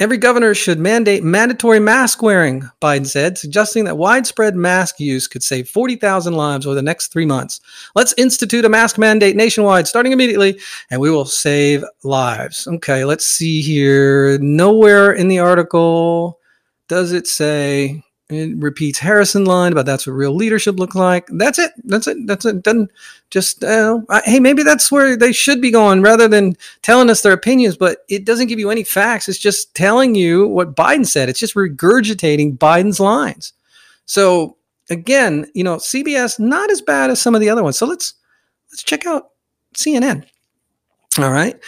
Every 0.00 0.16
governor 0.16 0.54
should 0.54 0.78
mandate 0.78 1.22
mandatory 1.22 1.78
mask 1.78 2.22
wearing, 2.22 2.62
Biden 2.80 3.06
said, 3.06 3.36
suggesting 3.36 3.84
that 3.84 3.98
widespread 3.98 4.56
mask 4.56 4.98
use 4.98 5.28
could 5.28 5.42
save 5.42 5.68
40,000 5.68 6.32
lives 6.32 6.64
over 6.64 6.74
the 6.74 6.80
next 6.80 7.08
three 7.08 7.26
months. 7.26 7.60
Let's 7.94 8.14
institute 8.16 8.64
a 8.64 8.70
mask 8.70 8.96
mandate 8.96 9.36
nationwide 9.36 9.86
starting 9.86 10.12
immediately, 10.12 10.58
and 10.90 11.02
we 11.02 11.10
will 11.10 11.26
save 11.26 11.84
lives. 12.02 12.66
Okay, 12.66 13.04
let's 13.04 13.26
see 13.26 13.60
here. 13.60 14.38
Nowhere 14.38 15.12
in 15.12 15.28
the 15.28 15.38
article 15.38 16.40
does 16.88 17.12
it 17.12 17.26
say 17.26 18.02
it 18.30 18.56
repeats 18.58 18.98
Harrison 18.98 19.44
line 19.44 19.72
about 19.72 19.86
that's 19.86 20.06
what 20.06 20.12
real 20.12 20.34
leadership 20.34 20.78
looks 20.78 20.94
like. 20.94 21.26
That's 21.28 21.58
it. 21.58 21.72
That's 21.84 22.06
it. 22.06 22.26
That's 22.26 22.44
it. 22.44 22.62
Doesn't 22.62 22.90
just 23.30 23.62
uh, 23.64 24.00
hey, 24.24 24.40
maybe 24.40 24.62
that's 24.62 24.90
where 24.90 25.16
they 25.16 25.32
should 25.32 25.60
be 25.60 25.70
going 25.70 26.02
rather 26.02 26.28
than 26.28 26.56
telling 26.82 27.10
us 27.10 27.22
their 27.22 27.32
opinions. 27.32 27.76
But 27.76 28.04
it 28.08 28.24
doesn't 28.24 28.48
give 28.48 28.58
you 28.58 28.70
any 28.70 28.84
facts. 28.84 29.28
It's 29.28 29.38
just 29.38 29.74
telling 29.74 30.14
you 30.14 30.46
what 30.48 30.74
Biden 30.74 31.06
said. 31.06 31.28
It's 31.28 31.40
just 31.40 31.54
regurgitating 31.54 32.58
Biden's 32.58 33.00
lines. 33.00 33.52
So 34.06 34.56
again, 34.90 35.50
you 35.54 35.64
know, 35.64 35.76
CBS 35.76 36.38
not 36.38 36.70
as 36.70 36.82
bad 36.82 37.10
as 37.10 37.20
some 37.20 37.34
of 37.34 37.40
the 37.40 37.50
other 37.50 37.62
ones. 37.62 37.78
So 37.78 37.86
let's 37.86 38.14
let's 38.70 38.82
check 38.82 39.06
out 39.06 39.30
CNN. 39.74 40.24
All 41.18 41.30
right, 41.30 41.58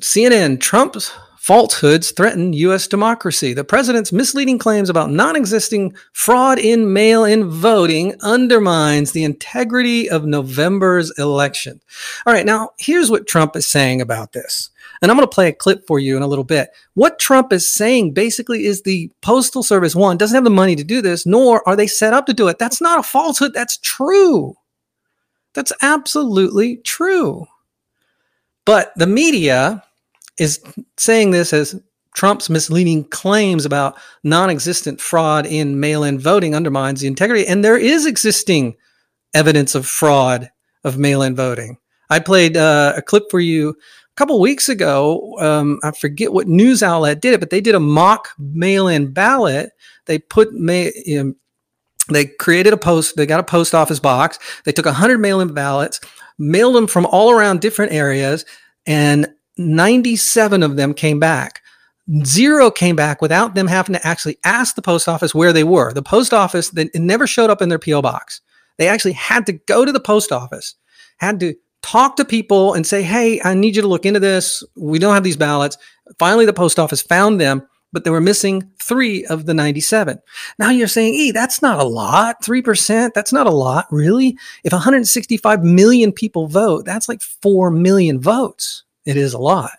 CNN. 0.00 0.60
Trump's 0.60 1.12
Falsehoods 1.48 2.10
threaten 2.10 2.52
U.S. 2.52 2.86
democracy. 2.86 3.54
The 3.54 3.64
president's 3.64 4.12
misleading 4.12 4.58
claims 4.58 4.90
about 4.90 5.10
non 5.10 5.34
existing 5.34 5.96
fraud 6.12 6.58
in 6.58 6.92
mail 6.92 7.24
in 7.24 7.48
voting 7.48 8.14
undermines 8.20 9.12
the 9.12 9.24
integrity 9.24 10.10
of 10.10 10.26
November's 10.26 11.10
election. 11.16 11.80
All 12.26 12.34
right, 12.34 12.44
now 12.44 12.72
here's 12.76 13.10
what 13.10 13.26
Trump 13.26 13.56
is 13.56 13.66
saying 13.66 14.02
about 14.02 14.34
this. 14.34 14.68
And 15.00 15.10
I'm 15.10 15.16
going 15.16 15.26
to 15.26 15.34
play 15.34 15.48
a 15.48 15.54
clip 15.54 15.86
for 15.86 15.98
you 15.98 16.18
in 16.18 16.22
a 16.22 16.26
little 16.26 16.44
bit. 16.44 16.68
What 16.92 17.18
Trump 17.18 17.50
is 17.50 17.66
saying 17.66 18.12
basically 18.12 18.66
is 18.66 18.82
the 18.82 19.10
Postal 19.22 19.62
Service, 19.62 19.96
one, 19.96 20.18
doesn't 20.18 20.34
have 20.34 20.44
the 20.44 20.50
money 20.50 20.76
to 20.76 20.84
do 20.84 21.00
this, 21.00 21.24
nor 21.24 21.66
are 21.66 21.76
they 21.76 21.86
set 21.86 22.12
up 22.12 22.26
to 22.26 22.34
do 22.34 22.48
it. 22.48 22.58
That's 22.58 22.82
not 22.82 23.00
a 23.00 23.02
falsehood. 23.02 23.52
That's 23.54 23.78
true. 23.78 24.54
That's 25.54 25.72
absolutely 25.80 26.76
true. 26.84 27.46
But 28.66 28.92
the 28.96 29.06
media, 29.06 29.82
is 30.38 30.60
saying 30.96 31.30
this 31.30 31.52
as 31.52 31.80
Trump's 32.14 32.50
misleading 32.50 33.04
claims 33.04 33.64
about 33.64 33.96
non 34.24 34.50
existent 34.50 35.00
fraud 35.00 35.46
in 35.46 35.78
mail 35.78 36.02
in 36.02 36.18
voting 36.18 36.54
undermines 36.54 37.00
the 37.00 37.06
integrity. 37.06 37.46
And 37.46 37.64
there 37.64 37.76
is 37.76 38.06
existing 38.06 38.76
evidence 39.34 39.74
of 39.74 39.86
fraud 39.86 40.50
of 40.84 40.98
mail 40.98 41.22
in 41.22 41.36
voting. 41.36 41.78
I 42.10 42.18
played 42.18 42.56
uh, 42.56 42.94
a 42.96 43.02
clip 43.02 43.24
for 43.30 43.40
you 43.40 43.70
a 43.70 43.74
couple 44.16 44.40
weeks 44.40 44.68
ago. 44.68 45.36
Um, 45.38 45.78
I 45.82 45.92
forget 45.92 46.32
what 46.32 46.48
news 46.48 46.82
outlet 46.82 47.20
did 47.20 47.34
it, 47.34 47.40
but 47.40 47.50
they 47.50 47.60
did 47.60 47.74
a 47.74 47.80
mock 47.80 48.30
mail 48.38 48.88
in 48.88 49.12
ballot. 49.12 49.70
They 50.06 50.18
put 50.18 50.52
ma- 50.52 50.90
you 51.04 51.22
know, 51.22 51.34
they 52.10 52.26
created 52.26 52.72
a 52.72 52.78
post, 52.78 53.16
they 53.16 53.26
got 53.26 53.40
a 53.40 53.44
post 53.44 53.74
office 53.74 54.00
box. 54.00 54.38
They 54.64 54.72
took 54.72 54.86
100 54.86 55.18
mail 55.18 55.40
in 55.40 55.52
ballots, 55.52 56.00
mailed 56.38 56.74
them 56.74 56.86
from 56.86 57.06
all 57.06 57.30
around 57.30 57.60
different 57.60 57.92
areas, 57.92 58.46
and 58.86 59.28
97 59.58 60.62
of 60.62 60.76
them 60.76 60.94
came 60.94 61.18
back. 61.18 61.62
Zero 62.24 62.70
came 62.70 62.96
back 62.96 63.20
without 63.20 63.54
them 63.54 63.66
having 63.66 63.94
to 63.94 64.06
actually 64.06 64.38
ask 64.44 64.74
the 64.74 64.82
post 64.82 65.08
office 65.08 65.34
where 65.34 65.52
they 65.52 65.64
were. 65.64 65.92
The 65.92 66.02
post 66.02 66.32
office, 66.32 66.72
it 66.74 66.94
never 66.94 67.26
showed 67.26 67.50
up 67.50 67.60
in 67.60 67.68
their 67.68 67.78
P.O. 67.78 68.00
box. 68.00 68.40
They 68.78 68.88
actually 68.88 69.12
had 69.12 69.44
to 69.46 69.52
go 69.52 69.84
to 69.84 69.92
the 69.92 70.00
post 70.00 70.32
office, 70.32 70.74
had 71.18 71.40
to 71.40 71.54
talk 71.82 72.16
to 72.16 72.24
people 72.24 72.74
and 72.74 72.86
say, 72.86 73.02
Hey, 73.02 73.40
I 73.44 73.54
need 73.54 73.76
you 73.76 73.82
to 73.82 73.88
look 73.88 74.06
into 74.06 74.20
this. 74.20 74.64
We 74.76 74.98
don't 74.98 75.14
have 75.14 75.24
these 75.24 75.36
ballots. 75.36 75.76
Finally, 76.18 76.46
the 76.46 76.52
post 76.52 76.78
office 76.78 77.02
found 77.02 77.40
them, 77.40 77.66
but 77.92 78.04
they 78.04 78.10
were 78.10 78.20
missing 78.20 78.70
three 78.80 79.24
of 79.26 79.46
the 79.46 79.54
97. 79.54 80.18
Now 80.58 80.70
you're 80.70 80.88
saying, 80.88 81.14
E, 81.14 81.30
that's 81.30 81.60
not 81.60 81.78
a 81.78 81.84
lot. 81.84 82.42
3%, 82.42 83.12
that's 83.14 83.32
not 83.32 83.46
a 83.46 83.52
lot, 83.52 83.86
really. 83.90 84.38
If 84.64 84.72
165 84.72 85.62
million 85.62 86.12
people 86.12 86.46
vote, 86.46 86.84
that's 86.84 87.08
like 87.08 87.20
4 87.20 87.70
million 87.70 88.20
votes. 88.20 88.84
It 89.08 89.16
is 89.16 89.32
a 89.32 89.38
lot. 89.38 89.72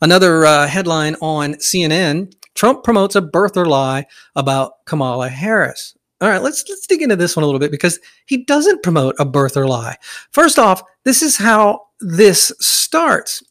Another 0.00 0.46
uh, 0.46 0.68
headline 0.68 1.16
on 1.20 1.54
CNN 1.54 2.32
Trump 2.54 2.84
promotes 2.84 3.16
a 3.16 3.20
birther 3.20 3.66
lie 3.66 4.06
about 4.36 4.84
Kamala 4.86 5.28
Harris. 5.28 5.96
All 6.20 6.28
right, 6.28 6.40
let's 6.40 6.64
let's 6.68 6.86
dig 6.86 7.02
into 7.02 7.16
this 7.16 7.34
one 7.34 7.42
a 7.42 7.46
little 7.46 7.58
bit 7.58 7.72
because 7.72 7.98
he 8.26 8.44
doesn't 8.44 8.84
promote 8.84 9.16
a 9.18 9.26
birther 9.26 9.68
lie. 9.68 9.96
First 10.30 10.60
off, 10.60 10.80
this 11.04 11.22
is 11.22 11.36
how 11.36 11.88
this 11.98 12.52
starts. 12.60 13.42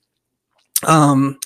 Um, 0.87 1.39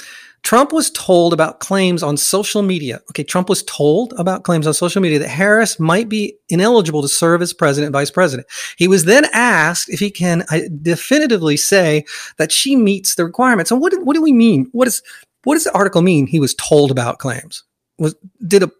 Trump 0.44 0.72
was 0.72 0.90
told 0.92 1.34
about 1.34 1.60
claims 1.60 2.02
on 2.02 2.18
social 2.18 2.62
media. 2.62 3.02
Okay, 3.12 3.24
Trump 3.24 3.50
was 3.50 3.64
told 3.64 4.14
about 4.18 4.44
claims 4.44 4.66
on 4.66 4.74
social 4.74 5.02
media 5.02 5.20
that 5.20 5.28
Harris 5.28 5.80
might 5.80 6.10
be 6.10 6.36
ineligible 6.50 7.02
to 7.02 7.08
serve 7.08 7.42
as 7.42 7.54
president 7.54 7.88
and 7.88 7.94
vice 7.94 8.12
president. 8.12 8.48
He 8.78 8.88
was 8.88 9.06
then 9.06 9.26
asked 9.34 9.90
if 9.90 10.00
he 10.00 10.10
can 10.10 10.44
uh, 10.52 10.62
definitively 10.82 11.58
say 11.58 12.06
that 12.38 12.52
she 12.52 12.76
meets 12.76 13.16
the 13.16 13.26
requirements. 13.26 13.72
And 13.72 13.82
what, 13.82 13.94
what 14.04 14.16
do 14.16 14.22
we 14.22 14.34
mean? 14.34 14.70
What 14.72 14.88
is 14.88 15.02
what 15.44 15.56
does 15.56 15.64
the 15.64 15.74
article 15.74 16.02
mean? 16.02 16.28
He 16.28 16.40
was 16.40 16.54
told 16.56 16.92
about 16.92 17.20
claims. 17.20 17.64
Was 17.98 18.16
did 18.46 18.64
a 18.64 18.72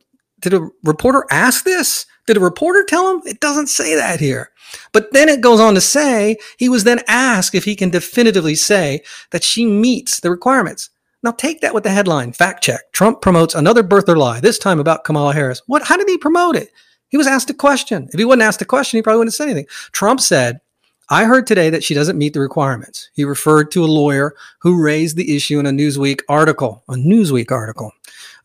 did 0.42 0.54
a 0.54 0.70
reporter 0.84 1.26
ask 1.32 1.66
this? 1.66 2.06
Did 2.28 2.38
a 2.38 2.42
reporter 2.42 2.84
tell 2.84 3.12
him? 3.12 3.22
It 3.26 3.40
doesn't 3.40 3.68
say 3.68 3.96
that 3.96 4.20
here. 4.20 4.52
But 4.92 5.12
then 5.14 5.30
it 5.30 5.42
goes 5.42 5.60
on 5.60 5.74
to 5.74 5.82
say 5.82 6.38
he 6.58 6.70
was 6.70 6.84
then 6.84 7.02
asked 7.08 7.56
if 7.56 7.66
he 7.66 7.76
can 7.76 7.90
definitively 7.90 8.56
say 8.56 9.02
that 9.32 9.44
she 9.44 9.66
meets 9.66 10.20
the 10.20 10.30
requirements. 10.30 10.90
Now 11.22 11.32
take 11.32 11.62
that 11.62 11.74
with 11.74 11.84
the 11.84 11.90
headline 11.90 12.32
fact 12.32 12.64
check. 12.64 12.92
Trump 12.94 13.22
promotes 13.22 13.56
another 13.56 13.84
birther 13.84 14.18
lie, 14.18 14.40
this 14.40 14.58
time 14.58 14.80
about 14.80 15.04
Kamala 15.04 15.34
Harris. 15.34 15.62
What 15.68 15.84
how 15.84 15.98
did 15.98 16.08
he 16.08 16.18
promote 16.18 16.56
it? 16.56 16.70
He 17.10 17.18
was 17.18 17.28
asked 17.28 17.50
a 17.50 17.54
question. 17.54 18.08
If 18.14 18.20
he 18.20 18.26
wasn't 18.26 18.44
asked 18.44 18.62
a 18.62 18.66
question, 18.66 18.98
he 18.98 19.02
probably 19.02 19.20
wouldn't 19.20 19.34
have 19.34 19.38
said 19.38 19.50
anything. 19.50 19.68
Trump 19.92 20.22
said, 20.22 20.62
I 21.10 21.26
heard 21.26 21.48
today 21.48 21.72
that 21.72 21.84
she 21.84 21.96
doesn't 21.96 22.20
meet 22.20 22.34
the 22.34 22.40
requirements. 22.40 23.10
He 23.14 23.24
referred 23.24 23.72
to 23.72 23.84
a 23.84 23.88
lawyer 23.88 24.36
who 24.60 24.82
raised 24.82 25.18
the 25.18 25.36
issue 25.36 25.60
in 25.60 25.66
a 25.66 25.72
Newsweek 25.72 26.22
article, 26.30 26.84
a 26.88 26.94
Newsweek 26.94 27.52
article. 27.52 27.92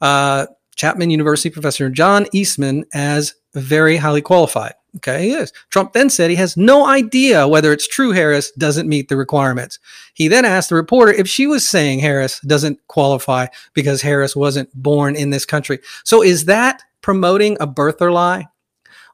Uh, 0.01 0.47
Chapman 0.75 1.11
University 1.11 1.51
professor 1.51 1.91
John 1.91 2.27
Eastman 2.33 2.87
as 2.95 3.35
very 3.53 3.99
highly 3.99 4.23
qualified. 4.23 4.75
Okay, 4.97 5.25
he 5.25 5.35
is. 5.35 5.53
Trump 5.71 5.93
then 5.93 6.09
said 6.09 6.31
he 6.31 6.37
has 6.37 6.57
no 6.57 6.87
idea 6.87 7.49
whether 7.49 7.73
it's 7.73 7.89
true 7.89 8.13
Harris 8.13 8.53
doesn't 8.53 8.89
meet 8.89 9.09
the 9.09 9.17
requirements. 9.17 9.79
He 10.15 10.29
then 10.29 10.45
asked 10.45 10.69
the 10.69 10.77
reporter 10.77 11.13
if 11.13 11.29
she 11.29 11.47
was 11.47 11.67
saying 11.69 11.99
Harris 11.99 12.41
doesn't 12.41 12.79
qualify 12.87 13.47
because 13.73 14.03
Harris 14.03 14.37
wasn't 14.37 14.73
born 14.75 15.17
in 15.17 15.31
this 15.31 15.45
country. 15.45 15.81
So 16.05 16.23
is 16.23 16.45
that 16.45 16.83
promoting 17.01 17.57
a 17.61 17.67
birther 17.67 18.13
lie? 18.13 18.47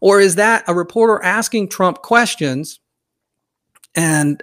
Or 0.03 0.21
is 0.21 0.37
that 0.37 0.65
a 0.67 0.75
reporter 0.75 1.23
asking 1.23 1.69
Trump 1.69 2.03
questions 2.03 2.81
and 3.95 4.43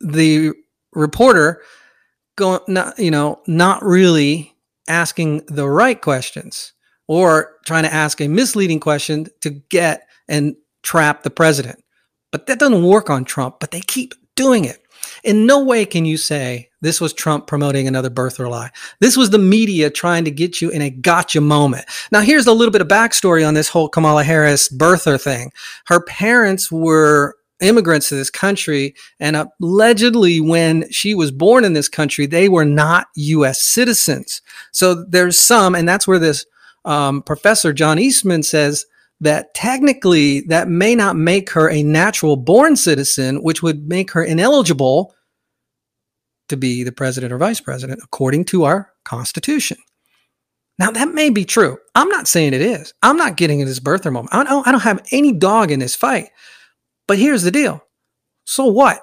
the 0.00 0.52
reporter 0.92 1.62
going 2.36 2.60
not 2.68 2.98
you 2.98 3.10
know 3.10 3.40
not 3.46 3.82
really 3.84 4.54
asking 4.86 5.42
the 5.46 5.68
right 5.68 6.00
questions 6.00 6.72
or 7.06 7.56
trying 7.66 7.82
to 7.82 7.92
ask 7.92 8.20
a 8.20 8.28
misleading 8.28 8.80
question 8.80 9.26
to 9.40 9.50
get 9.50 10.06
and 10.28 10.56
trap 10.88 11.22
the 11.22 11.30
president. 11.30 11.84
But 12.32 12.46
that 12.46 12.58
doesn't 12.58 12.82
work 12.82 13.10
on 13.10 13.26
Trump, 13.26 13.56
but 13.60 13.72
they 13.72 13.82
keep 13.82 14.14
doing 14.36 14.64
it. 14.64 14.82
In 15.22 15.44
no 15.44 15.62
way 15.62 15.84
can 15.84 16.06
you 16.06 16.16
say 16.16 16.70
this 16.80 16.98
was 16.98 17.12
Trump 17.12 17.46
promoting 17.46 17.86
another 17.86 18.08
birther 18.08 18.48
lie. 18.48 18.70
This 18.98 19.14
was 19.14 19.28
the 19.28 19.38
media 19.38 19.90
trying 19.90 20.24
to 20.24 20.30
get 20.30 20.62
you 20.62 20.70
in 20.70 20.80
a 20.80 20.88
gotcha 20.88 21.42
moment. 21.42 21.84
Now, 22.10 22.20
here's 22.20 22.46
a 22.46 22.54
little 22.54 22.72
bit 22.72 22.80
of 22.80 22.88
backstory 22.88 23.46
on 23.46 23.52
this 23.52 23.68
whole 23.68 23.90
Kamala 23.90 24.24
Harris 24.24 24.70
birther 24.70 25.20
thing. 25.20 25.52
Her 25.88 26.00
parents 26.00 26.72
were 26.72 27.36
immigrants 27.60 28.08
to 28.08 28.14
this 28.14 28.30
country, 28.30 28.94
and 29.20 29.36
allegedly, 29.60 30.40
when 30.40 30.90
she 30.90 31.14
was 31.14 31.30
born 31.30 31.64
in 31.64 31.74
this 31.74 31.88
country, 31.88 32.24
they 32.24 32.48
were 32.48 32.64
not 32.64 33.08
U.S. 33.16 33.60
citizens. 33.60 34.40
So 34.72 35.04
there's 35.04 35.36
some, 35.36 35.74
and 35.74 35.86
that's 35.86 36.08
where 36.08 36.20
this 36.20 36.46
um, 36.86 37.20
professor 37.22 37.74
John 37.74 37.98
Eastman 37.98 38.42
says 38.42 38.86
that 39.20 39.52
technically 39.54 40.40
that 40.42 40.68
may 40.68 40.94
not 40.94 41.16
make 41.16 41.50
her 41.50 41.70
a 41.70 41.82
natural 41.82 42.36
born 42.36 42.76
citizen, 42.76 43.42
which 43.42 43.62
would 43.62 43.88
make 43.88 44.12
her 44.12 44.22
ineligible 44.22 45.14
to 46.48 46.56
be 46.56 46.84
the 46.84 46.92
president 46.92 47.32
or 47.32 47.38
vice 47.38 47.60
president 47.60 48.00
according 48.02 48.44
to 48.46 48.64
our 48.64 48.92
Constitution. 49.04 49.76
Now 50.78 50.90
that 50.92 51.12
may 51.12 51.30
be 51.30 51.44
true. 51.44 51.78
I'm 51.94 52.08
not 52.08 52.28
saying 52.28 52.54
it 52.54 52.60
is. 52.60 52.94
I'm 53.02 53.16
not 53.16 53.36
getting 53.36 53.60
in 53.60 53.66
this 53.66 53.80
birther 53.80 54.12
moment. 54.12 54.34
I 54.34 54.44
don't, 54.44 54.66
I 54.66 54.70
don't 54.70 54.80
have 54.80 55.04
any 55.10 55.32
dog 55.32 55.70
in 55.70 55.80
this 55.80 55.96
fight. 55.96 56.30
But 57.08 57.18
here's 57.18 57.42
the 57.42 57.50
deal. 57.50 57.82
So 58.44 58.66
what? 58.66 59.00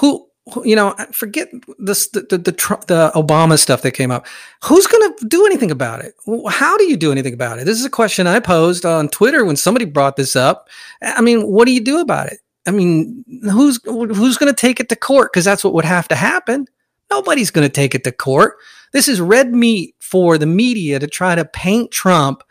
Who 0.00 0.25
you 0.64 0.76
know, 0.76 0.94
forget 1.12 1.48
this, 1.78 2.08
the, 2.08 2.20
the, 2.20 2.38
the, 2.38 2.52
the 2.86 3.12
Obama 3.14 3.58
stuff 3.58 3.82
that 3.82 3.92
came 3.92 4.10
up. 4.10 4.26
Who's 4.64 4.86
going 4.86 5.12
to 5.12 5.26
do 5.26 5.44
anything 5.44 5.70
about 5.70 6.04
it? 6.04 6.14
How 6.48 6.76
do 6.76 6.84
you 6.84 6.96
do 6.96 7.10
anything 7.10 7.34
about 7.34 7.58
it? 7.58 7.64
This 7.64 7.78
is 7.78 7.84
a 7.84 7.90
question 7.90 8.26
I 8.26 8.38
posed 8.38 8.86
on 8.86 9.08
Twitter 9.08 9.44
when 9.44 9.56
somebody 9.56 9.84
brought 9.84 10.16
this 10.16 10.36
up. 10.36 10.68
I 11.02 11.20
mean, 11.20 11.42
what 11.42 11.66
do 11.66 11.72
you 11.72 11.80
do 11.80 11.98
about 11.98 12.28
it? 12.28 12.38
I 12.66 12.70
mean, 12.70 13.24
who's, 13.42 13.80
who's 13.84 14.38
going 14.38 14.52
to 14.52 14.60
take 14.60 14.78
it 14.78 14.88
to 14.90 14.96
court? 14.96 15.32
Cause 15.32 15.44
that's 15.44 15.64
what 15.64 15.74
would 15.74 15.84
have 15.84 16.08
to 16.08 16.14
happen. 16.14 16.66
Nobody's 17.10 17.50
going 17.50 17.66
to 17.66 17.72
take 17.72 17.94
it 17.94 18.04
to 18.04 18.12
court. 18.12 18.56
This 18.92 19.08
is 19.08 19.20
red 19.20 19.52
meat 19.52 19.96
for 20.00 20.38
the 20.38 20.46
media 20.46 20.98
to 21.00 21.06
try 21.08 21.34
to 21.34 21.44
paint 21.44 21.90
Trump 21.90 22.42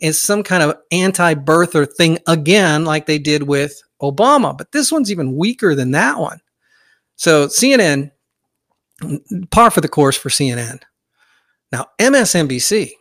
as 0.00 0.18
some 0.18 0.42
kind 0.42 0.62
of 0.62 0.76
anti-birther 0.92 1.90
thing 1.92 2.18
again, 2.26 2.84
like 2.84 3.06
they 3.06 3.18
did 3.18 3.44
with 3.44 3.82
Obama. 4.02 4.56
But 4.56 4.72
this 4.72 4.92
one's 4.92 5.10
even 5.10 5.36
weaker 5.36 5.74
than 5.74 5.90
that 5.92 6.18
one. 6.18 6.40
So 7.18 7.48
CNN, 7.48 8.12
par 9.50 9.70
for 9.70 9.80
the 9.80 9.88
course 9.88 10.16
for 10.16 10.30
CNN. 10.30 10.80
Now 11.70 11.86
MSNBC, 11.98 12.92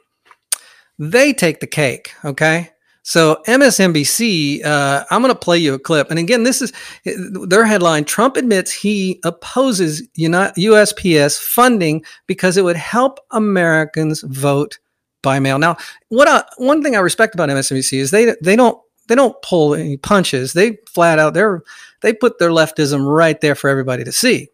they 1.00 1.34
take 1.34 1.62
the 1.62 1.68
cake. 1.68 2.14
Okay. 2.26 2.72
So 3.04 3.42
MSNBC, 3.48 4.66
uh, 4.66 5.06
I'm 5.10 5.22
going 5.22 5.34
to 5.34 5.40
play 5.40 5.58
you 5.58 5.76
a 5.76 5.80
clip. 5.80 6.10
And 6.10 6.20
again, 6.20 6.44
this 6.44 6.62
is 6.62 6.74
their 7.06 7.64
headline: 7.64 8.04
Trump 8.04 8.36
admits 8.36 8.74
he 8.74 9.22
opposes 9.24 10.06
USPS 10.18 11.40
funding 11.40 12.04
because 12.26 12.58
it 12.58 12.66
would 12.66 12.76
help 12.76 13.20
Americans 13.32 14.24
vote 14.24 14.80
by 15.22 15.40
mail. 15.40 15.58
Now, 15.58 15.78
what 16.10 16.28
I, 16.28 16.44
one 16.58 16.84
thing 16.84 16.98
I 16.98 17.00
respect 17.00 17.34
about 17.34 17.48
MSNBC 17.48 17.98
is 17.98 18.12
they 18.12 18.36
they 18.42 18.58
don't 18.58 18.78
they 19.08 19.16
don't 19.16 19.42
pull 19.42 19.74
any 19.74 19.96
punches. 19.96 20.52
They 20.52 20.78
flat 20.94 21.18
out 21.18 21.34
they're 21.34 21.64
they 22.02 22.14
put 22.14 22.40
their 22.40 22.50
leftism 22.50 23.06
right 23.06 23.40
there 23.42 23.56
for 23.56 23.70
everybody 23.70 24.04
to 24.04 24.12
see. 24.12 24.50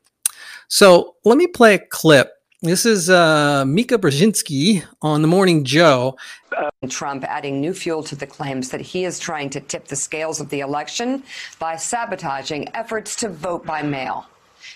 So 0.68 1.16
let 1.24 1.38
me 1.38 1.48
play 1.48 1.76
a 1.76 1.80
clip 1.80 2.32
this 2.64 2.86
is 2.86 3.10
uh, 3.10 3.66
Mika 3.68 3.98
Brzezinski 3.98 4.86
on 5.02 5.22
the 5.22 5.28
Morning 5.28 5.66
Joe. 5.66 6.16
Trump 6.88 7.26
adding 7.26 7.60
new 7.60 7.74
fuel 7.74 8.02
to 8.04 8.16
the 8.16 8.26
claims 8.26 8.70
that 8.70 8.80
he 8.80 9.04
is 9.04 9.20
trying 9.20 9.50
to 9.50 9.60
tip 9.60 9.90
the 9.90 9.98
scales 9.98 10.40
of 10.40 10.48
the 10.48 10.62
election 10.62 11.24
by 11.60 11.76
sabotaging 11.76 12.74
efforts 12.74 13.18
to 13.18 13.28
vote 13.28 13.66
by 13.66 13.82
mail. 13.82 14.28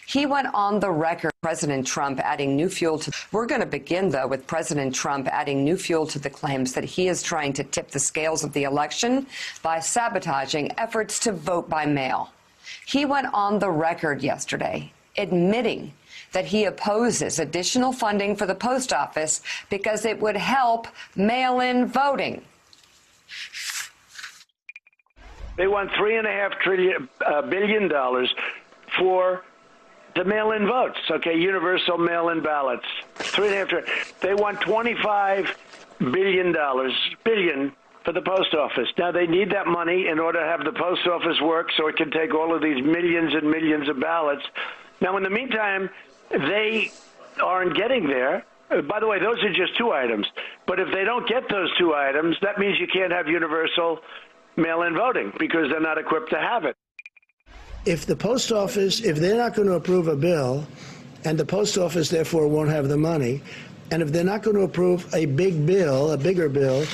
He 0.05 0.25
went 0.25 0.53
on 0.53 0.81
the 0.81 0.91
record, 0.91 1.31
President 1.41 1.87
Trump 1.87 2.19
adding 2.19 2.57
new 2.57 2.67
fuel 2.67 2.99
to. 2.99 3.11
We're 3.31 3.45
going 3.45 3.61
to 3.61 3.67
begin, 3.67 4.09
though, 4.09 4.27
with 4.27 4.45
President 4.47 4.93
Trump 4.93 5.29
adding 5.29 5.63
new 5.63 5.77
fuel 5.77 6.05
to 6.07 6.19
the 6.19 6.29
claims 6.29 6.73
that 6.73 6.83
he 6.83 7.07
is 7.07 7.23
trying 7.23 7.53
to 7.53 7.63
tip 7.63 7.91
the 7.91 7.99
scales 7.99 8.43
of 8.43 8.51
the 8.51 8.63
election 8.63 9.27
by 9.63 9.79
sabotaging 9.79 10.77
efforts 10.77 11.19
to 11.19 11.31
vote 11.31 11.69
by 11.69 11.85
mail. 11.85 12.33
He 12.87 13.03
went 13.03 13.27
on 13.33 13.59
the 13.59 13.69
record 13.69 14.23
yesterday 14.23 14.93
admitting 15.17 15.91
that 16.31 16.45
he 16.45 16.63
opposes 16.63 17.37
additional 17.37 17.91
funding 17.91 18.33
for 18.33 18.45
the 18.45 18.55
post 18.55 18.93
office 18.93 19.41
because 19.69 20.05
it 20.05 20.17
would 20.21 20.37
help 20.37 20.87
mail 21.13 21.59
in 21.59 21.85
voting. 21.85 22.41
They 25.57 25.67
want 25.67 25.91
three 25.97 26.17
and 26.17 26.25
a 26.25 26.31
half 26.31 26.57
trillion 26.59 27.09
uh, 27.25 27.41
billion 27.41 27.89
dollars 27.89 28.33
for 28.97 29.43
the 30.15 30.23
mail-in 30.23 30.65
votes. 30.65 30.99
Okay, 31.11 31.37
universal 31.37 31.97
mail-in 31.97 32.41
ballots. 32.41 32.85
Three 33.15 33.47
and 33.47 33.55
a 33.55 33.57
half 33.57 33.67
trillion. 33.67 33.91
They 34.21 34.33
want 34.33 34.61
twenty-five 34.61 35.57
billion 35.99 36.53
dollars 36.53 36.93
billion 37.25 37.73
for 38.07 38.13
the 38.13 38.21
post 38.21 38.53
office. 38.53 38.87
Now 38.97 39.11
they 39.11 39.27
need 39.27 39.51
that 39.51 39.67
money 39.67 40.07
in 40.07 40.17
order 40.17 40.39
to 40.39 40.45
have 40.45 40.63
the 40.63 40.71
post 40.71 41.05
office 41.07 41.41
work, 41.41 41.67
so 41.75 41.87
it 41.87 41.97
can 41.97 42.09
take 42.09 42.33
all 42.33 42.55
of 42.55 42.61
these 42.61 42.81
millions 42.81 43.33
and 43.33 43.51
millions 43.51 43.89
of 43.89 43.99
ballots. 43.99 44.43
Now, 45.01 45.17
in 45.17 45.23
the 45.23 45.29
meantime, 45.29 45.89
they 46.29 46.89
aren't 47.43 47.75
getting 47.75 48.07
there. 48.07 48.45
Uh, 48.71 48.81
by 48.81 49.01
the 49.01 49.07
way, 49.07 49.19
those 49.19 49.43
are 49.43 49.51
just 49.51 49.77
two 49.77 49.91
items. 49.91 50.25
But 50.65 50.79
if 50.79 50.87
they 50.93 51.03
don't 51.03 51.27
get 51.27 51.49
those 51.49 51.69
two 51.77 51.93
items, 51.93 52.37
that 52.41 52.57
means 52.57 52.79
you 52.79 52.87
can't 52.87 53.11
have 53.11 53.27
universal 53.27 53.99
mail 54.55 54.83
in 54.83 54.93
voting 54.93 55.33
because 55.37 55.69
they're 55.69 55.81
not 55.81 55.97
equipped 55.97 56.29
to 56.29 56.39
have 56.39 56.63
it. 56.63 56.77
If 57.85 58.05
the 58.05 58.15
post 58.15 58.53
office, 58.53 59.01
if 59.01 59.17
they're 59.17 59.35
not 59.35 59.53
going 59.53 59.67
to 59.67 59.73
approve 59.73 60.07
a 60.07 60.15
bill, 60.15 60.65
and 61.25 61.37
the 61.37 61.45
post 61.45 61.77
office 61.77 62.07
therefore 62.07 62.47
won't 62.47 62.69
have 62.69 62.87
the 62.87 62.97
money, 62.97 63.41
and 63.91 64.01
if 64.01 64.13
they're 64.13 64.23
not 64.23 64.43
going 64.43 64.55
to 64.55 64.63
approve 64.63 65.13
a 65.13 65.25
big 65.25 65.65
bill, 65.65 66.11
a 66.11 66.17
bigger 66.17 66.47
bill, 66.47 66.85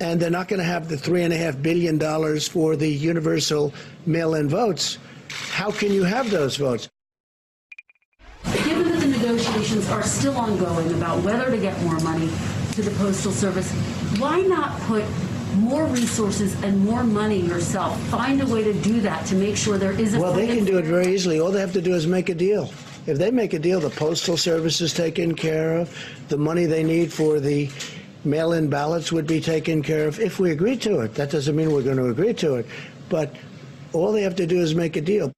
and 0.00 0.20
they're 0.20 0.30
not 0.30 0.48
going 0.48 0.58
to 0.58 0.64
have 0.64 0.88
the 0.88 0.96
three 0.96 1.22
and 1.22 1.32
a 1.32 1.36
half 1.36 1.60
billion 1.60 1.98
dollars 1.98 2.46
for 2.48 2.76
the 2.76 2.88
universal 2.88 3.72
mail 4.06 4.34
in 4.34 4.48
votes, 4.48 4.98
how 5.30 5.70
can 5.70 5.92
you 5.92 6.04
have 6.04 6.30
those 6.30 6.56
votes? 6.56 6.88
Given 8.64 8.88
that 8.90 9.00
the 9.00 9.08
negotiations 9.08 9.88
are 9.90 10.02
still 10.02 10.36
ongoing 10.36 10.92
about 10.94 11.22
whether 11.22 11.50
to 11.50 11.58
get 11.58 11.80
more 11.82 11.98
money 12.00 12.30
to 12.72 12.82
the 12.82 12.90
Postal 12.92 13.32
Service. 13.32 13.70
Why 14.20 14.40
not 14.42 14.78
put 14.82 15.04
more 15.56 15.84
resources 15.86 16.54
and 16.62 16.84
more 16.84 17.02
money 17.02 17.40
yourself? 17.40 18.00
Find 18.08 18.40
a 18.40 18.46
way 18.46 18.62
to 18.62 18.72
do 18.72 19.00
that 19.00 19.26
to 19.26 19.34
make 19.34 19.56
sure 19.56 19.78
there 19.78 19.98
is 19.98 20.14
a. 20.14 20.20
Well, 20.20 20.32
they 20.32 20.46
can 20.46 20.64
do 20.64 20.78
it 20.78 20.84
very 20.84 21.12
easily. 21.12 21.40
All 21.40 21.50
they 21.50 21.60
have 21.60 21.72
to 21.72 21.82
do 21.82 21.94
is 21.94 22.06
make 22.06 22.28
a 22.28 22.34
deal. 22.34 22.70
If 23.06 23.18
they 23.18 23.32
make 23.32 23.52
a 23.52 23.58
deal, 23.58 23.80
the 23.80 23.90
Postal 23.90 24.36
Service 24.36 24.80
is 24.80 24.94
taken 24.94 25.34
care 25.34 25.78
of. 25.78 25.92
The 26.28 26.36
money 26.36 26.66
they 26.66 26.84
need 26.84 27.12
for 27.12 27.40
the 27.40 27.68
mail-in 28.24 28.68
ballots 28.68 29.12
would 29.12 29.26
be 29.26 29.40
taken 29.40 29.82
care 29.82 30.08
of 30.08 30.18
if 30.20 30.38
we 30.38 30.50
agree 30.50 30.76
to 30.78 31.00
it. 31.00 31.14
That 31.14 31.30
doesn't 31.30 31.54
mean 31.54 31.72
we're 31.72 31.82
going 31.82 31.96
to 31.96 32.08
agree 32.08 32.34
to 32.34 32.56
it, 32.56 32.66
but 33.08 33.34
all 33.92 34.12
they 34.12 34.22
have 34.22 34.36
to 34.36 34.46
do 34.46 34.60
is 34.60 34.74
make 34.74 34.96
a 34.96 35.00
deal. 35.00 35.32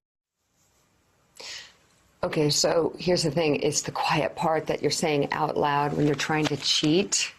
Okay, 2.22 2.50
so 2.50 2.94
here's 2.98 3.22
the 3.22 3.30
thing 3.30 3.56
it's 3.56 3.80
the 3.80 3.92
quiet 3.92 4.36
part 4.36 4.66
that 4.66 4.82
you're 4.82 4.90
saying 4.90 5.32
out 5.32 5.56
loud 5.56 5.94
when 5.94 6.06
you're 6.06 6.14
trying 6.14 6.44
to 6.46 6.56
cheat, 6.58 7.32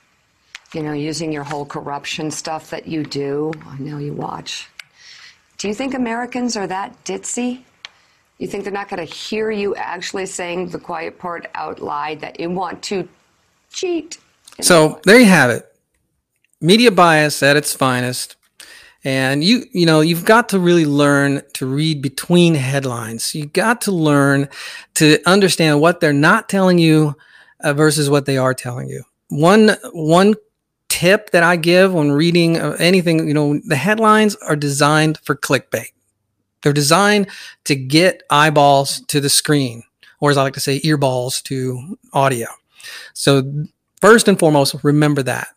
you 0.73 0.81
know, 0.81 0.93
using 0.93 1.31
your 1.31 1.43
whole 1.43 1.65
corruption 1.65 2.31
stuff 2.31 2.71
that 2.71 2.87
you 2.87 3.03
do. 3.03 3.51
I 3.67 3.77
know 3.77 3.99
you 3.99 4.13
watch. 4.13 4.67
Do 5.59 5.67
you 5.67 5.75
think 5.75 5.93
Americans 5.93 6.57
are 6.57 6.65
that 6.65 7.03
ditzy? 7.05 7.61
You 8.39 8.47
think 8.47 8.63
they're 8.63 8.73
not 8.73 8.89
going 8.89 9.05
to 9.05 9.13
hear 9.13 9.51
you 9.51 9.75
actually 9.75 10.25
saying 10.25 10.69
the 10.69 10.79
quiet 10.79 11.19
part 11.19 11.45
out 11.53 11.79
loud 11.79 12.21
that 12.21 12.39
you 12.39 12.49
want 12.49 12.81
to 12.83 13.07
cheat? 13.71 14.17
So 14.61 15.01
there 15.05 15.19
you 15.19 15.25
have 15.25 15.49
it. 15.49 15.65
Media 16.61 16.91
bias 16.91 17.41
at 17.41 17.57
its 17.57 17.73
finest. 17.73 18.35
And 19.03 19.43
you, 19.43 19.65
you 19.71 19.87
know, 19.87 20.01
you've 20.01 20.25
got 20.25 20.49
to 20.49 20.59
really 20.59 20.85
learn 20.85 21.41
to 21.53 21.65
read 21.65 22.03
between 22.03 22.53
headlines. 22.53 23.33
You 23.33 23.47
got 23.47 23.81
to 23.81 23.91
learn 23.91 24.47
to 24.95 25.17
understand 25.25 25.81
what 25.81 25.99
they're 25.99 26.13
not 26.13 26.47
telling 26.47 26.77
you 26.77 27.15
uh, 27.61 27.73
versus 27.73 28.09
what 28.09 28.27
they 28.27 28.37
are 28.37 28.53
telling 28.53 28.87
you. 28.87 29.03
One, 29.29 29.71
one 29.93 30.35
tip 30.89 31.31
that 31.31 31.41
I 31.41 31.55
give 31.55 31.93
when 31.93 32.11
reading 32.11 32.57
uh, 32.57 32.75
anything, 32.77 33.27
you 33.27 33.33
know, 33.33 33.59
the 33.65 33.75
headlines 33.75 34.35
are 34.35 34.55
designed 34.55 35.17
for 35.23 35.35
clickbait. 35.35 35.93
They're 36.61 36.71
designed 36.71 37.27
to 37.63 37.75
get 37.75 38.21
eyeballs 38.29 39.01
to 39.07 39.19
the 39.19 39.29
screen, 39.29 39.81
or 40.19 40.29
as 40.29 40.37
I 40.37 40.43
like 40.43 40.53
to 40.53 40.59
say, 40.59 40.79
earballs 40.81 41.41
to 41.43 41.97
audio. 42.13 42.47
So 43.13 43.65
first 44.01 44.27
and 44.27 44.37
foremost, 44.37 44.75
remember 44.83 45.23
that. 45.23 45.47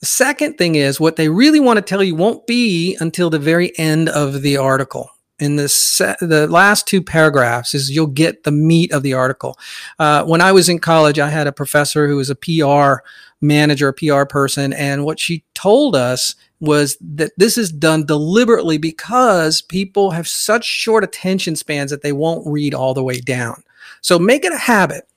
The 0.00 0.06
second 0.06 0.58
thing 0.58 0.74
is 0.74 1.00
what 1.00 1.16
they 1.16 1.28
really 1.28 1.60
want 1.60 1.78
to 1.78 1.82
tell 1.82 2.02
you 2.02 2.14
won't 2.14 2.46
be 2.46 2.96
until 3.00 3.30
the 3.30 3.38
very 3.38 3.76
end 3.78 4.08
of 4.10 4.42
the 4.42 4.56
article. 4.56 5.10
In 5.40 5.56
the 5.56 6.16
the 6.20 6.46
last 6.46 6.86
two 6.86 7.02
paragraphs 7.02 7.74
is 7.74 7.90
you'll 7.90 8.06
get 8.06 8.44
the 8.44 8.52
meat 8.52 8.92
of 8.92 9.02
the 9.02 9.14
article. 9.14 9.58
Uh, 9.98 10.24
when 10.24 10.40
I 10.40 10.52
was 10.52 10.68
in 10.68 10.78
college, 10.78 11.18
I 11.18 11.28
had 11.28 11.46
a 11.46 11.52
professor 11.52 12.06
who 12.06 12.16
was 12.16 12.30
a 12.30 12.36
PR 12.36 13.02
manager, 13.40 13.88
a 13.88 13.94
PR 13.94 14.24
person, 14.24 14.72
and 14.72 15.04
what 15.04 15.18
she 15.18 15.42
told 15.54 15.96
us 15.96 16.36
was 16.60 16.96
that 17.00 17.32
this 17.36 17.58
is 17.58 17.72
done 17.72 18.06
deliberately 18.06 18.78
because 18.78 19.60
people 19.60 20.12
have 20.12 20.28
such 20.28 20.64
short 20.64 21.02
attention 21.02 21.56
spans 21.56 21.90
that 21.90 22.02
they 22.02 22.12
won't 22.12 22.46
read 22.46 22.74
all 22.74 22.94
the 22.94 23.02
way 23.02 23.20
down. 23.20 23.62
So 24.00 24.18
make 24.18 24.44
it 24.44 24.52
a 24.52 24.58
habit, 24.58 25.08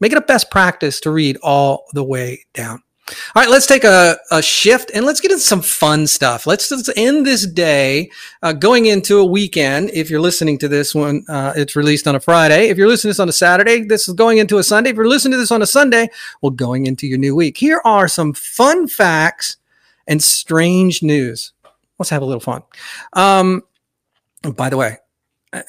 make 0.00 0.12
it 0.12 0.18
a 0.18 0.22
best 0.22 0.50
practice 0.50 1.00
to 1.00 1.10
read 1.10 1.38
all 1.42 1.84
the 1.92 2.04
way 2.04 2.44
down. 2.52 2.82
All 3.08 3.42
right, 3.42 3.48
let's 3.48 3.68
take 3.68 3.84
a, 3.84 4.16
a 4.32 4.42
shift 4.42 4.90
and 4.92 5.06
let's 5.06 5.20
get 5.20 5.30
into 5.30 5.44
some 5.44 5.62
fun 5.62 6.08
stuff. 6.08 6.44
Let's, 6.44 6.68
let's 6.72 6.90
end 6.96 7.24
this 7.24 7.46
day 7.46 8.10
uh, 8.42 8.52
going 8.52 8.86
into 8.86 9.18
a 9.18 9.24
weekend. 9.24 9.90
If 9.90 10.10
you're 10.10 10.20
listening 10.20 10.58
to 10.58 10.68
this 10.68 10.92
when 10.92 11.24
uh, 11.28 11.52
it's 11.54 11.76
released 11.76 12.08
on 12.08 12.16
a 12.16 12.20
Friday, 12.20 12.68
if 12.68 12.76
you're 12.76 12.88
listening 12.88 13.10
to 13.10 13.14
this 13.14 13.20
on 13.20 13.28
a 13.28 13.32
Saturday, 13.32 13.84
this 13.84 14.08
is 14.08 14.14
going 14.14 14.38
into 14.38 14.58
a 14.58 14.64
Sunday. 14.64 14.90
If 14.90 14.96
you're 14.96 15.06
listening 15.06 15.32
to 15.32 15.38
this 15.38 15.52
on 15.52 15.62
a 15.62 15.66
Sunday, 15.66 16.08
well, 16.42 16.50
going 16.50 16.86
into 16.86 17.06
your 17.06 17.18
new 17.18 17.36
week. 17.36 17.56
Here 17.56 17.80
are 17.84 18.08
some 18.08 18.32
fun 18.32 18.88
facts 18.88 19.58
and 20.08 20.20
strange 20.20 21.00
news. 21.00 21.52
Let's 22.00 22.10
have 22.10 22.22
a 22.22 22.26
little 22.26 22.40
fun. 22.40 22.64
Um, 23.12 23.62
by 24.56 24.68
the 24.68 24.76
way, 24.76 24.96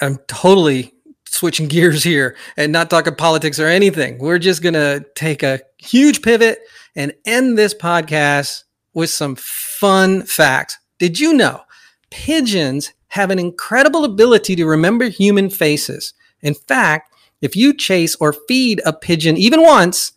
I'm 0.02 0.18
totally 0.28 0.94
switching 1.38 1.68
gears 1.68 2.04
here 2.04 2.36
and 2.58 2.72
not 2.72 2.90
talking 2.90 3.16
politics 3.16 3.60
or 3.60 3.68
anything. 3.68 4.18
We're 4.18 4.40
just 4.40 4.62
going 4.62 4.74
to 4.74 5.06
take 5.16 5.44
a 5.44 5.62
huge 5.78 6.22
pivot 6.22 6.60
and 6.96 7.14
end 7.26 7.58
this 7.58 7.74
podcast 7.74 8.64
with 8.94 9.10
some 9.10 9.36
fun 9.36 10.24
facts. 10.24 10.78
Did 10.98 11.20
you 11.20 11.34
know 11.34 11.62
pigeons 12.10 12.94
have 13.10 13.30
an 13.30 13.40
incredible 13.40 14.04
ability 14.04 14.56
to 14.56 14.66
remember 14.66 15.06
human 15.06 15.50
faces? 15.50 16.14
In 16.42 16.56
fact, 16.56 17.14
if 17.42 17.56
you 17.56 17.74
chase 17.74 18.16
or 18.20 18.34
feed 18.48 18.82
a 18.86 18.94
pigeon 18.94 19.38
even 19.38 19.62
once, 19.62 20.14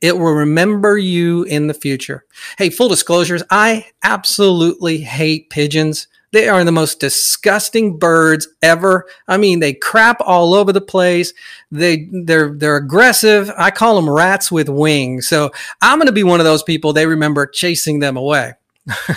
it 0.00 0.18
will 0.18 0.32
remember 0.32 0.98
you 0.98 1.44
in 1.44 1.68
the 1.68 1.74
future. 1.74 2.24
Hey, 2.58 2.68
full 2.68 2.88
disclosures, 2.88 3.42
I 3.50 3.86
absolutely 4.02 4.98
hate 4.98 5.50
pigeons. 5.50 6.08
They 6.34 6.48
are 6.48 6.64
the 6.64 6.72
most 6.72 6.98
disgusting 6.98 7.96
birds 7.96 8.48
ever. 8.60 9.06
I 9.28 9.36
mean, 9.36 9.60
they 9.60 9.72
crap 9.72 10.16
all 10.20 10.52
over 10.52 10.72
the 10.72 10.80
place. 10.80 11.32
They 11.70 12.08
they're 12.10 12.52
they're 12.52 12.74
aggressive. 12.74 13.52
I 13.56 13.70
call 13.70 13.94
them 13.94 14.10
rats 14.10 14.50
with 14.50 14.68
wings. 14.68 15.28
So 15.28 15.52
I'm 15.80 15.98
going 15.98 16.08
to 16.08 16.12
be 16.12 16.24
one 16.24 16.40
of 16.40 16.44
those 16.44 16.64
people 16.64 16.92
they 16.92 17.06
remember 17.06 17.46
chasing 17.46 18.00
them 18.00 18.16
away. 18.16 18.52
all 19.08 19.14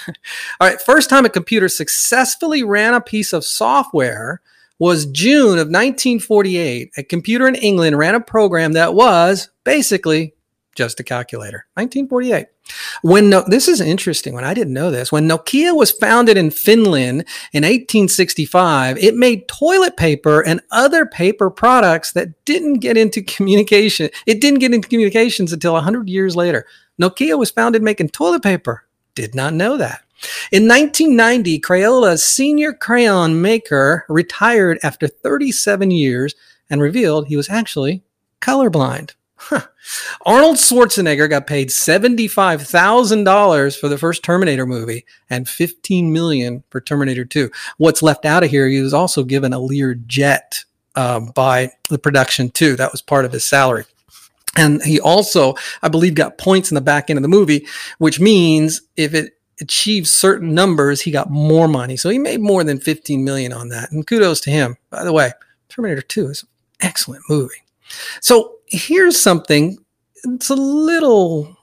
right, 0.62 0.80
first 0.80 1.10
time 1.10 1.26
a 1.26 1.30
computer 1.30 1.68
successfully 1.68 2.62
ran 2.62 2.94
a 2.94 3.02
piece 3.02 3.34
of 3.34 3.44
software 3.44 4.40
was 4.78 5.08
June 5.08 5.58
of 5.58 5.70
1948. 5.70 6.92
A 6.98 7.04
computer 7.04 7.48
in 7.48 7.56
England 7.56 7.98
ran 7.98 8.14
a 8.14 8.22
program 8.22 8.74
that 8.74 8.94
was 8.94 9.50
basically 9.64 10.36
just 10.78 11.00
a 11.00 11.04
calculator. 11.04 11.66
1948. 11.74 12.48
When 13.02 13.30
no, 13.30 13.44
this 13.48 13.68
is 13.68 13.82
interesting. 13.82 14.34
When 14.34 14.44
I 14.44 14.54
didn't 14.54 14.74
know 14.74 14.92
this, 14.92 15.12
when 15.12 15.28
Nokia 15.28 15.76
was 15.76 15.92
founded 15.92 16.38
in 16.38 16.52
Finland 16.52 17.22
in 17.52 17.64
1865, 17.64 18.98
it 18.98 19.16
made 19.16 19.48
toilet 19.48 19.98
paper 19.98 20.42
and 20.42 20.62
other 20.72 21.06
paper 21.06 21.50
products 21.50 22.12
that 22.14 22.46
didn't 22.46 22.76
get 22.76 22.96
into 22.96 23.22
communication. 23.22 24.10
It 24.26 24.40
didn't 24.40 24.60
get 24.60 24.74
into 24.74 24.88
communications 24.88 25.52
until 25.52 25.74
100 25.74 26.08
years 26.08 26.36
later. 26.36 26.66
Nokia 27.02 27.38
was 27.38 27.52
founded 27.52 27.82
making 27.82 28.10
toilet 28.10 28.44
paper. 28.44 28.84
Did 29.16 29.34
not 29.34 29.54
know 29.54 29.78
that. 29.78 30.04
In 30.52 30.68
1990, 30.68 31.60
Crayola's 31.60 32.24
senior 32.24 32.74
crayon 32.74 33.42
maker 33.42 34.06
retired 34.10 34.80
after 34.84 35.08
37 35.08 35.92
years 35.92 36.36
and 36.70 36.82
revealed 36.82 37.28
he 37.28 37.38
was 37.38 37.50
actually 37.50 38.04
colorblind. 38.42 39.14
Huh. 39.40 39.62
Arnold 40.26 40.56
Schwarzenegger 40.56 41.30
got 41.30 41.46
paid 41.48 41.70
$75,000 41.70 43.80
for 43.80 43.88
the 43.88 43.98
first 43.98 44.24
Terminator 44.24 44.66
movie 44.66 45.06
and 45.30 45.48
15 45.48 46.12
million 46.12 46.64
for 46.70 46.82
Terminator 46.82 47.24
2. 47.24 47.50
What's 47.78 48.02
left 48.02 48.26
out 48.26 48.44
of 48.44 48.50
here, 48.50 48.68
he 48.68 48.82
was 48.82 48.96
also 48.96 49.24
given 49.24 49.54
a 49.54 49.60
Lear 49.60 49.94
jet 49.94 50.66
um, 50.96 51.28
by 51.28 51.72
the 51.90 52.00
production 52.00 52.50
too. 52.50 52.76
That 52.76 52.92
was 52.92 53.02
part 53.02 53.26
of 53.26 53.32
his 53.32 53.46
salary. 53.46 53.86
And 54.58 54.82
he 54.82 55.00
also, 55.00 55.54
I 55.84 55.90
believe, 55.90 56.16
got 56.16 56.40
points 56.40 56.72
in 56.72 56.76
the 56.76 56.82
back 56.82 57.10
end 57.10 57.18
of 57.18 57.24
the 57.24 57.30
movie, 57.30 57.68
which 58.00 58.20
means 58.20 58.82
if 58.96 59.14
it 59.14 59.34
achieves 59.62 60.10
certain 60.10 60.56
numbers, 60.56 61.02
he 61.02 61.12
got 61.12 61.30
more 61.30 61.68
money. 61.68 61.96
So 61.96 62.10
he 62.10 62.18
made 62.18 62.42
more 62.42 62.64
than 62.64 62.80
15 62.80 63.24
million 63.24 63.54
on 63.54 63.70
that. 63.70 63.92
And 63.92 64.06
kudos 64.06 64.42
to 64.42 64.52
him. 64.52 64.78
By 64.90 65.04
the 65.04 65.14
way, 65.14 65.32
Terminator 65.70 66.02
2 66.02 66.30
is 66.30 66.42
an 66.42 66.50
excellent 66.82 67.22
movie. 67.30 67.64
So 68.20 68.57
here's 68.68 69.20
something. 69.20 69.78
It's 70.24 70.50
a 70.50 70.56
little 70.56 71.58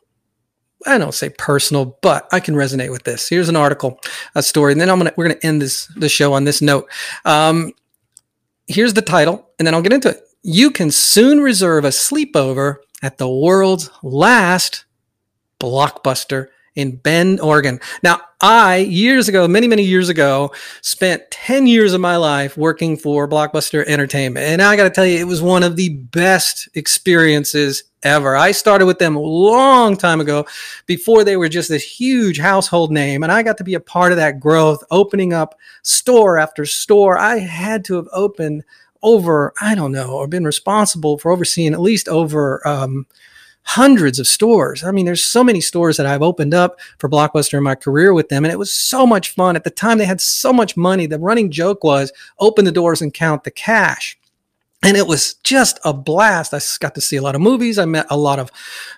I 0.87 0.99
don't 0.99 1.15
say 1.15 1.31
personal, 1.31 1.99
but 2.03 2.29
I 2.33 2.41
can 2.41 2.55
resonate 2.55 2.91
with 2.91 3.05
this. 3.05 3.29
Here's 3.29 3.49
an 3.49 3.57
article, 3.57 3.99
a 4.35 4.43
story, 4.43 4.73
and 4.73 4.81
then 4.81 4.91
I'm 4.91 4.99
gonna 4.99 5.13
we're 5.17 5.29
gonna 5.29 5.41
end 5.43 5.63
this 5.63 5.87
the 5.97 6.09
show 6.09 6.33
on 6.33 6.45
this 6.45 6.61
note. 6.61 6.91
Um, 7.25 7.73
here's 8.67 8.95
the 8.95 9.03
title, 9.03 9.49
and 9.59 9.67
then 9.67 9.75
I'll 9.75 9.83
get 9.83 9.93
into 9.93 10.11
it. 10.11 10.21
You 10.43 10.71
can 10.71 10.91
soon 10.91 11.41
reserve 11.41 11.85
a 11.85 11.89
sleepover 11.89 12.77
at 13.03 13.19
the 13.19 13.29
world's 13.29 13.91
last 14.03 14.85
blockbuster 15.59 16.49
in 16.75 16.97
Bend, 16.97 17.41
Oregon. 17.41 17.81
Now, 18.03 18.21
I, 18.47 18.77
years 18.77 19.27
ago, 19.27 19.49
many, 19.49 19.67
many 19.67 19.85
years 19.85 20.11
ago, 20.11 20.53
spent 20.83 21.31
10 21.31 21.67
years 21.67 21.95
of 21.95 22.03
my 22.03 22.19
life 22.19 22.59
working 22.59 22.95
for 22.99 23.27
Blockbuster 23.27 23.83
Entertainment. 23.87 24.45
And 24.45 24.61
I 24.61 24.77
got 24.77 24.85
to 24.85 24.91
tell 24.91 25.07
you, 25.07 25.19
it 25.19 25.27
was 25.27 25.41
one 25.41 25.63
of 25.63 25.77
the 25.77 25.89
best 25.89 26.69
experiences 26.75 27.85
ever. 28.03 28.37
I 28.37 28.53
started 28.53 28.85
with 28.85 28.99
them 28.99 29.17
a 29.17 29.21
long 29.21 29.97
time 29.97 30.21
ago 30.21 30.45
before 30.85 31.25
they 31.25 31.39
were 31.39 31.49
just 31.49 31.71
this 31.71 31.99
huge 31.99 32.39
household 32.39 32.93
name. 32.93 33.23
And 33.23 33.33
I 33.33 33.43
got 33.43 33.57
to 33.57 33.65
be 33.65 33.73
a 33.73 33.81
part 33.81 34.13
of 34.13 34.19
that 34.19 34.41
growth, 34.41 34.85
opening 34.91 35.33
up 35.33 35.55
store 35.83 36.37
after 36.37 36.67
store. 36.67 37.17
I 37.17 37.39
had 37.39 37.83
to 37.87 37.95
have 37.95 38.09
opened 38.13 38.63
over, 39.03 39.55
I 39.59 39.75
don't 39.75 39.93
know, 39.93 40.11
or 40.11 40.27
been 40.27 40.45
responsible 40.45 41.17
for 41.17 41.33
overseeing 41.33 41.73
at 41.73 41.81
least 41.81 42.09
over, 42.09 42.61
um, 42.69 43.07
hundreds 43.65 44.19
of 44.19 44.27
stores. 44.27 44.85
I 44.85 44.91
mean, 44.91 45.07
there's 45.07 45.25
so 45.25 45.43
many 45.43 45.61
stores 45.61 45.97
that 45.97 46.07
I've 46.07 46.23
opened 46.23 46.55
up 46.55 46.79
for 46.99 47.09
Blockbuster 47.09 47.59
in 47.59 47.65
my 47.65 47.75
career 47.75 48.13
with 48.13 48.29
them, 48.29 48.45
and 48.45 48.53
it 48.53 48.59
was 48.59 48.73
so 48.73 49.07
much 49.07 49.31
fun. 49.31 49.57
At 49.57 49.65
the 49.65 49.71
time, 49.71 49.99
they 49.99 50.05
had 50.05 50.21
so 50.21 50.53
much 50.53 50.77
money. 50.77 51.07
The 51.07 51.19
running 51.19 51.51
joke 51.51 51.83
was 51.83 52.13
open 52.39 52.65
the 52.65 52.73
doors 52.73 53.03
and 53.03 53.13
count 53.13 53.45
the 53.45 53.51
cash. 53.51 54.19
And 54.85 54.99
it 54.99 55.07
was 55.07 55.35
just 55.43 55.81
a 55.83 55.95
blast. 55.95 56.53
I 56.53 56.61
got 56.79 56.95
to 56.97 57.01
see 57.01 57.17
a 57.17 57.23
lot 57.23 57.35
of 57.35 57.41
movies. 57.41 57.79
I 57.79 57.87
met 57.87 58.05
a 58.11 58.19
lot 58.19 58.39
of 58.39 58.51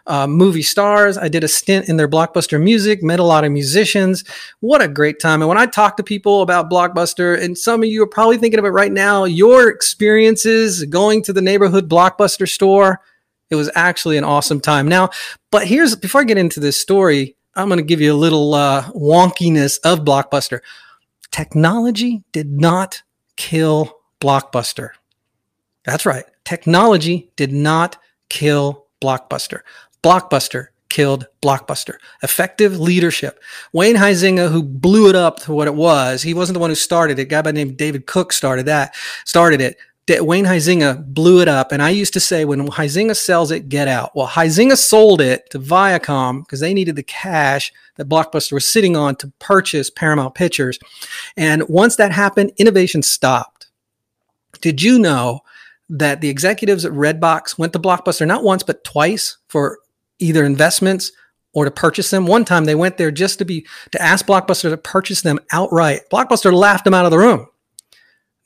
uh, 0.08 0.26
movie 0.26 0.62
stars. 0.62 1.16
I 1.16 1.28
did 1.28 1.44
a 1.44 1.48
stint 1.48 1.88
in 1.88 1.96
their 1.96 2.08
Blockbuster 2.08 2.60
music, 2.60 3.04
met 3.04 3.20
a 3.20 3.24
lot 3.24 3.44
of 3.44 3.52
musicians. 3.52 4.24
What 4.58 4.82
a 4.82 4.88
great 4.88 5.20
time. 5.20 5.42
And 5.42 5.48
when 5.48 5.58
I 5.58 5.66
talk 5.66 5.96
to 5.98 6.02
people 6.02 6.42
about 6.42 6.68
Blockbuster, 6.68 7.40
and 7.40 7.56
some 7.56 7.84
of 7.84 7.88
you 7.88 8.02
are 8.02 8.08
probably 8.08 8.36
thinking 8.36 8.58
of 8.58 8.64
it 8.64 8.70
right 8.70 8.90
now, 8.90 9.26
your 9.26 9.70
experiences 9.70 10.84
going 10.86 11.22
to 11.22 11.32
the 11.32 11.40
neighborhood 11.40 11.88
Blockbuster 11.88 12.48
store, 12.48 13.00
it 13.50 13.56
was 13.56 13.70
actually 13.74 14.16
an 14.16 14.24
awesome 14.24 14.60
time. 14.60 14.88
Now, 14.88 15.10
but 15.50 15.66
here's 15.66 15.96
before 15.96 16.22
I 16.22 16.24
get 16.24 16.38
into 16.38 16.60
this 16.60 16.76
story, 16.76 17.36
I'm 17.54 17.68
going 17.68 17.78
to 17.78 17.84
give 17.84 18.00
you 18.00 18.12
a 18.12 18.14
little 18.14 18.54
uh, 18.54 18.84
wonkiness 18.92 19.78
of 19.84 20.00
Blockbuster. 20.00 20.60
Technology 21.30 22.22
did 22.32 22.50
not 22.50 23.02
kill 23.36 23.98
Blockbuster. 24.20 24.90
That's 25.84 26.06
right. 26.06 26.24
Technology 26.44 27.30
did 27.36 27.52
not 27.52 27.96
kill 28.28 28.86
Blockbuster. 29.00 29.60
Blockbuster 30.02 30.68
killed 30.88 31.26
Blockbuster. 31.42 31.94
Effective 32.22 32.78
leadership. 32.78 33.42
Wayne 33.72 33.96
Huizenga, 33.96 34.50
who 34.50 34.62
blew 34.62 35.08
it 35.08 35.16
up 35.16 35.40
to 35.40 35.52
what 35.52 35.68
it 35.68 35.74
was, 35.74 36.22
he 36.22 36.34
wasn't 36.34 36.54
the 36.54 36.60
one 36.60 36.70
who 36.70 36.76
started 36.76 37.18
it. 37.18 37.22
A 37.22 37.24
guy 37.26 37.42
by 37.42 37.52
the 37.52 37.64
name 37.64 37.74
David 37.74 38.06
Cook 38.06 38.32
started 38.32 38.66
that, 38.66 38.94
started 39.24 39.60
it. 39.60 39.76
Wayne 40.08 40.44
Huizenga 40.44 41.04
blew 41.04 41.40
it 41.40 41.48
up. 41.48 41.72
And 41.72 41.82
I 41.82 41.90
used 41.90 42.12
to 42.14 42.20
say, 42.20 42.44
when 42.44 42.68
Huizenga 42.68 43.16
sells 43.16 43.50
it, 43.50 43.68
get 43.68 43.88
out. 43.88 44.14
Well, 44.14 44.28
Huizenga 44.28 44.76
sold 44.76 45.20
it 45.20 45.50
to 45.50 45.58
Viacom 45.58 46.42
because 46.42 46.60
they 46.60 46.74
needed 46.74 46.96
the 46.96 47.02
cash 47.02 47.72
that 47.96 48.08
Blockbuster 48.08 48.52
was 48.52 48.68
sitting 48.68 48.96
on 48.96 49.16
to 49.16 49.32
purchase 49.40 49.90
Paramount 49.90 50.34
Pictures. 50.34 50.78
And 51.36 51.68
once 51.68 51.96
that 51.96 52.12
happened, 52.12 52.52
innovation 52.56 53.02
stopped. 53.02 53.66
Did 54.60 54.80
you 54.80 54.98
know 54.98 55.40
that 55.88 56.20
the 56.20 56.28
executives 56.28 56.84
at 56.84 56.92
Redbox 56.92 57.58
went 57.58 57.72
to 57.72 57.78
Blockbuster 57.78 58.26
not 58.26 58.44
once, 58.44 58.62
but 58.62 58.84
twice 58.84 59.38
for 59.48 59.78
either 60.18 60.44
investments 60.44 61.10
or 61.52 61.64
to 61.64 61.70
purchase 61.70 62.10
them? 62.10 62.26
One 62.26 62.44
time 62.44 62.64
they 62.64 62.74
went 62.76 62.96
there 62.96 63.10
just 63.10 63.38
to 63.40 63.44
be 63.44 63.66
to 63.90 64.00
ask 64.00 64.24
Blockbuster 64.24 64.70
to 64.70 64.76
purchase 64.76 65.22
them 65.22 65.40
outright. 65.50 66.08
Blockbuster 66.10 66.52
laughed 66.52 66.84
them 66.84 66.94
out 66.94 67.06
of 67.06 67.10
the 67.10 67.18
room. 67.18 67.48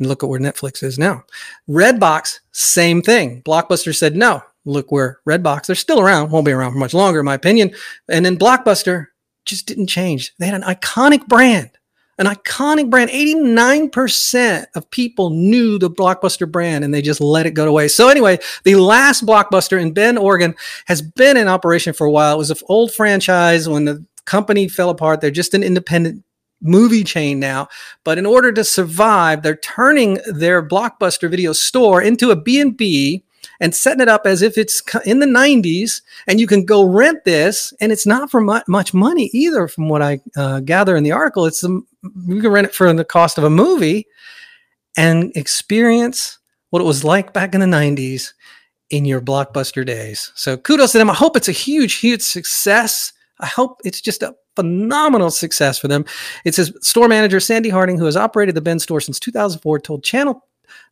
And 0.01 0.09
look 0.09 0.23
at 0.23 0.29
where 0.29 0.41
Netflix 0.41 0.83
is 0.83 0.99
now. 0.99 1.25
Redbox, 1.69 2.41
same 2.53 3.03
thing. 3.03 3.43
Blockbuster 3.43 3.95
said 3.95 4.17
no. 4.17 4.43
Look 4.65 4.91
where 4.91 5.21
Redbox, 5.29 5.67
they're 5.67 5.77
still 5.77 6.01
around, 6.01 6.31
won't 6.31 6.47
be 6.47 6.53
around 6.53 6.73
for 6.73 6.79
much 6.79 6.95
longer, 6.95 7.21
in 7.21 7.27
my 7.27 7.35
opinion. 7.35 7.73
And 8.09 8.25
then 8.25 8.39
Blockbuster 8.39 9.07
just 9.45 9.67
didn't 9.67 9.89
change. 9.89 10.35
They 10.39 10.47
had 10.47 10.55
an 10.55 10.63
iconic 10.63 11.27
brand, 11.27 11.71
an 12.19 12.27
iconic 12.27 12.89
brand. 12.89 13.11
89% 13.11 14.67
of 14.75 14.91
people 14.91 15.31
knew 15.31 15.79
the 15.79 15.91
Blockbuster 15.91 16.51
brand 16.51 16.83
and 16.83 16.95
they 16.95 17.03
just 17.03 17.21
let 17.21 17.47
it 17.47 17.53
go 17.53 17.71
waste. 17.71 17.97
So, 17.97 18.09
anyway, 18.09 18.39
the 18.65 18.77
last 18.77 19.27
Blockbuster 19.27 19.81
in 19.81 19.93
Bend, 19.93 20.19
Oregon 20.19 20.55
has 20.87 21.03
been 21.03 21.37
in 21.37 21.47
operation 21.47 21.93
for 21.93 22.07
a 22.07 22.11
while. 22.11 22.35
It 22.35 22.39
was 22.39 22.51
an 22.51 22.57
old 22.69 22.93
franchise 22.93 23.69
when 23.69 23.85
the 23.85 24.05
company 24.25 24.67
fell 24.69 24.91
apart. 24.91 25.21
They're 25.21 25.31
just 25.31 25.55
an 25.55 25.63
independent 25.63 26.25
movie 26.61 27.05
chain 27.05 27.41
now. 27.41 27.69
But 28.05 28.19
in 28.19 28.27
order 28.27 28.53
to 28.53 28.65
survive, 28.65 29.43
they're 29.43 29.57
turning 29.57 30.19
their 30.27 30.67
blockbuster 30.67 31.31
video 31.31 31.53
store 31.53 32.03
into 32.03 32.31
a 32.31 32.37
B&B 32.37 33.25
and 33.61 33.75
setting 33.75 34.01
it 34.01 34.09
up 34.09 34.27
as 34.27 34.43
if 34.43 34.57
it's 34.57 34.83
in 35.05 35.21
the 35.21 35.27
90s 35.27 36.01
and 36.27 36.41
you 36.41 36.47
can 36.47 36.65
go 36.65 36.85
rent 36.85 37.25
this 37.25 37.73
and 37.81 37.93
it's 37.93 38.07
not 38.07 38.31
for 38.31 38.41
much 38.41 38.95
money 38.95 39.31
either 39.33 39.69
from 39.69 39.89
what 39.89 40.03
i 40.03 40.19
uh, 40.37 40.61
gather 40.61 40.97
in 40.97 41.05
the 41.05 41.13
article. 41.13 41.47
It's 41.47 41.63
um, 41.63 41.87
you 42.27 42.41
can 42.41 42.51
rent 42.51 42.67
it 42.67 42.75
for 42.75 42.91
the 42.93 43.05
cost 43.05 43.39
of 43.39 43.45
a 43.45 43.51
movie 43.51 44.07
and 44.97 45.31
experience 45.37 46.39
what 46.71 46.81
it 46.81 46.87
was 46.87 47.05
like 47.05 47.33
back 47.33 47.55
in 47.55 47.61
the 47.61 47.67
90s 47.67 48.33
in 48.89 49.05
your 49.05 49.21
blockbuster 49.21 49.87
days. 49.87 50.33
So 50.35 50.57
kudos 50.57 50.93
to 50.93 50.99
them. 50.99 51.11
I 51.11 51.15
hope 51.15 51.37
it's 51.37 51.49
a 51.49 51.53
huge 51.53 51.99
huge 51.99 52.23
success. 52.23 53.13
I 53.39 53.47
hope 53.47 53.81
it's 53.85 54.01
just 54.01 54.23
a 54.23 54.35
phenomenal 54.57 55.31
success 55.31 55.79
for 55.79 55.89
them. 55.89 56.05
It 56.45 56.55
says 56.55 56.73
store 56.81 57.09
manager 57.09 57.41
Sandi 57.41 57.69
Harding, 57.69 57.99
who 57.99 58.05
has 58.05 58.17
operated 58.17 58.55
the 58.55 58.61
Bend 58.61 58.83
store 58.83 59.01
since 59.01 59.19
2004, 59.21 59.81
told 59.81 60.05
Channel 60.05 60.45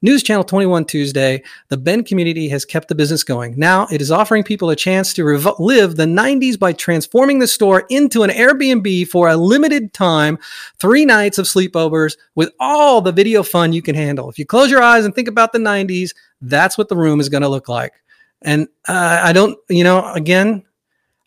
News 0.03 0.23
Channel 0.23 0.45
21 0.45 0.85
Tuesday, 0.85 1.43
the 1.69 1.77
Bend 1.77 2.07
community 2.07 2.49
has 2.49 2.65
kept 2.65 2.89
the 2.89 2.95
business 2.95 3.25
going. 3.25 3.55
Now 3.57 3.87
it 3.91 4.01
is 4.01 4.11
offering 4.11 4.45
people 4.45 4.71
a 4.71 4.77
chance 4.77 5.13
to 5.15 5.25
rev- 5.25 5.59
live 5.59 5.97
the 5.97 6.05
90s 6.05 6.59
by 6.59 6.73
transforming 6.73 7.39
the 7.39 7.47
store 7.47 7.85
into 7.91 8.23
an 8.23 8.31
Airbnb 8.31 9.09
for 9.09 9.29
a 9.29 9.37
limited 9.37 9.93
time, 9.93 10.39
three 10.79 11.05
nights 11.05 11.39
of 11.39 11.47
sleepovers 11.47 12.17
with 12.35 12.51
all 12.61 13.01
the 13.01 13.13
video 13.13 13.43
fun 13.43 13.73
you 13.73 13.83
can 13.83 13.95
handle. 13.95 14.29
If 14.31 14.39
you 14.39 14.47
close 14.47 14.71
your 14.71 14.83
eyes 14.83 15.05
and 15.05 15.15
think 15.15 15.29
about 15.29 15.53
the 15.53 15.59
90s, 15.59 16.15
that's 16.41 16.79
what 16.79 16.89
the 16.89 16.97
room 16.97 17.21
is 17.21 17.29
going 17.29 17.43
to 17.43 17.49
look 17.49 17.69
like. 17.69 17.95
And 18.43 18.69
uh, 18.87 19.21
I 19.25 19.33
don't, 19.33 19.59
you 19.69 19.83
know, 19.83 20.13
again, 20.13 20.65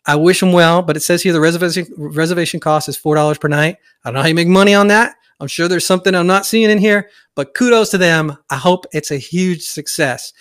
I 0.06 0.16
wish 0.16 0.40
them 0.40 0.52
well, 0.52 0.82
but 0.82 0.98
it 0.98 1.02
says 1.02 1.22
here 1.22 1.34
the 1.34 1.40
reservation 1.40 1.88
reservation 1.96 2.60
cost 2.60 2.90
is 2.90 2.98
four 2.98 3.16
dollars 3.16 3.38
per 3.38 3.48
night. 3.48 3.78
I 4.04 4.10
don't 4.10 4.16
know 4.16 4.22
how 4.22 4.28
you 4.28 4.36
make 4.36 4.48
money 4.48 4.74
on 4.74 4.88
that. 4.88 5.16
I'm 5.40 5.48
sure 5.48 5.68
there's 5.68 5.86
something 5.86 6.14
I'm 6.14 6.28
not 6.28 6.46
seeing 6.46 6.70
in 6.70 6.78
here, 6.78 7.10
but 7.36 7.56
kudos 7.56 7.90
to 7.92 7.98
them. 7.98 8.38
I 8.50 8.58
hope 8.58 8.86
it's 8.92 9.12
a 9.12 9.18
huge 9.18 9.64
success. 9.64 10.34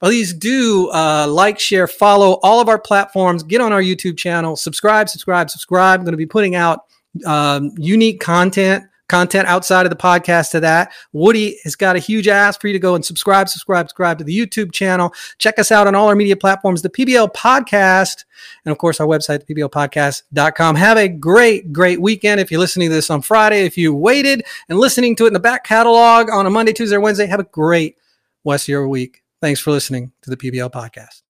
Please 0.00 0.32
do 0.32 0.90
uh, 0.92 1.26
like, 1.28 1.58
share, 1.58 1.88
follow 1.88 2.38
all 2.42 2.60
of 2.60 2.68
our 2.68 2.78
platforms. 2.78 3.42
Get 3.42 3.60
on 3.60 3.72
our 3.72 3.82
YouTube 3.82 4.16
channel, 4.16 4.54
subscribe, 4.56 5.08
subscribe, 5.08 5.50
subscribe. 5.50 6.00
I'm 6.00 6.04
going 6.04 6.12
to 6.12 6.18
be 6.18 6.26
putting 6.26 6.54
out 6.54 6.80
um, 7.26 7.72
unique 7.76 8.20
content 8.20 8.84
content 9.08 9.48
outside 9.48 9.86
of 9.86 9.90
the 9.90 9.96
podcast 9.96 10.50
to 10.50 10.60
that. 10.60 10.92
Woody 11.12 11.58
has 11.64 11.76
got 11.76 11.96
a 11.96 11.98
huge 11.98 12.28
ask 12.28 12.60
for 12.60 12.68
you 12.68 12.72
to 12.72 12.78
go 12.78 12.94
and 12.94 13.04
subscribe, 13.04 13.48
subscribe, 13.48 13.88
subscribe 13.88 14.18
to 14.18 14.24
the 14.24 14.38
YouTube 14.38 14.72
channel. 14.72 15.12
Check 15.38 15.58
us 15.58 15.72
out 15.72 15.86
on 15.86 15.94
all 15.94 16.08
our 16.08 16.16
media 16.16 16.36
platforms, 16.36 16.82
the 16.82 16.90
PBL 16.90 17.34
podcast, 17.34 18.24
and 18.64 18.72
of 18.72 18.78
course 18.78 19.00
our 19.00 19.06
website, 19.06 19.46
pblpodcast.com. 19.48 20.76
Have 20.76 20.98
a 20.98 21.08
great, 21.08 21.72
great 21.72 22.00
weekend. 22.00 22.40
If 22.40 22.50
you're 22.50 22.60
listening 22.60 22.88
to 22.90 22.94
this 22.94 23.10
on 23.10 23.22
Friday, 23.22 23.64
if 23.64 23.76
you 23.78 23.94
waited 23.94 24.44
and 24.68 24.78
listening 24.78 25.16
to 25.16 25.24
it 25.24 25.28
in 25.28 25.32
the 25.32 25.40
back 25.40 25.64
catalog 25.64 26.30
on 26.30 26.46
a 26.46 26.50
Monday, 26.50 26.72
Tuesday, 26.72 26.96
or 26.96 27.00
Wednesday, 27.00 27.26
have 27.26 27.40
a 27.40 27.44
great 27.44 27.96
rest 28.44 28.64
of 28.64 28.68
your 28.68 28.88
week. 28.88 29.22
Thanks 29.40 29.60
for 29.60 29.70
listening 29.70 30.12
to 30.22 30.30
the 30.30 30.36
PBL 30.36 30.70
podcast. 30.70 31.27